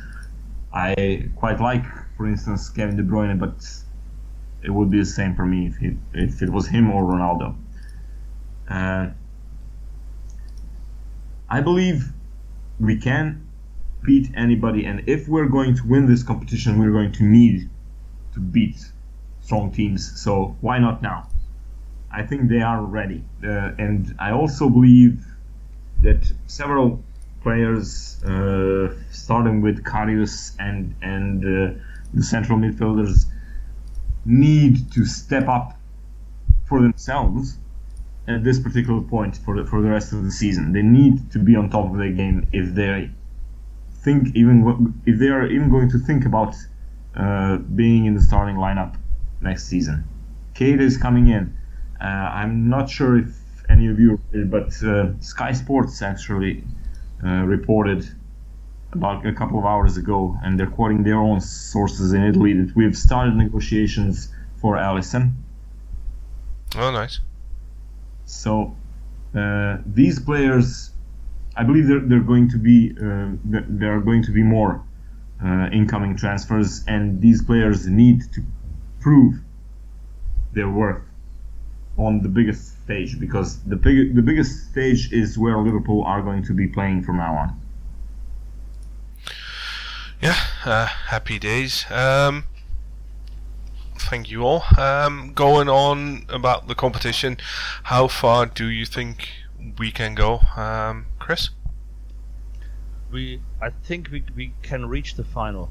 I 0.72 1.28
quite 1.36 1.60
like, 1.60 1.84
for 2.16 2.26
instance, 2.26 2.68
Kevin 2.70 2.96
De 2.96 3.02
Bruyne, 3.02 3.38
but 3.38 3.54
it 4.62 4.70
would 4.70 4.90
be 4.90 4.98
the 4.98 5.04
same 5.04 5.34
for 5.34 5.44
me 5.44 5.66
if 5.66 5.82
it, 5.82 5.96
if 6.14 6.42
it 6.42 6.50
was 6.50 6.66
him 6.66 6.90
or 6.90 7.02
Ronaldo. 7.02 7.54
Uh, 8.72 9.10
I 11.50 11.60
believe 11.60 12.10
we 12.80 12.96
can 12.96 13.46
beat 14.02 14.30
anybody, 14.34 14.86
and 14.86 15.02
if 15.06 15.28
we're 15.28 15.48
going 15.48 15.76
to 15.76 15.86
win 15.86 16.06
this 16.06 16.22
competition, 16.22 16.78
we're 16.78 16.90
going 16.90 17.12
to 17.12 17.22
need 17.22 17.68
to 18.32 18.40
beat 18.40 18.78
strong 19.42 19.70
teams. 19.72 20.18
So 20.18 20.56
why 20.62 20.78
not 20.78 21.02
now? 21.02 21.28
I 22.10 22.22
think 22.22 22.48
they 22.48 22.62
are 22.62 22.82
ready, 22.82 23.22
uh, 23.44 23.72
and 23.78 24.14
I 24.18 24.32
also 24.32 24.70
believe 24.70 25.22
that 26.02 26.32
several 26.46 27.02
players, 27.42 28.22
uh, 28.24 28.94
starting 29.10 29.60
with 29.60 29.84
Karius 29.84 30.56
and 30.58 30.94
and 31.02 31.44
uh, 31.44 31.80
the 32.14 32.22
central 32.22 32.58
midfielders, 32.58 33.26
need 34.24 34.90
to 34.92 35.04
step 35.04 35.46
up 35.48 35.78
for 36.64 36.80
themselves 36.80 37.58
at 38.28 38.44
this 38.44 38.58
particular 38.60 39.00
point 39.00 39.36
for 39.36 39.56
the, 39.56 39.66
for 39.66 39.82
the 39.82 39.88
rest 39.88 40.12
of 40.12 40.24
the 40.24 40.30
season. 40.30 40.72
They 40.72 40.82
need 40.82 41.30
to 41.32 41.38
be 41.38 41.56
on 41.56 41.70
top 41.70 41.90
of 41.90 41.98
their 41.98 42.12
game 42.12 42.48
if 42.52 42.74
they 42.74 43.10
think 44.02 44.34
even 44.34 44.94
if 45.06 45.18
they 45.18 45.28
are 45.28 45.46
even 45.46 45.70
going 45.70 45.90
to 45.90 45.98
think 45.98 46.24
about 46.24 46.54
uh, 47.16 47.56
being 47.58 48.06
in 48.06 48.14
the 48.14 48.22
starting 48.22 48.56
lineup 48.56 48.96
next 49.40 49.66
season. 49.66 50.04
Keita 50.54 50.80
is 50.80 50.96
coming 50.96 51.28
in. 51.28 51.56
Uh, 52.00 52.04
I'm 52.04 52.68
not 52.68 52.90
sure 52.90 53.18
if 53.18 53.34
any 53.68 53.88
of 53.88 53.98
you, 53.98 54.20
but 54.46 54.82
uh, 54.82 55.18
Sky 55.20 55.52
Sports 55.52 56.02
actually 56.02 56.64
uh, 57.24 57.44
reported 57.44 58.08
about 58.92 59.24
a 59.26 59.32
couple 59.32 59.58
of 59.58 59.64
hours 59.64 59.96
ago, 59.96 60.36
and 60.42 60.58
they're 60.58 60.66
quoting 60.66 61.02
their 61.02 61.16
own 61.16 61.40
sources 61.40 62.12
in 62.12 62.22
Italy 62.22 62.52
that 62.52 62.76
we've 62.76 62.96
started 62.96 63.34
negotiations 63.36 64.28
for 64.60 64.76
Alisson. 64.76 65.32
Oh, 66.76 66.90
nice. 66.90 67.20
So 68.33 68.74
uh, 69.37 69.78
these 69.87 70.18
players, 70.18 70.91
I 71.55 71.64
believe 71.64 71.87
they're, 71.87 72.01
they're 72.01 72.20
going 72.20 72.49
to 72.51 72.59
be 72.59 72.93
uh, 72.99 73.30
there 73.45 73.95
are 73.95 74.01
going 74.01 74.22
to 74.24 74.33
be 74.33 74.43
more 74.43 74.83
uh, 75.45 75.68
incoming 75.70 76.16
transfers, 76.16 76.83
and 76.89 77.20
these 77.20 77.43
players 77.43 77.87
need 77.87 78.22
to 78.33 78.43
prove 79.01 79.35
their 80.55 80.70
worth 80.70 81.03
on 81.99 82.22
the 82.22 82.28
biggest 82.28 82.83
stage 82.83 83.20
because 83.20 83.62
the 83.64 83.76
big, 83.76 84.14
the 84.14 84.22
biggest 84.22 84.70
stage 84.70 85.12
is 85.12 85.39
where 85.39 85.59
Liverpool 85.59 86.03
are 86.05 86.22
going 86.22 86.43
to 86.45 86.55
be 86.55 86.66
playing 86.66 87.03
from 87.03 87.18
now 87.18 87.35
on. 87.35 87.61
Yeah, 90.22 90.37
uh, 90.64 90.87
happy 90.87 91.39
days. 91.39 91.85
Um, 91.91 92.45
thank 94.12 94.30
you 94.30 94.44
all. 94.44 94.62
Um, 94.76 95.32
going 95.34 95.70
on 95.70 96.26
about 96.28 96.68
the 96.68 96.74
competition, 96.74 97.38
how 97.84 98.08
far 98.08 98.44
do 98.44 98.66
you 98.68 98.84
think 98.84 99.30
we 99.78 99.90
can 99.90 100.14
go, 100.14 100.40
um, 100.54 101.06
Chris? 101.18 101.48
we, 103.10 103.40
I 103.60 103.70
think 103.70 104.10
we, 104.10 104.22
we 104.36 104.52
can 104.62 104.86
reach 104.86 105.14
the 105.14 105.24
final. 105.24 105.70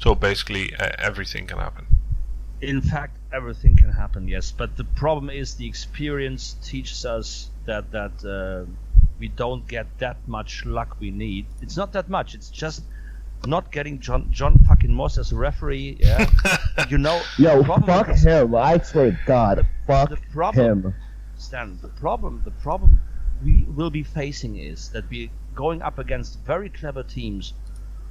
So 0.00 0.14
basically, 0.14 0.74
uh, 0.74 0.90
everything 0.98 1.46
can 1.46 1.58
happen. 1.58 1.86
In 2.60 2.82
fact, 2.82 3.16
everything 3.32 3.76
can 3.76 3.92
happen. 3.92 4.28
Yes, 4.28 4.52
but 4.52 4.76
the 4.76 4.84
problem 4.84 5.30
is 5.30 5.54
the 5.54 5.66
experience 5.66 6.56
teaches 6.62 7.06
us 7.06 7.50
that 7.64 7.90
that 7.92 8.24
uh, 8.24 8.70
we 9.18 9.28
don't 9.28 9.66
get 9.66 9.86
that 9.98 10.16
much 10.26 10.66
luck 10.66 10.96
we 11.00 11.10
need. 11.10 11.46
It's 11.62 11.76
not 11.76 11.92
that 11.92 12.10
much. 12.10 12.34
It's 12.34 12.50
just 12.50 12.82
not 13.46 13.72
getting 13.72 13.98
Jon 14.00 14.28
Jon 14.30 14.58
fucking 14.66 14.92
Moss 14.92 15.18
as 15.18 15.32
a 15.32 15.36
referee. 15.36 15.96
Yeah, 16.00 16.30
you 16.88 16.98
know. 16.98 17.20
Yo, 17.38 17.62
fuck 17.64 18.08
is- 18.08 18.22
him. 18.22 18.54
I 18.54 18.78
swear 18.78 19.12
to 19.12 19.18
God, 19.26 19.66
fuck 19.86 20.10
the 20.10 20.16
problem- 20.32 20.84
him. 20.84 20.94
Stan, 21.36 21.78
the 21.82 21.88
problem, 21.88 22.42
the 22.44 22.52
problem 22.52 23.00
we 23.44 23.64
will 23.64 23.90
be 23.90 24.04
facing 24.04 24.56
is 24.56 24.90
that 24.90 25.08
we're 25.10 25.28
going 25.54 25.82
up 25.82 25.98
against 25.98 26.38
very 26.44 26.68
clever 26.68 27.02
teams 27.02 27.54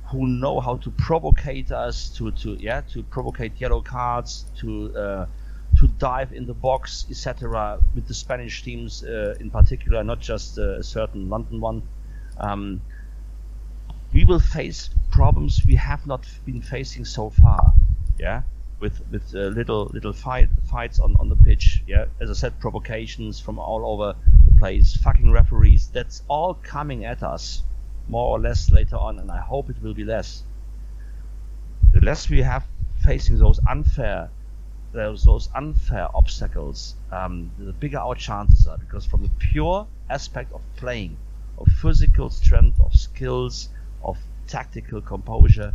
who 0.07 0.27
know 0.27 0.59
how 0.59 0.75
to 0.77 0.91
provocate 0.91 1.71
us 1.71 2.09
to, 2.09 2.31
to 2.31 2.55
yeah 2.55 2.81
to 2.81 3.01
provocate 3.03 3.53
yellow 3.59 3.81
cards 3.81 4.45
to 4.57 4.93
uh, 4.95 5.25
to 5.77 5.87
dive 5.87 6.33
in 6.33 6.45
the 6.45 6.53
box 6.53 7.05
etc 7.09 7.79
with 7.95 8.05
the 8.07 8.13
Spanish 8.13 8.61
teams 8.63 9.03
uh, 9.03 9.35
in 9.39 9.49
particular 9.49 10.03
not 10.03 10.19
just 10.19 10.59
uh, 10.59 10.79
a 10.79 10.83
certain 10.83 11.29
London 11.29 11.61
one 11.61 11.81
um, 12.37 12.81
we 14.13 14.25
will 14.25 14.39
face 14.39 14.89
problems 15.11 15.63
we 15.65 15.75
have 15.75 16.05
not 16.07 16.25
been 16.45 16.61
facing 16.61 17.05
so 17.05 17.29
far 17.29 17.73
yeah 18.17 18.41
with 18.81 18.99
with 19.11 19.33
uh, 19.35 19.39
little 19.59 19.85
little 19.93 20.11
fight 20.11 20.49
fights 20.69 20.99
on, 20.99 21.15
on 21.19 21.29
the 21.29 21.35
pitch. 21.35 21.83
Yeah, 21.87 22.05
as 22.19 22.29
I 22.29 22.33
said, 22.33 22.59
provocations 22.59 23.39
from 23.39 23.59
all 23.59 23.85
over 23.85 24.15
the 24.45 24.59
place, 24.59 24.97
fucking 24.97 25.31
referees. 25.31 25.87
That's 25.93 26.23
all 26.27 26.55
coming 26.55 27.05
at 27.05 27.23
us, 27.23 27.63
more 28.09 28.27
or 28.27 28.39
less 28.39 28.71
later 28.71 28.97
on, 28.97 29.19
and 29.19 29.31
I 29.31 29.39
hope 29.39 29.69
it 29.69 29.81
will 29.81 29.93
be 29.93 30.03
less. 30.03 30.43
The 31.93 32.01
less 32.01 32.29
we 32.29 32.41
have 32.41 32.65
facing 33.05 33.37
those 33.37 33.59
unfair, 33.69 34.29
those 34.93 35.23
those 35.23 35.49
unfair 35.55 36.07
obstacles, 36.15 36.95
um, 37.11 37.51
the 37.59 37.73
bigger 37.73 37.99
our 37.99 38.15
chances 38.15 38.67
are. 38.67 38.79
Because 38.79 39.05
from 39.05 39.21
the 39.21 39.31
pure 39.37 39.87
aspect 40.09 40.51
of 40.53 40.61
playing, 40.75 41.17
of 41.59 41.67
physical 41.67 42.29
strength, 42.31 42.79
of 42.79 42.93
skills, 42.95 43.69
of 44.03 44.17
tactical 44.51 45.01
composure, 45.01 45.73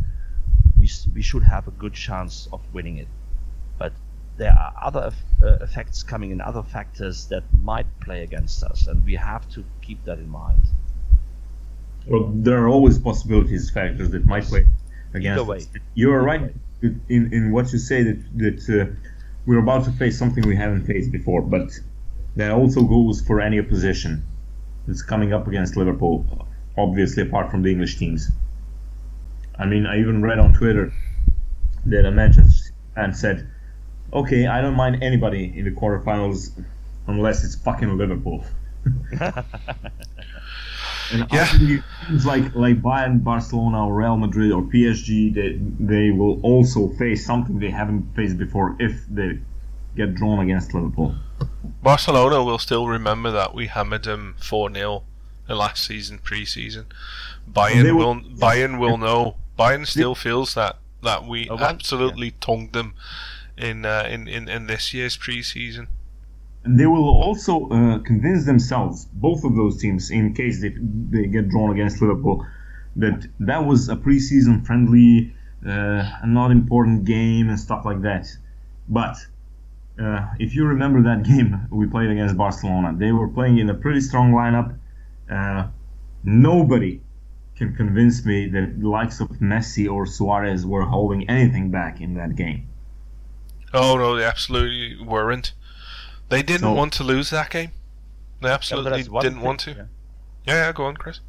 we, 0.79 0.89
we 1.15 1.21
should 1.21 1.43
have 1.43 1.67
a 1.67 1.71
good 1.71 1.93
chance 1.93 2.47
of 2.53 2.61
winning 2.73 2.97
it. 2.97 3.07
But 3.79 3.93
there 4.37 4.53
are 4.53 4.73
other 4.81 5.11
uh, 5.43 5.47
effects 5.67 6.03
coming 6.03 6.29
in, 6.31 6.41
other 6.41 6.63
factors 6.63 7.25
that 7.27 7.43
might 7.61 7.87
play 7.99 8.23
against 8.23 8.63
us, 8.63 8.87
and 8.87 9.03
we 9.03 9.15
have 9.15 9.49
to 9.55 9.63
keep 9.81 10.03
that 10.05 10.19
in 10.19 10.29
mind. 10.29 10.61
Well, 12.07 12.31
there 12.33 12.63
are 12.63 12.69
always 12.69 12.97
possibilities, 12.99 13.69
factors 13.69 14.09
that 14.11 14.25
might 14.25 14.45
play 14.45 14.65
against 15.13 15.41
Either 15.41 15.43
way. 15.43 15.57
us. 15.57 15.67
You 15.95 16.11
are 16.11 16.19
Either 16.19 16.25
right 16.25 16.41
way. 16.41 16.95
in, 17.09 17.33
in 17.33 17.51
what 17.51 17.73
you 17.73 17.79
say 17.79 18.03
that 18.03 18.19
that 18.43 18.59
uh, 18.69 18.95
we're 19.45 19.59
about 19.59 19.85
to 19.85 19.91
face 19.91 20.17
something 20.17 20.47
we 20.47 20.55
haven't 20.55 20.85
faced 20.85 21.11
before, 21.11 21.41
but 21.41 21.69
that 22.35 22.51
also 22.51 22.81
goes 22.83 23.21
for 23.21 23.41
any 23.41 23.59
opposition 23.59 24.23
that's 24.85 25.01
coming 25.01 25.33
up 25.33 25.47
against 25.47 25.75
Liverpool. 25.75 26.47
Obviously, 26.77 27.23
apart 27.23 27.49
from 27.51 27.63
the 27.63 27.71
English 27.71 27.97
teams. 27.97 28.29
I 29.59 29.65
mean, 29.65 29.85
I 29.85 29.99
even 29.99 30.21
read 30.21 30.39
on 30.39 30.53
Twitter 30.53 30.93
that 31.85 32.05
a 32.05 32.11
Manchester 32.11 32.73
and 32.95 33.15
said, 33.15 33.47
"Okay, 34.13 34.47
I 34.47 34.61
don't 34.61 34.75
mind 34.75 35.01
anybody 35.03 35.53
in 35.55 35.65
the 35.65 35.71
quarterfinals 35.71 36.51
unless 37.07 37.43
it's 37.43 37.55
fucking 37.55 37.97
Liverpool." 37.97 38.43
And 41.11 41.25
Yeah. 41.31 41.43
I 41.43 41.45
think 41.45 41.83
teams 42.07 42.25
like 42.25 42.53
like 42.53 42.81
Bayern, 42.81 43.23
Barcelona, 43.23 43.87
or 43.87 43.93
Real 43.95 44.17
Madrid, 44.17 44.51
or 44.51 44.61
PSG, 44.61 45.33
they 45.33 45.57
they 45.79 46.11
will 46.11 46.41
also 46.41 46.89
face 46.99 47.25
something 47.25 47.59
they 47.59 47.69
haven't 47.71 48.13
faced 48.15 48.37
before 48.37 48.75
if 48.79 49.05
they 49.07 49.39
get 49.95 50.15
drawn 50.15 50.39
against 50.39 50.73
Liverpool. 50.73 51.15
Barcelona 51.81 52.43
will 52.43 52.59
still 52.59 52.87
remember 52.87 53.31
that 53.31 53.53
we 53.53 53.67
hammered 53.67 54.03
them 54.03 54.35
4 54.39 54.73
0 54.73 55.03
the 55.47 55.55
last 55.55 55.85
season, 55.85 56.19
pre 56.19 56.43
season. 56.43 56.87
Bayern 57.49 57.83
will, 57.95 58.15
will- 58.15 58.21
Bayern 58.37 58.77
will 58.77 58.97
know. 58.97 59.37
Bayern 59.57 59.85
still 59.87 60.15
feels 60.15 60.53
that, 60.53 60.77
that 61.03 61.25
we 61.25 61.49
Oh, 61.49 61.57
absolutely 61.57 62.31
tongued 62.31 62.73
them 62.73 62.93
in, 63.57 63.85
uh, 63.85 64.07
in, 64.09 64.27
in, 64.27 64.47
in 64.47 64.67
this 64.67 64.93
year's 64.93 65.17
pre 65.17 65.41
season. 65.41 65.87
And 66.63 66.79
they 66.79 66.85
will 66.85 67.07
also 67.07 67.69
uh, 67.69 67.99
convince 67.99 68.45
themselves, 68.45 69.05
both 69.13 69.43
of 69.43 69.55
those 69.55 69.77
teams, 69.77 70.11
in 70.11 70.33
case 70.33 70.61
they, 70.61 70.75
they 71.09 71.27
get 71.27 71.49
drawn 71.49 71.71
against 71.71 72.01
Liverpool, 72.01 72.45
that 72.97 73.27
that 73.39 73.65
was 73.65 73.89
a 73.89 73.95
preseason 73.95 74.65
friendly, 74.65 75.33
uh, 75.65 76.09
not 76.25 76.51
important 76.51 77.05
game 77.05 77.49
and 77.49 77.59
stuff 77.59 77.85
like 77.85 78.01
that. 78.01 78.27
But 78.89 79.15
uh, 80.01 80.27
if 80.39 80.55
you 80.55 80.65
remember 80.65 81.01
that 81.03 81.23
game 81.31 81.67
we 81.71 81.87
played 81.87 82.09
against 82.09 82.35
Barcelona, 82.37 82.93
they 82.97 83.11
were 83.11 83.27
playing 83.27 83.59
in 83.59 83.69
a 83.69 83.73
pretty 83.73 84.01
strong 84.01 84.33
lineup. 84.33 84.77
Uh, 85.31 85.67
nobody 86.23 87.01
can 87.57 87.75
convince 87.75 88.25
me 88.25 88.47
that 88.49 88.79
the 88.79 88.87
likes 88.89 89.19
of 89.19 89.29
Messi 89.39 89.89
or 89.91 90.05
Suarez 90.05 90.65
were 90.65 90.83
holding 90.83 91.27
anything 91.29 91.71
back 91.71 91.99
in 92.01 92.13
that 92.15 92.35
game. 92.35 92.67
Oh, 93.73 93.97
no, 93.97 94.15
they 94.15 94.23
absolutely 94.23 95.03
weren't. 95.03 95.53
They 96.29 96.41
didn't 96.43 96.61
So- 96.61 96.73
want 96.73 96.93
to 96.93 97.03
lose 97.03 97.29
that 97.31 97.49
game. 97.49 97.71
They 98.41 98.49
absolutely 98.49 98.91
that's 98.91 99.09
one 99.09 99.23
didn't 99.23 99.37
thing, 99.39 99.45
want 99.45 99.59
to. 99.61 99.71
yeah. 99.71 99.85
Yeah, 100.45 100.53
yeah, 100.67 100.71
go 100.71 100.85
on, 100.85 100.95
Chris. 100.95 101.19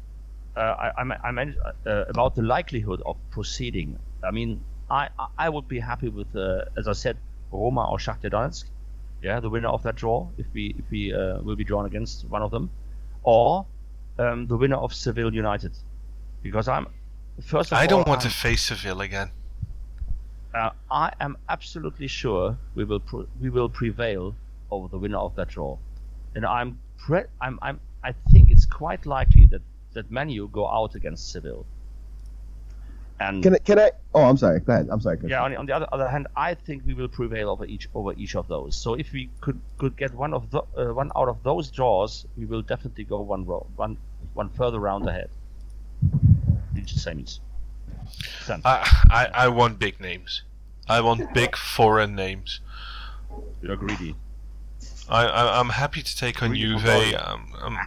uh, 0.55 0.59
I, 0.59 0.91
I, 1.01 1.27
I 1.29 1.31
meant 1.31 1.55
uh, 1.85 2.05
about 2.07 2.35
the 2.35 2.41
likelihood 2.43 3.01
of 3.05 3.17
proceeding. 3.31 3.97
I 4.23 4.31
mean, 4.31 4.61
I, 4.89 5.09
I- 5.17 5.27
I 5.45 5.49
would 5.49 5.67
be 5.67 5.79
happy 5.79 6.09
with, 6.09 6.35
uh, 6.35 6.65
as 6.77 6.87
I 6.87 6.93
said, 6.93 7.17
Roma 7.51 7.89
or 7.89 7.97
Shakhtar 7.97 8.31
Donetsk. 8.31 8.65
Yeah, 9.21 9.39
the 9.41 9.49
winner 9.49 9.67
of 9.69 9.83
that 9.83 9.95
draw, 9.95 10.27
if 10.37 10.45
we 10.53 10.75
if 10.79 10.85
we 10.91 11.13
uh, 11.13 11.41
will 11.41 11.57
be 11.57 11.65
drawn 11.65 11.85
against 11.85 12.25
one 12.29 12.41
of 12.41 12.51
them, 12.51 12.69
or 13.23 13.65
um, 14.17 14.47
the 14.47 14.55
winner 14.55 14.77
of 14.77 14.93
Seville 14.93 15.33
United, 15.33 15.73
because 16.41 16.67
I'm 16.67 16.87
first 17.41 17.71
of 17.71 17.77
I 17.77 17.85
don't 17.87 18.07
want 18.07 18.21
I'm- 18.21 18.29
to 18.31 18.35
face 18.35 18.63
Seville 18.63 19.01
again. 19.01 19.29
uh, 20.53 20.71
I 20.89 21.13
am 21.19 21.37
absolutely 21.47 22.07
sure 22.07 22.57
we 22.75 22.83
will 22.83 22.99
pro- 22.99 23.27
we 23.41 23.49
will 23.49 23.69
prevail 23.69 24.35
over 24.71 24.87
the 24.87 24.97
winner 24.97 25.17
of 25.17 25.35
that 25.35 25.49
draw, 25.49 25.77
and 26.35 26.45
I'm 26.45 26.79
pre- 26.97 27.29
I'm, 27.41 27.59
I'm 27.61 27.79
I 28.03 28.13
think 28.31 28.49
it's 28.49 28.65
quite 28.65 29.05
likely 29.05 29.45
that 29.47 29.61
that 29.93 30.09
Manu 30.11 30.47
go 30.49 30.67
out 30.67 30.95
against 30.95 31.31
Seville. 31.31 31.65
And 33.21 33.43
Can 33.43 33.55
I, 33.55 33.57
can 33.57 33.79
I? 33.79 33.91
Oh, 34.15 34.23
I'm 34.23 34.37
sorry. 34.37 34.61
Go 34.61 34.71
ahead. 34.71 34.87
I'm 34.89 35.01
sorry. 35.01 35.17
Chris. 35.17 35.29
yeah, 35.29 35.43
on, 35.43 35.53
on 35.57 35.65
the 35.65 35.75
other, 35.75 35.87
other 35.91 36.07
hand, 36.07 36.27
I 36.37 36.53
think 36.53 36.83
we 36.85 36.93
will 36.93 37.09
prevail 37.09 37.49
over 37.49 37.65
each 37.65 37.89
over 37.93 38.13
each 38.13 38.33
of 38.35 38.47
those. 38.47 38.77
So 38.77 38.93
if 38.93 39.11
we 39.11 39.29
could 39.41 39.59
could 39.77 39.97
get 39.97 40.13
one 40.13 40.33
of 40.33 40.49
the, 40.51 40.61
uh, 40.77 40.93
one 40.93 41.11
out 41.17 41.27
of 41.27 41.43
those 41.43 41.69
draws, 41.69 42.25
we 42.37 42.45
will 42.45 42.61
definitely 42.61 43.03
go 43.03 43.19
one 43.19 43.45
row, 43.45 43.67
one 43.75 43.97
one 44.35 44.47
further 44.49 44.79
round 44.79 45.07
ahead. 45.09 45.29
Each 46.77 46.93
semis. 46.93 47.39
Done. 48.47 48.61
I, 48.65 49.05
I, 49.09 49.45
I 49.45 49.47
want 49.47 49.79
big 49.79 49.99
names. 49.99 50.43
I 50.87 51.01
want 51.01 51.33
big 51.33 51.55
foreign 51.55 52.15
names. 52.15 52.59
You're 53.61 53.75
greedy. 53.75 54.15
I, 55.07 55.25
I 55.25 55.59
I'm 55.59 55.69
happy 55.69 56.01
to 56.01 56.17
take 56.17 56.41
on 56.41 56.49
Greedy 56.49 56.77
Juve. 56.77 57.13
Um, 57.15 57.53
um, 57.61 57.77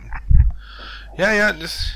yeah, 1.18 1.32
yeah. 1.34 1.52
This, 1.52 1.92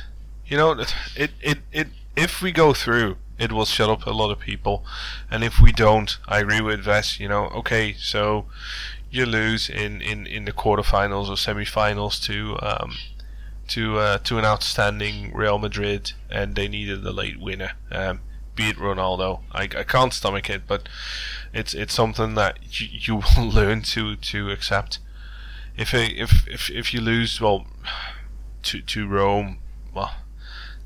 you 0.47 0.57
know, 0.57 0.73
it, 0.73 0.95
it 1.17 1.31
it 1.41 1.59
it 1.73 1.89
if 2.17 2.43
we 2.43 2.53
go 2.53 2.73
through, 2.73 3.17
it 3.39 3.53
will 3.53 3.65
shut 3.65 3.91
up 3.91 4.07
a 4.07 4.11
lot 4.11 4.31
of 4.31 4.39
people, 4.39 4.85
and 5.31 5.45
if 5.45 5.61
we 5.61 5.73
don't, 5.73 6.19
I 6.27 6.41
agree 6.41 6.61
with 6.61 6.81
Ves. 6.81 7.21
You 7.21 7.29
know, 7.29 7.47
okay, 7.47 7.95
so 7.99 8.47
you 9.11 9.27
lose 9.27 9.69
in 9.69 10.01
in 10.01 10.27
in 10.27 10.45
the 10.45 10.53
quarterfinals 10.53 11.29
or 11.29 11.37
semifinals 11.37 12.23
to 12.25 12.59
um 12.63 12.97
to 13.69 13.99
uh, 13.99 14.19
to 14.19 14.39
an 14.39 14.45
outstanding 14.45 15.33
Real 15.35 15.59
Madrid, 15.59 16.13
and 16.31 16.55
they 16.55 16.69
needed 16.69 17.05
a 17.05 17.13
late 17.13 17.39
winner. 17.39 17.73
Um, 17.91 18.21
be 18.55 18.71
it 18.71 18.77
Ronaldo, 18.77 19.43
I, 19.53 19.65
I 19.65 19.85
can't 19.85 20.15
stomach 20.15 20.49
it, 20.51 20.63
but 20.67 20.89
it's 21.53 21.75
it's 21.75 21.95
something 21.95 22.35
that 22.35 22.81
you, 22.81 22.89
you 22.91 23.17
will 23.37 23.49
learn 23.49 23.83
to 23.83 24.17
to 24.17 24.51
accept. 24.51 24.99
If 25.77 25.93
if 25.95 26.49
if 26.49 26.71
if 26.71 26.95
you 26.95 27.01
lose, 27.01 27.41
well, 27.41 27.67
to 28.63 28.81
to 28.81 29.07
Rome, 29.07 29.59
well, 29.95 30.15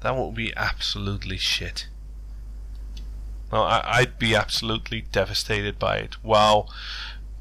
that 0.01 0.17
will 0.17 0.33
be 0.33 0.53
absolutely 0.57 1.37
shit. 1.37 1.87
Well, 3.53 3.63
I, 3.63 3.83
I'd 3.85 4.19
be 4.19 4.35
absolutely 4.35 5.03
devastated 5.13 5.79
by 5.79 5.97
it. 5.97 6.15
While 6.23 6.73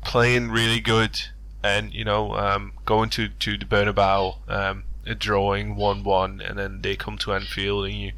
playing 0.04 0.50
really 0.52 0.80
good, 0.80 1.22
and 1.64 1.94
you 1.94 2.04
know, 2.04 2.36
um, 2.36 2.74
going 2.86 3.10
to 3.12 3.30
to 3.30 3.58
the 3.58 3.66
Bernabeu, 3.66 4.38
um, 4.48 4.84
a 5.10 5.16
drawing 5.16 5.76
one 5.76 6.04
one, 6.04 6.40
and 6.40 6.58
then 6.58 6.82
they 6.82 6.96
come 6.96 7.18
to 7.18 7.34
Anfield 7.34 7.86
and 7.86 7.96
you 7.96 8.12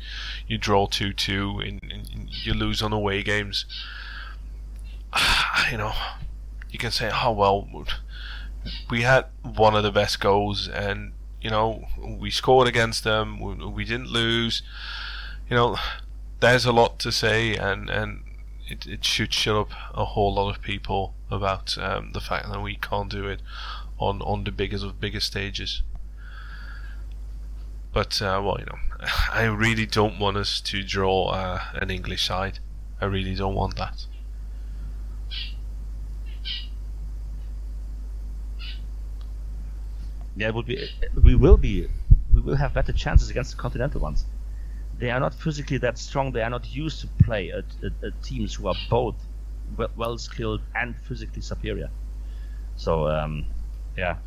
you 0.47 0.57
draw 0.57 0.85
two 0.87 1.13
two, 1.13 1.59
and, 1.59 1.79
and 1.81 2.29
you 2.29 2.53
lose 2.53 2.81
on 2.81 2.93
away 2.93 3.23
games. 3.23 3.65
You 5.71 5.77
know, 5.77 5.93
you 6.69 6.79
can 6.79 6.91
say, 6.91 7.09
oh 7.13 7.31
well, 7.31 7.85
we 8.89 9.03
had 9.03 9.25
one 9.41 9.75
of 9.75 9.83
the 9.83 9.91
best 9.91 10.19
goals, 10.19 10.67
and 10.67 11.13
you 11.41 11.49
know 11.49 11.85
we 11.97 12.29
scored 12.29 12.67
against 12.67 13.03
them. 13.03 13.39
We, 13.39 13.53
we 13.67 13.85
didn't 13.85 14.09
lose. 14.09 14.63
You 15.49 15.55
know, 15.55 15.77
there's 16.41 16.65
a 16.65 16.73
lot 16.73 16.99
to 16.99 17.11
say, 17.11 17.55
and 17.55 17.89
and 17.89 18.23
it, 18.67 18.85
it 18.85 19.05
should 19.05 19.33
shut 19.33 19.55
up 19.55 19.71
a 19.93 20.05
whole 20.05 20.33
lot 20.33 20.53
of 20.53 20.61
people 20.61 21.13
about 21.29 21.77
um, 21.77 22.11
the 22.13 22.19
fact 22.19 22.49
that 22.49 22.61
we 22.61 22.75
can't 22.75 23.09
do 23.09 23.27
it 23.27 23.41
on 23.97 24.21
on 24.21 24.43
the 24.43 24.51
biggest 24.51 24.83
of 24.83 24.99
biggest 24.99 25.27
stages. 25.27 25.83
But 27.93 28.21
uh, 28.21 28.41
well, 28.43 28.57
you 28.59 28.65
know, 28.65 28.79
I 29.33 29.45
really 29.45 29.85
don't 29.85 30.19
want 30.19 30.37
us 30.37 30.61
to 30.61 30.83
draw 30.83 31.29
uh, 31.29 31.61
an 31.73 31.89
English 31.89 32.25
side. 32.25 32.59
I 32.99 33.05
really 33.05 33.35
don't 33.35 33.55
want 33.55 33.77
that. 33.77 34.05
Yeah, 40.35 40.47
it 40.47 40.55
would 40.55 40.65
be. 40.65 40.89
We 41.21 41.35
will 41.35 41.57
be. 41.57 41.87
We 42.33 42.41
will 42.41 42.55
have 42.55 42.73
better 42.73 42.93
chances 42.93 43.29
against 43.29 43.51
the 43.51 43.57
continental 43.57 43.99
ones. 43.99 44.25
They 44.97 45.11
are 45.11 45.19
not 45.19 45.33
physically 45.33 45.77
that 45.79 45.97
strong. 45.97 46.31
They 46.31 46.41
are 46.41 46.49
not 46.49 46.73
used 46.73 47.01
to 47.01 47.07
play 47.23 47.51
at, 47.51 47.65
at, 47.83 47.91
at 48.03 48.23
teams 48.23 48.53
who 48.55 48.67
are 48.67 48.75
both 48.89 49.15
well, 49.95 50.17
skilled 50.17 50.61
and 50.75 50.95
physically 51.07 51.41
superior. 51.41 51.89
So, 52.75 53.07
um, 53.07 53.45
yeah, 53.97 54.17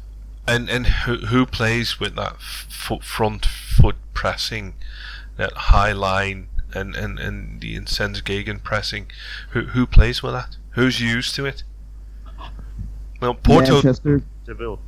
And 0.46 0.68
and 0.68 0.86
who 0.86 1.16
who 1.26 1.46
plays 1.46 1.98
with 1.98 2.16
that 2.16 2.40
foot 2.40 3.02
front 3.02 3.46
foot 3.46 3.96
pressing, 4.12 4.74
that 5.36 5.52
high 5.54 5.92
line 5.92 6.48
and 6.74 6.94
and 6.94 7.18
and 7.18 7.60
the 7.60 7.74
intense 7.74 8.20
gegen 8.20 8.58
pressing? 8.60 9.06
Who 9.50 9.62
who 9.62 9.86
plays 9.86 10.22
with 10.22 10.34
that? 10.34 10.56
Who's 10.70 11.00
used 11.00 11.34
to 11.36 11.46
it? 11.46 11.62
Well, 13.20 13.34
Porto. 13.34 13.74
Manchester. 13.74 14.22
Seville. 14.44 14.78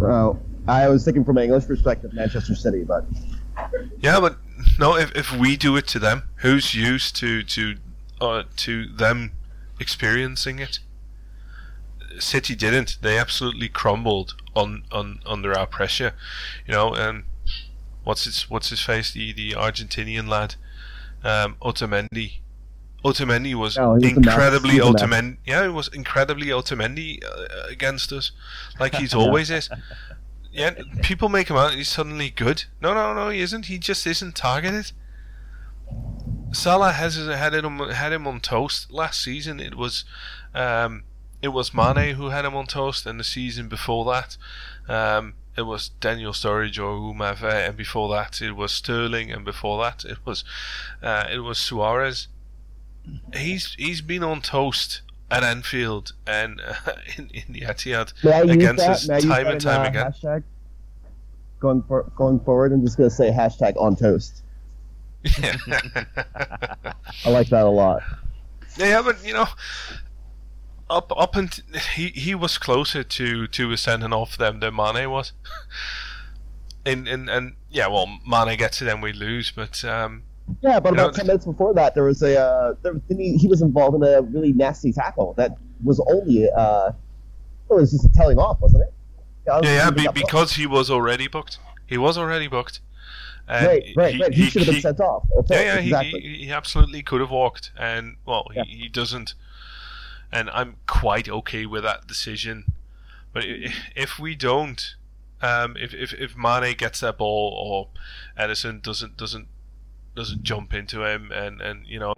Oh, 0.00 0.38
I 0.68 0.88
was 0.88 1.04
thinking 1.04 1.24
from 1.24 1.38
an 1.38 1.44
English 1.44 1.66
perspective, 1.66 2.12
Manchester 2.12 2.54
City, 2.54 2.84
but 2.84 3.04
Yeah, 4.00 4.20
but 4.20 4.36
no. 4.78 4.96
If 4.96 5.12
if 5.16 5.32
we 5.32 5.56
do 5.56 5.76
it 5.76 5.86
to 5.88 5.98
them, 5.98 6.24
who's 6.36 6.74
used 6.74 7.16
to 7.16 7.42
to 7.42 7.76
uh, 8.20 8.44
to 8.58 8.86
them 8.86 9.32
experiencing 9.80 10.58
it? 10.58 10.78
City 12.18 12.54
didn't. 12.54 12.98
They 13.02 13.18
absolutely 13.18 13.68
crumbled 13.68 14.34
on, 14.54 14.84
on 14.92 15.20
under 15.26 15.56
our 15.56 15.66
pressure. 15.66 16.12
You 16.66 16.74
know, 16.74 16.94
and 16.94 17.24
what's 18.04 18.24
his 18.24 18.48
what's 18.50 18.70
his 18.70 18.80
face? 18.80 19.12
The 19.12 19.32
the 19.32 19.52
Argentinian 19.52 20.28
lad, 20.28 20.56
um, 21.22 21.56
Otamendi. 21.62 22.40
Otamendi 23.04 23.54
was 23.54 23.76
No, 23.76 23.96
he 23.96 24.14
max- 24.14 24.16
incredibly 24.16 24.74
he 24.74 24.78
Otamendi. 24.78 25.36
Yeah, 25.44 25.64
it 25.66 25.72
was 25.72 25.88
incredibly 25.88 26.46
Otamendi 26.46 27.22
uh, 27.22 27.66
against 27.68 28.12
us, 28.12 28.32
like 28.80 28.94
he's 28.94 29.14
always 29.22 29.50
is. 29.50 29.68
Yeah, 30.52 30.70
people 31.02 31.28
make 31.28 31.48
him 31.48 31.56
out. 31.56 31.74
He's 31.74 31.88
suddenly 31.88 32.30
good. 32.30 32.64
No, 32.80 32.94
no, 32.94 33.12
no, 33.12 33.28
he 33.28 33.40
isn't. 33.40 33.66
He 33.66 33.76
just 33.78 34.06
isn't 34.06 34.36
targeted. 34.36 34.92
Salah 36.52 36.92
has 36.92 37.16
had 37.16 37.52
him 37.52 37.78
had 37.78 38.12
him 38.12 38.26
on 38.26 38.40
toast 38.40 38.90
last 38.90 39.20
season. 39.20 39.58
It 39.60 39.74
was, 39.74 40.04
um, 40.54 41.02
it 41.44 41.52
was 41.52 41.74
Mane 41.74 42.14
who 42.14 42.30
had 42.30 42.46
him 42.46 42.54
on 42.54 42.66
toast, 42.66 43.04
and 43.04 43.20
the 43.20 43.24
season 43.24 43.68
before 43.68 44.06
that, 44.06 44.38
um, 44.88 45.34
it 45.56 45.62
was 45.62 45.90
Daniel 46.00 46.32
Sturridge 46.32 46.78
or 46.78 46.98
whomever, 46.98 47.48
and 47.48 47.76
before 47.76 48.08
that 48.14 48.40
it 48.40 48.52
was 48.52 48.72
Sterling, 48.72 49.30
and 49.30 49.44
before 49.44 49.82
that 49.84 50.06
it 50.06 50.18
was, 50.24 50.42
uh, 51.02 51.26
it 51.30 51.40
was 51.40 51.58
Suarez. 51.58 52.28
He's 53.34 53.74
he's 53.78 54.00
been 54.00 54.24
on 54.24 54.40
toast 54.40 55.02
at 55.30 55.42
Anfield 55.42 56.14
and 56.26 56.60
uh, 56.60 56.92
in, 57.18 57.28
in 57.28 57.52
the 57.52 57.60
Etihad 57.60 58.14
May 58.24 58.32
I 58.32 58.42
use 58.42 58.50
against 58.52 58.84
us 58.84 59.06
time 59.06 59.46
and 59.46 59.60
time 59.60 59.86
again. 59.86 60.12
Hashtag 60.12 60.42
going 61.60 61.82
for 61.82 62.10
going 62.16 62.40
forward. 62.40 62.72
I'm 62.72 62.82
just 62.82 62.96
gonna 62.96 63.10
say 63.10 63.30
hashtag 63.30 63.76
on 63.76 63.96
toast. 63.96 64.42
I 65.26 65.54
like 67.26 67.48
that 67.48 67.64
a 67.64 67.68
lot. 67.68 68.02
Yeah, 68.78 69.02
but 69.02 69.24
you 69.26 69.34
know, 69.34 69.46
up 70.90 71.12
up 71.16 71.36
and 71.36 71.62
he 71.94 72.08
he 72.08 72.34
was 72.34 72.58
closer 72.58 73.02
to 73.02 73.46
to 73.46 73.72
a 73.72 73.76
sending 73.76 74.12
off 74.12 74.36
them 74.36 74.60
than 74.60 74.74
Mane 74.74 75.10
was. 75.10 75.32
and 76.86 77.08
and 77.08 77.28
and 77.28 77.54
yeah, 77.70 77.86
well, 77.86 78.06
Mane 78.26 78.56
gets 78.58 78.82
it 78.82 78.88
and 78.88 79.02
we 79.02 79.12
lose, 79.12 79.50
but 79.50 79.84
um, 79.84 80.22
Yeah, 80.60 80.80
but 80.80 80.94
know, 80.94 81.04
about 81.04 81.14
ten 81.14 81.26
minutes 81.26 81.44
before 81.44 81.74
that, 81.74 81.94
there 81.94 82.04
was 82.04 82.22
a 82.22 82.38
uh, 82.38 82.74
there, 82.82 82.94
didn't 82.94 83.20
he, 83.20 83.36
he 83.36 83.48
was 83.48 83.62
involved 83.62 83.96
in 83.96 84.02
a 84.02 84.22
really 84.22 84.52
nasty 84.52 84.92
tackle 84.92 85.34
that 85.34 85.56
was 85.82 86.00
only 86.10 86.48
uh, 86.50 86.92
it 87.70 87.74
was 87.74 87.90
just 87.90 88.04
a 88.04 88.12
telling 88.12 88.38
off, 88.38 88.60
wasn't 88.60 88.82
it? 88.82 88.92
I 89.50 89.56
was 89.60 89.66
yeah, 89.66 89.90
yeah, 89.90 89.90
be, 89.90 90.20
because 90.20 90.54
he 90.54 90.66
was 90.66 90.90
already 90.90 91.28
booked. 91.28 91.58
He 91.86 91.98
was 91.98 92.16
already 92.16 92.46
booked. 92.48 92.80
And 93.46 93.66
right, 93.66 93.84
right, 93.94 94.20
right. 94.20 94.32
He, 94.32 94.44
should 94.48 94.62
have 94.62 94.72
been 94.72 94.80
sent 94.80 95.00
off. 95.00 95.26
Okay, 95.36 95.66
Yeah, 95.66 95.74
yeah, 95.74 95.80
exactly. 95.80 96.20
he, 96.20 96.28
he, 96.28 96.44
he 96.46 96.52
absolutely 96.52 97.02
could 97.02 97.20
have 97.20 97.30
walked, 97.30 97.72
and 97.78 98.16
well, 98.24 98.46
Yeah. 98.54 98.62
he, 98.64 98.76
he 98.78 98.88
doesn't, 98.88 99.34
and 100.34 100.50
I'm 100.50 100.76
quite 100.88 101.28
okay 101.28 101.64
with 101.64 101.84
that 101.84 102.08
decision. 102.08 102.72
But 103.32 103.44
if 103.94 104.18
we 104.18 104.34
don't, 104.34 104.96
um, 105.40 105.76
if 105.76 105.94
if 105.94 106.12
if 106.12 106.36
Mane 106.36 106.76
gets 106.76 107.00
that 107.00 107.18
ball 107.18 107.54
or 107.56 108.42
Ederson 108.42 108.82
doesn't 108.82 109.16
doesn't 109.16 109.46
doesn't 110.16 110.42
jump 110.42 110.74
into 110.74 111.04
him, 111.04 111.30
and 111.32 111.60
and 111.60 111.86
you 111.86 112.00
know 112.00 112.12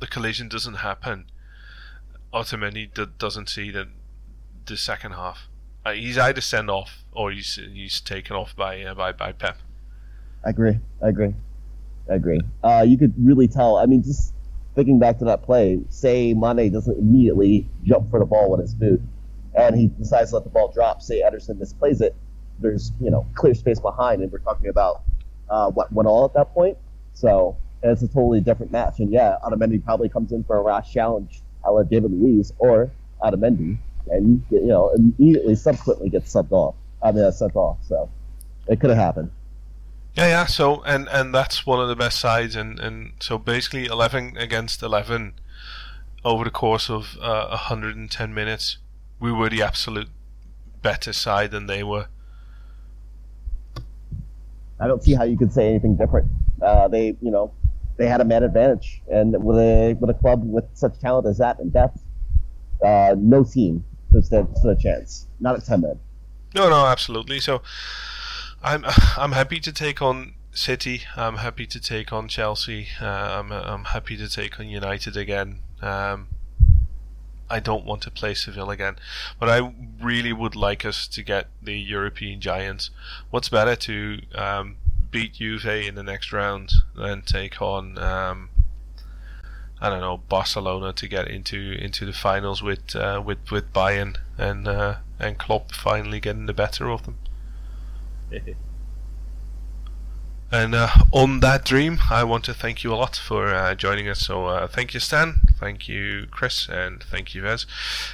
the 0.00 0.06
collision 0.08 0.48
doesn't 0.48 0.74
happen, 0.74 1.26
Otamendi 2.32 2.92
d- 2.92 3.06
doesn't 3.18 3.48
see 3.48 3.70
the 3.70 3.88
the 4.66 4.76
second 4.76 5.12
half. 5.12 5.48
Uh, 5.86 5.92
he's 5.92 6.18
either 6.18 6.40
sent 6.40 6.68
off 6.68 7.04
or 7.12 7.30
he's 7.30 7.54
he's 7.72 8.00
taken 8.00 8.34
off 8.34 8.56
by 8.56 8.82
uh, 8.82 8.94
by 8.94 9.12
by 9.12 9.30
Pep. 9.30 9.58
I 10.44 10.50
agree. 10.50 10.78
I 11.00 11.08
agree. 11.08 11.34
I 12.10 12.14
agree. 12.14 12.40
Uh, 12.64 12.84
you 12.86 12.98
could 12.98 13.14
really 13.16 13.46
tell. 13.46 13.76
I 13.76 13.86
mean, 13.86 14.02
just 14.02 14.33
thinking 14.74 14.98
back 14.98 15.18
to 15.18 15.24
that 15.26 15.42
play, 15.42 15.80
say 15.88 16.34
Mane 16.34 16.72
doesn't 16.72 16.98
immediately 16.98 17.68
jump 17.84 18.10
for 18.10 18.18
the 18.18 18.26
ball 18.26 18.50
with 18.50 18.60
his 18.60 18.74
boot, 18.74 19.00
and 19.54 19.76
he 19.76 19.88
decides 19.88 20.30
to 20.30 20.36
let 20.36 20.44
the 20.44 20.50
ball 20.50 20.70
drop. 20.72 21.02
Say 21.02 21.22
Ederson 21.22 21.58
misplays 21.58 22.00
it. 22.00 22.14
There's 22.58 22.92
you 23.00 23.10
know 23.10 23.26
clear 23.34 23.54
space 23.54 23.80
behind, 23.80 24.22
and 24.22 24.30
we're 24.30 24.38
talking 24.38 24.68
about 24.68 25.02
uh, 25.48 25.70
what 25.70 25.92
went 25.92 26.08
all 26.08 26.24
at 26.24 26.34
that 26.34 26.52
point. 26.54 26.78
So 27.14 27.56
it's 27.82 28.02
a 28.02 28.08
totally 28.08 28.40
different 28.40 28.72
match. 28.72 28.98
And 28.98 29.10
yeah, 29.10 29.36
Otamendi 29.44 29.84
probably 29.84 30.08
comes 30.08 30.32
in 30.32 30.44
for 30.44 30.56
a 30.56 30.62
rash 30.62 30.92
challenge, 30.92 31.42
a 31.64 31.70
la 31.70 31.82
David 31.82 32.12
Luiz 32.12 32.52
or 32.58 32.90
Otamendi, 33.22 33.78
and 34.08 34.42
you 34.50 34.66
know 34.66 34.90
immediately 34.90 35.54
subsequently 35.54 36.10
gets 36.10 36.32
subbed 36.32 36.52
off. 36.52 36.74
I 37.02 37.12
mean, 37.12 37.24
uh, 37.24 37.30
sent 37.30 37.54
off. 37.54 37.78
So 37.86 38.10
it 38.66 38.80
could 38.80 38.90
have 38.90 38.98
happened. 38.98 39.30
Yeah, 40.16 40.28
yeah. 40.28 40.46
So 40.46 40.82
and 40.82 41.08
and 41.08 41.34
that's 41.34 41.66
one 41.66 41.80
of 41.80 41.88
the 41.88 41.96
best 41.96 42.20
sides, 42.20 42.54
and 42.54 42.78
and 42.78 43.12
so 43.20 43.38
basically 43.38 43.86
eleven 43.86 44.36
against 44.36 44.82
eleven 44.82 45.34
over 46.24 46.44
the 46.44 46.50
course 46.50 46.88
of 46.88 47.18
uh, 47.20 47.48
110 47.48 48.34
minutes, 48.34 48.78
we 49.20 49.30
were 49.30 49.50
the 49.50 49.62
absolute 49.62 50.08
better 50.80 51.12
side 51.12 51.50
than 51.50 51.66
they 51.66 51.82
were. 51.82 52.06
I 54.80 54.86
don't 54.86 55.02
see 55.02 55.14
how 55.14 55.24
you 55.24 55.36
could 55.36 55.52
say 55.52 55.68
anything 55.68 55.96
different. 55.96 56.30
Uh, 56.62 56.88
they, 56.88 57.16
you 57.20 57.30
know, 57.30 57.52
they 57.96 58.08
had 58.08 58.20
a 58.20 58.24
man 58.24 58.42
advantage, 58.42 59.02
and 59.08 59.32
with 59.44 59.58
a 59.58 59.96
with 60.00 60.10
a 60.10 60.14
club 60.14 60.42
with 60.44 60.64
such 60.74 60.98
talent 60.98 61.26
as 61.26 61.38
that 61.38 61.58
and 61.58 61.72
depth, 61.72 62.02
uh, 62.84 63.14
no 63.16 63.44
team 63.44 63.84
stood, 64.22 64.48
stood 64.56 64.76
a 64.76 64.80
chance. 64.80 65.28
Not 65.40 65.56
at 65.56 65.64
ten 65.64 65.82
men. 65.82 66.00
No, 66.54 66.68
no, 66.68 66.86
absolutely. 66.86 67.38
So 67.40 67.62
I'm 68.64 68.84
I'm 69.16 69.32
happy 69.32 69.60
to 69.60 69.72
take 69.72 70.00
on 70.00 70.34
City. 70.52 71.02
I'm 71.16 71.36
happy 71.36 71.66
to 71.66 71.80
take 71.80 72.12
on 72.12 72.28
Chelsea. 72.28 72.88
Uh, 73.00 73.06
I'm 73.06 73.52
I'm 73.52 73.84
happy 73.84 74.16
to 74.16 74.28
take 74.28 74.58
on 74.58 74.68
United 74.68 75.16
again. 75.16 75.58
Um, 75.82 76.28
I 77.50 77.60
don't 77.60 77.84
want 77.84 78.00
to 78.02 78.10
play 78.10 78.32
Seville 78.32 78.70
again, 78.70 78.96
but 79.38 79.50
I 79.50 79.72
really 80.00 80.32
would 80.32 80.56
like 80.56 80.84
us 80.84 81.06
to 81.08 81.22
get 81.22 81.48
the 81.62 81.78
European 81.78 82.40
giants. 82.40 82.90
What's 83.30 83.50
better 83.50 83.76
to 83.76 84.22
um, 84.34 84.76
beat 85.10 85.34
Juve 85.34 85.66
in 85.66 85.94
the 85.94 86.02
next 86.02 86.32
round 86.32 86.72
than 86.96 87.20
take 87.20 87.60
on 87.60 87.98
um, 87.98 88.48
I 89.80 89.90
don't 89.90 90.00
know 90.00 90.16
Barcelona 90.16 90.94
to 90.94 91.06
get 91.06 91.28
into 91.28 91.76
into 91.78 92.06
the 92.06 92.14
finals 92.14 92.62
with 92.62 92.96
uh, 92.96 93.22
with 93.24 93.50
with 93.50 93.72
Bayern 93.74 94.16
and 94.38 94.66
uh, 94.66 94.96
and 95.20 95.38
Klopp 95.38 95.72
finally 95.72 96.20
getting 96.20 96.46
the 96.46 96.54
better 96.54 96.90
of 96.90 97.04
them. 97.04 97.18
And 100.54 100.72
uh, 100.72 100.88
on 101.10 101.40
that 101.40 101.64
dream, 101.64 101.98
I 102.12 102.22
want 102.22 102.44
to 102.44 102.54
thank 102.54 102.84
you 102.84 102.92
a 102.92 102.94
lot 102.94 103.16
for 103.16 103.52
uh, 103.52 103.74
joining 103.74 104.08
us. 104.08 104.20
So 104.20 104.46
uh, 104.46 104.68
thank 104.68 104.94
you, 104.94 105.00
Stan. 105.00 105.40
Thank 105.58 105.88
you, 105.88 106.28
Chris, 106.30 106.68
and 106.68 107.02
thank 107.02 107.34
you, 107.34 107.42
Ves. 107.42 107.66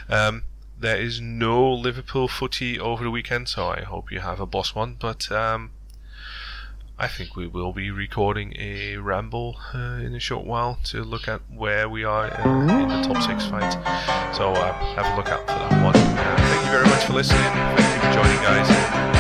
Um, 0.09 0.45
there 0.79 0.97
is 0.97 1.21
no 1.21 1.71
Liverpool 1.71 2.29
footy 2.29 2.81
over 2.81 3.05
the 3.05 3.11
weekend, 3.11 3.51
so 3.51 3.69
I 3.69 3.83
hope 3.83 4.11
you 4.11 4.21
have 4.21 4.41
a 4.41 4.47
boss 4.47 4.75
one. 4.75 4.97
But 4.99 5.31
um, 5.31 5.73
I 6.99 7.09
think 7.09 7.37
we 7.37 7.47
will 7.47 7.75
be 7.75 7.91
recording 7.91 8.55
a 8.59 8.97
ramble 8.97 9.59
uh, 9.75 10.01
in 10.03 10.15
a 10.15 10.21
short 10.21 10.47
while 10.47 10.79
to 10.85 11.05
look 11.05 11.29
at 11.29 11.43
where 11.55 11.91
we 11.91 12.05
are 12.05 12.29
in, 12.29 12.71
in 12.71 12.89
the 12.89 13.03
top 13.03 13.23
six 13.23 13.45
fight. 13.49 13.73
So 14.35 14.53
uh, 14.53 14.73
have 14.95 15.13
a 15.13 15.17
look 15.17 15.29
out 15.29 15.41
for 15.41 15.59
that 15.59 15.85
one. 15.85 15.95
Uh, 15.95 16.37
thank 16.39 16.65
you 16.65 16.71
very 16.71 16.87
much 16.87 17.05
for 17.05 17.13
listening. 17.13 17.43
Thank 17.43 18.03
you 18.03 18.09
for 18.09 18.15
joining, 18.15 18.43
guys. 18.43 19.20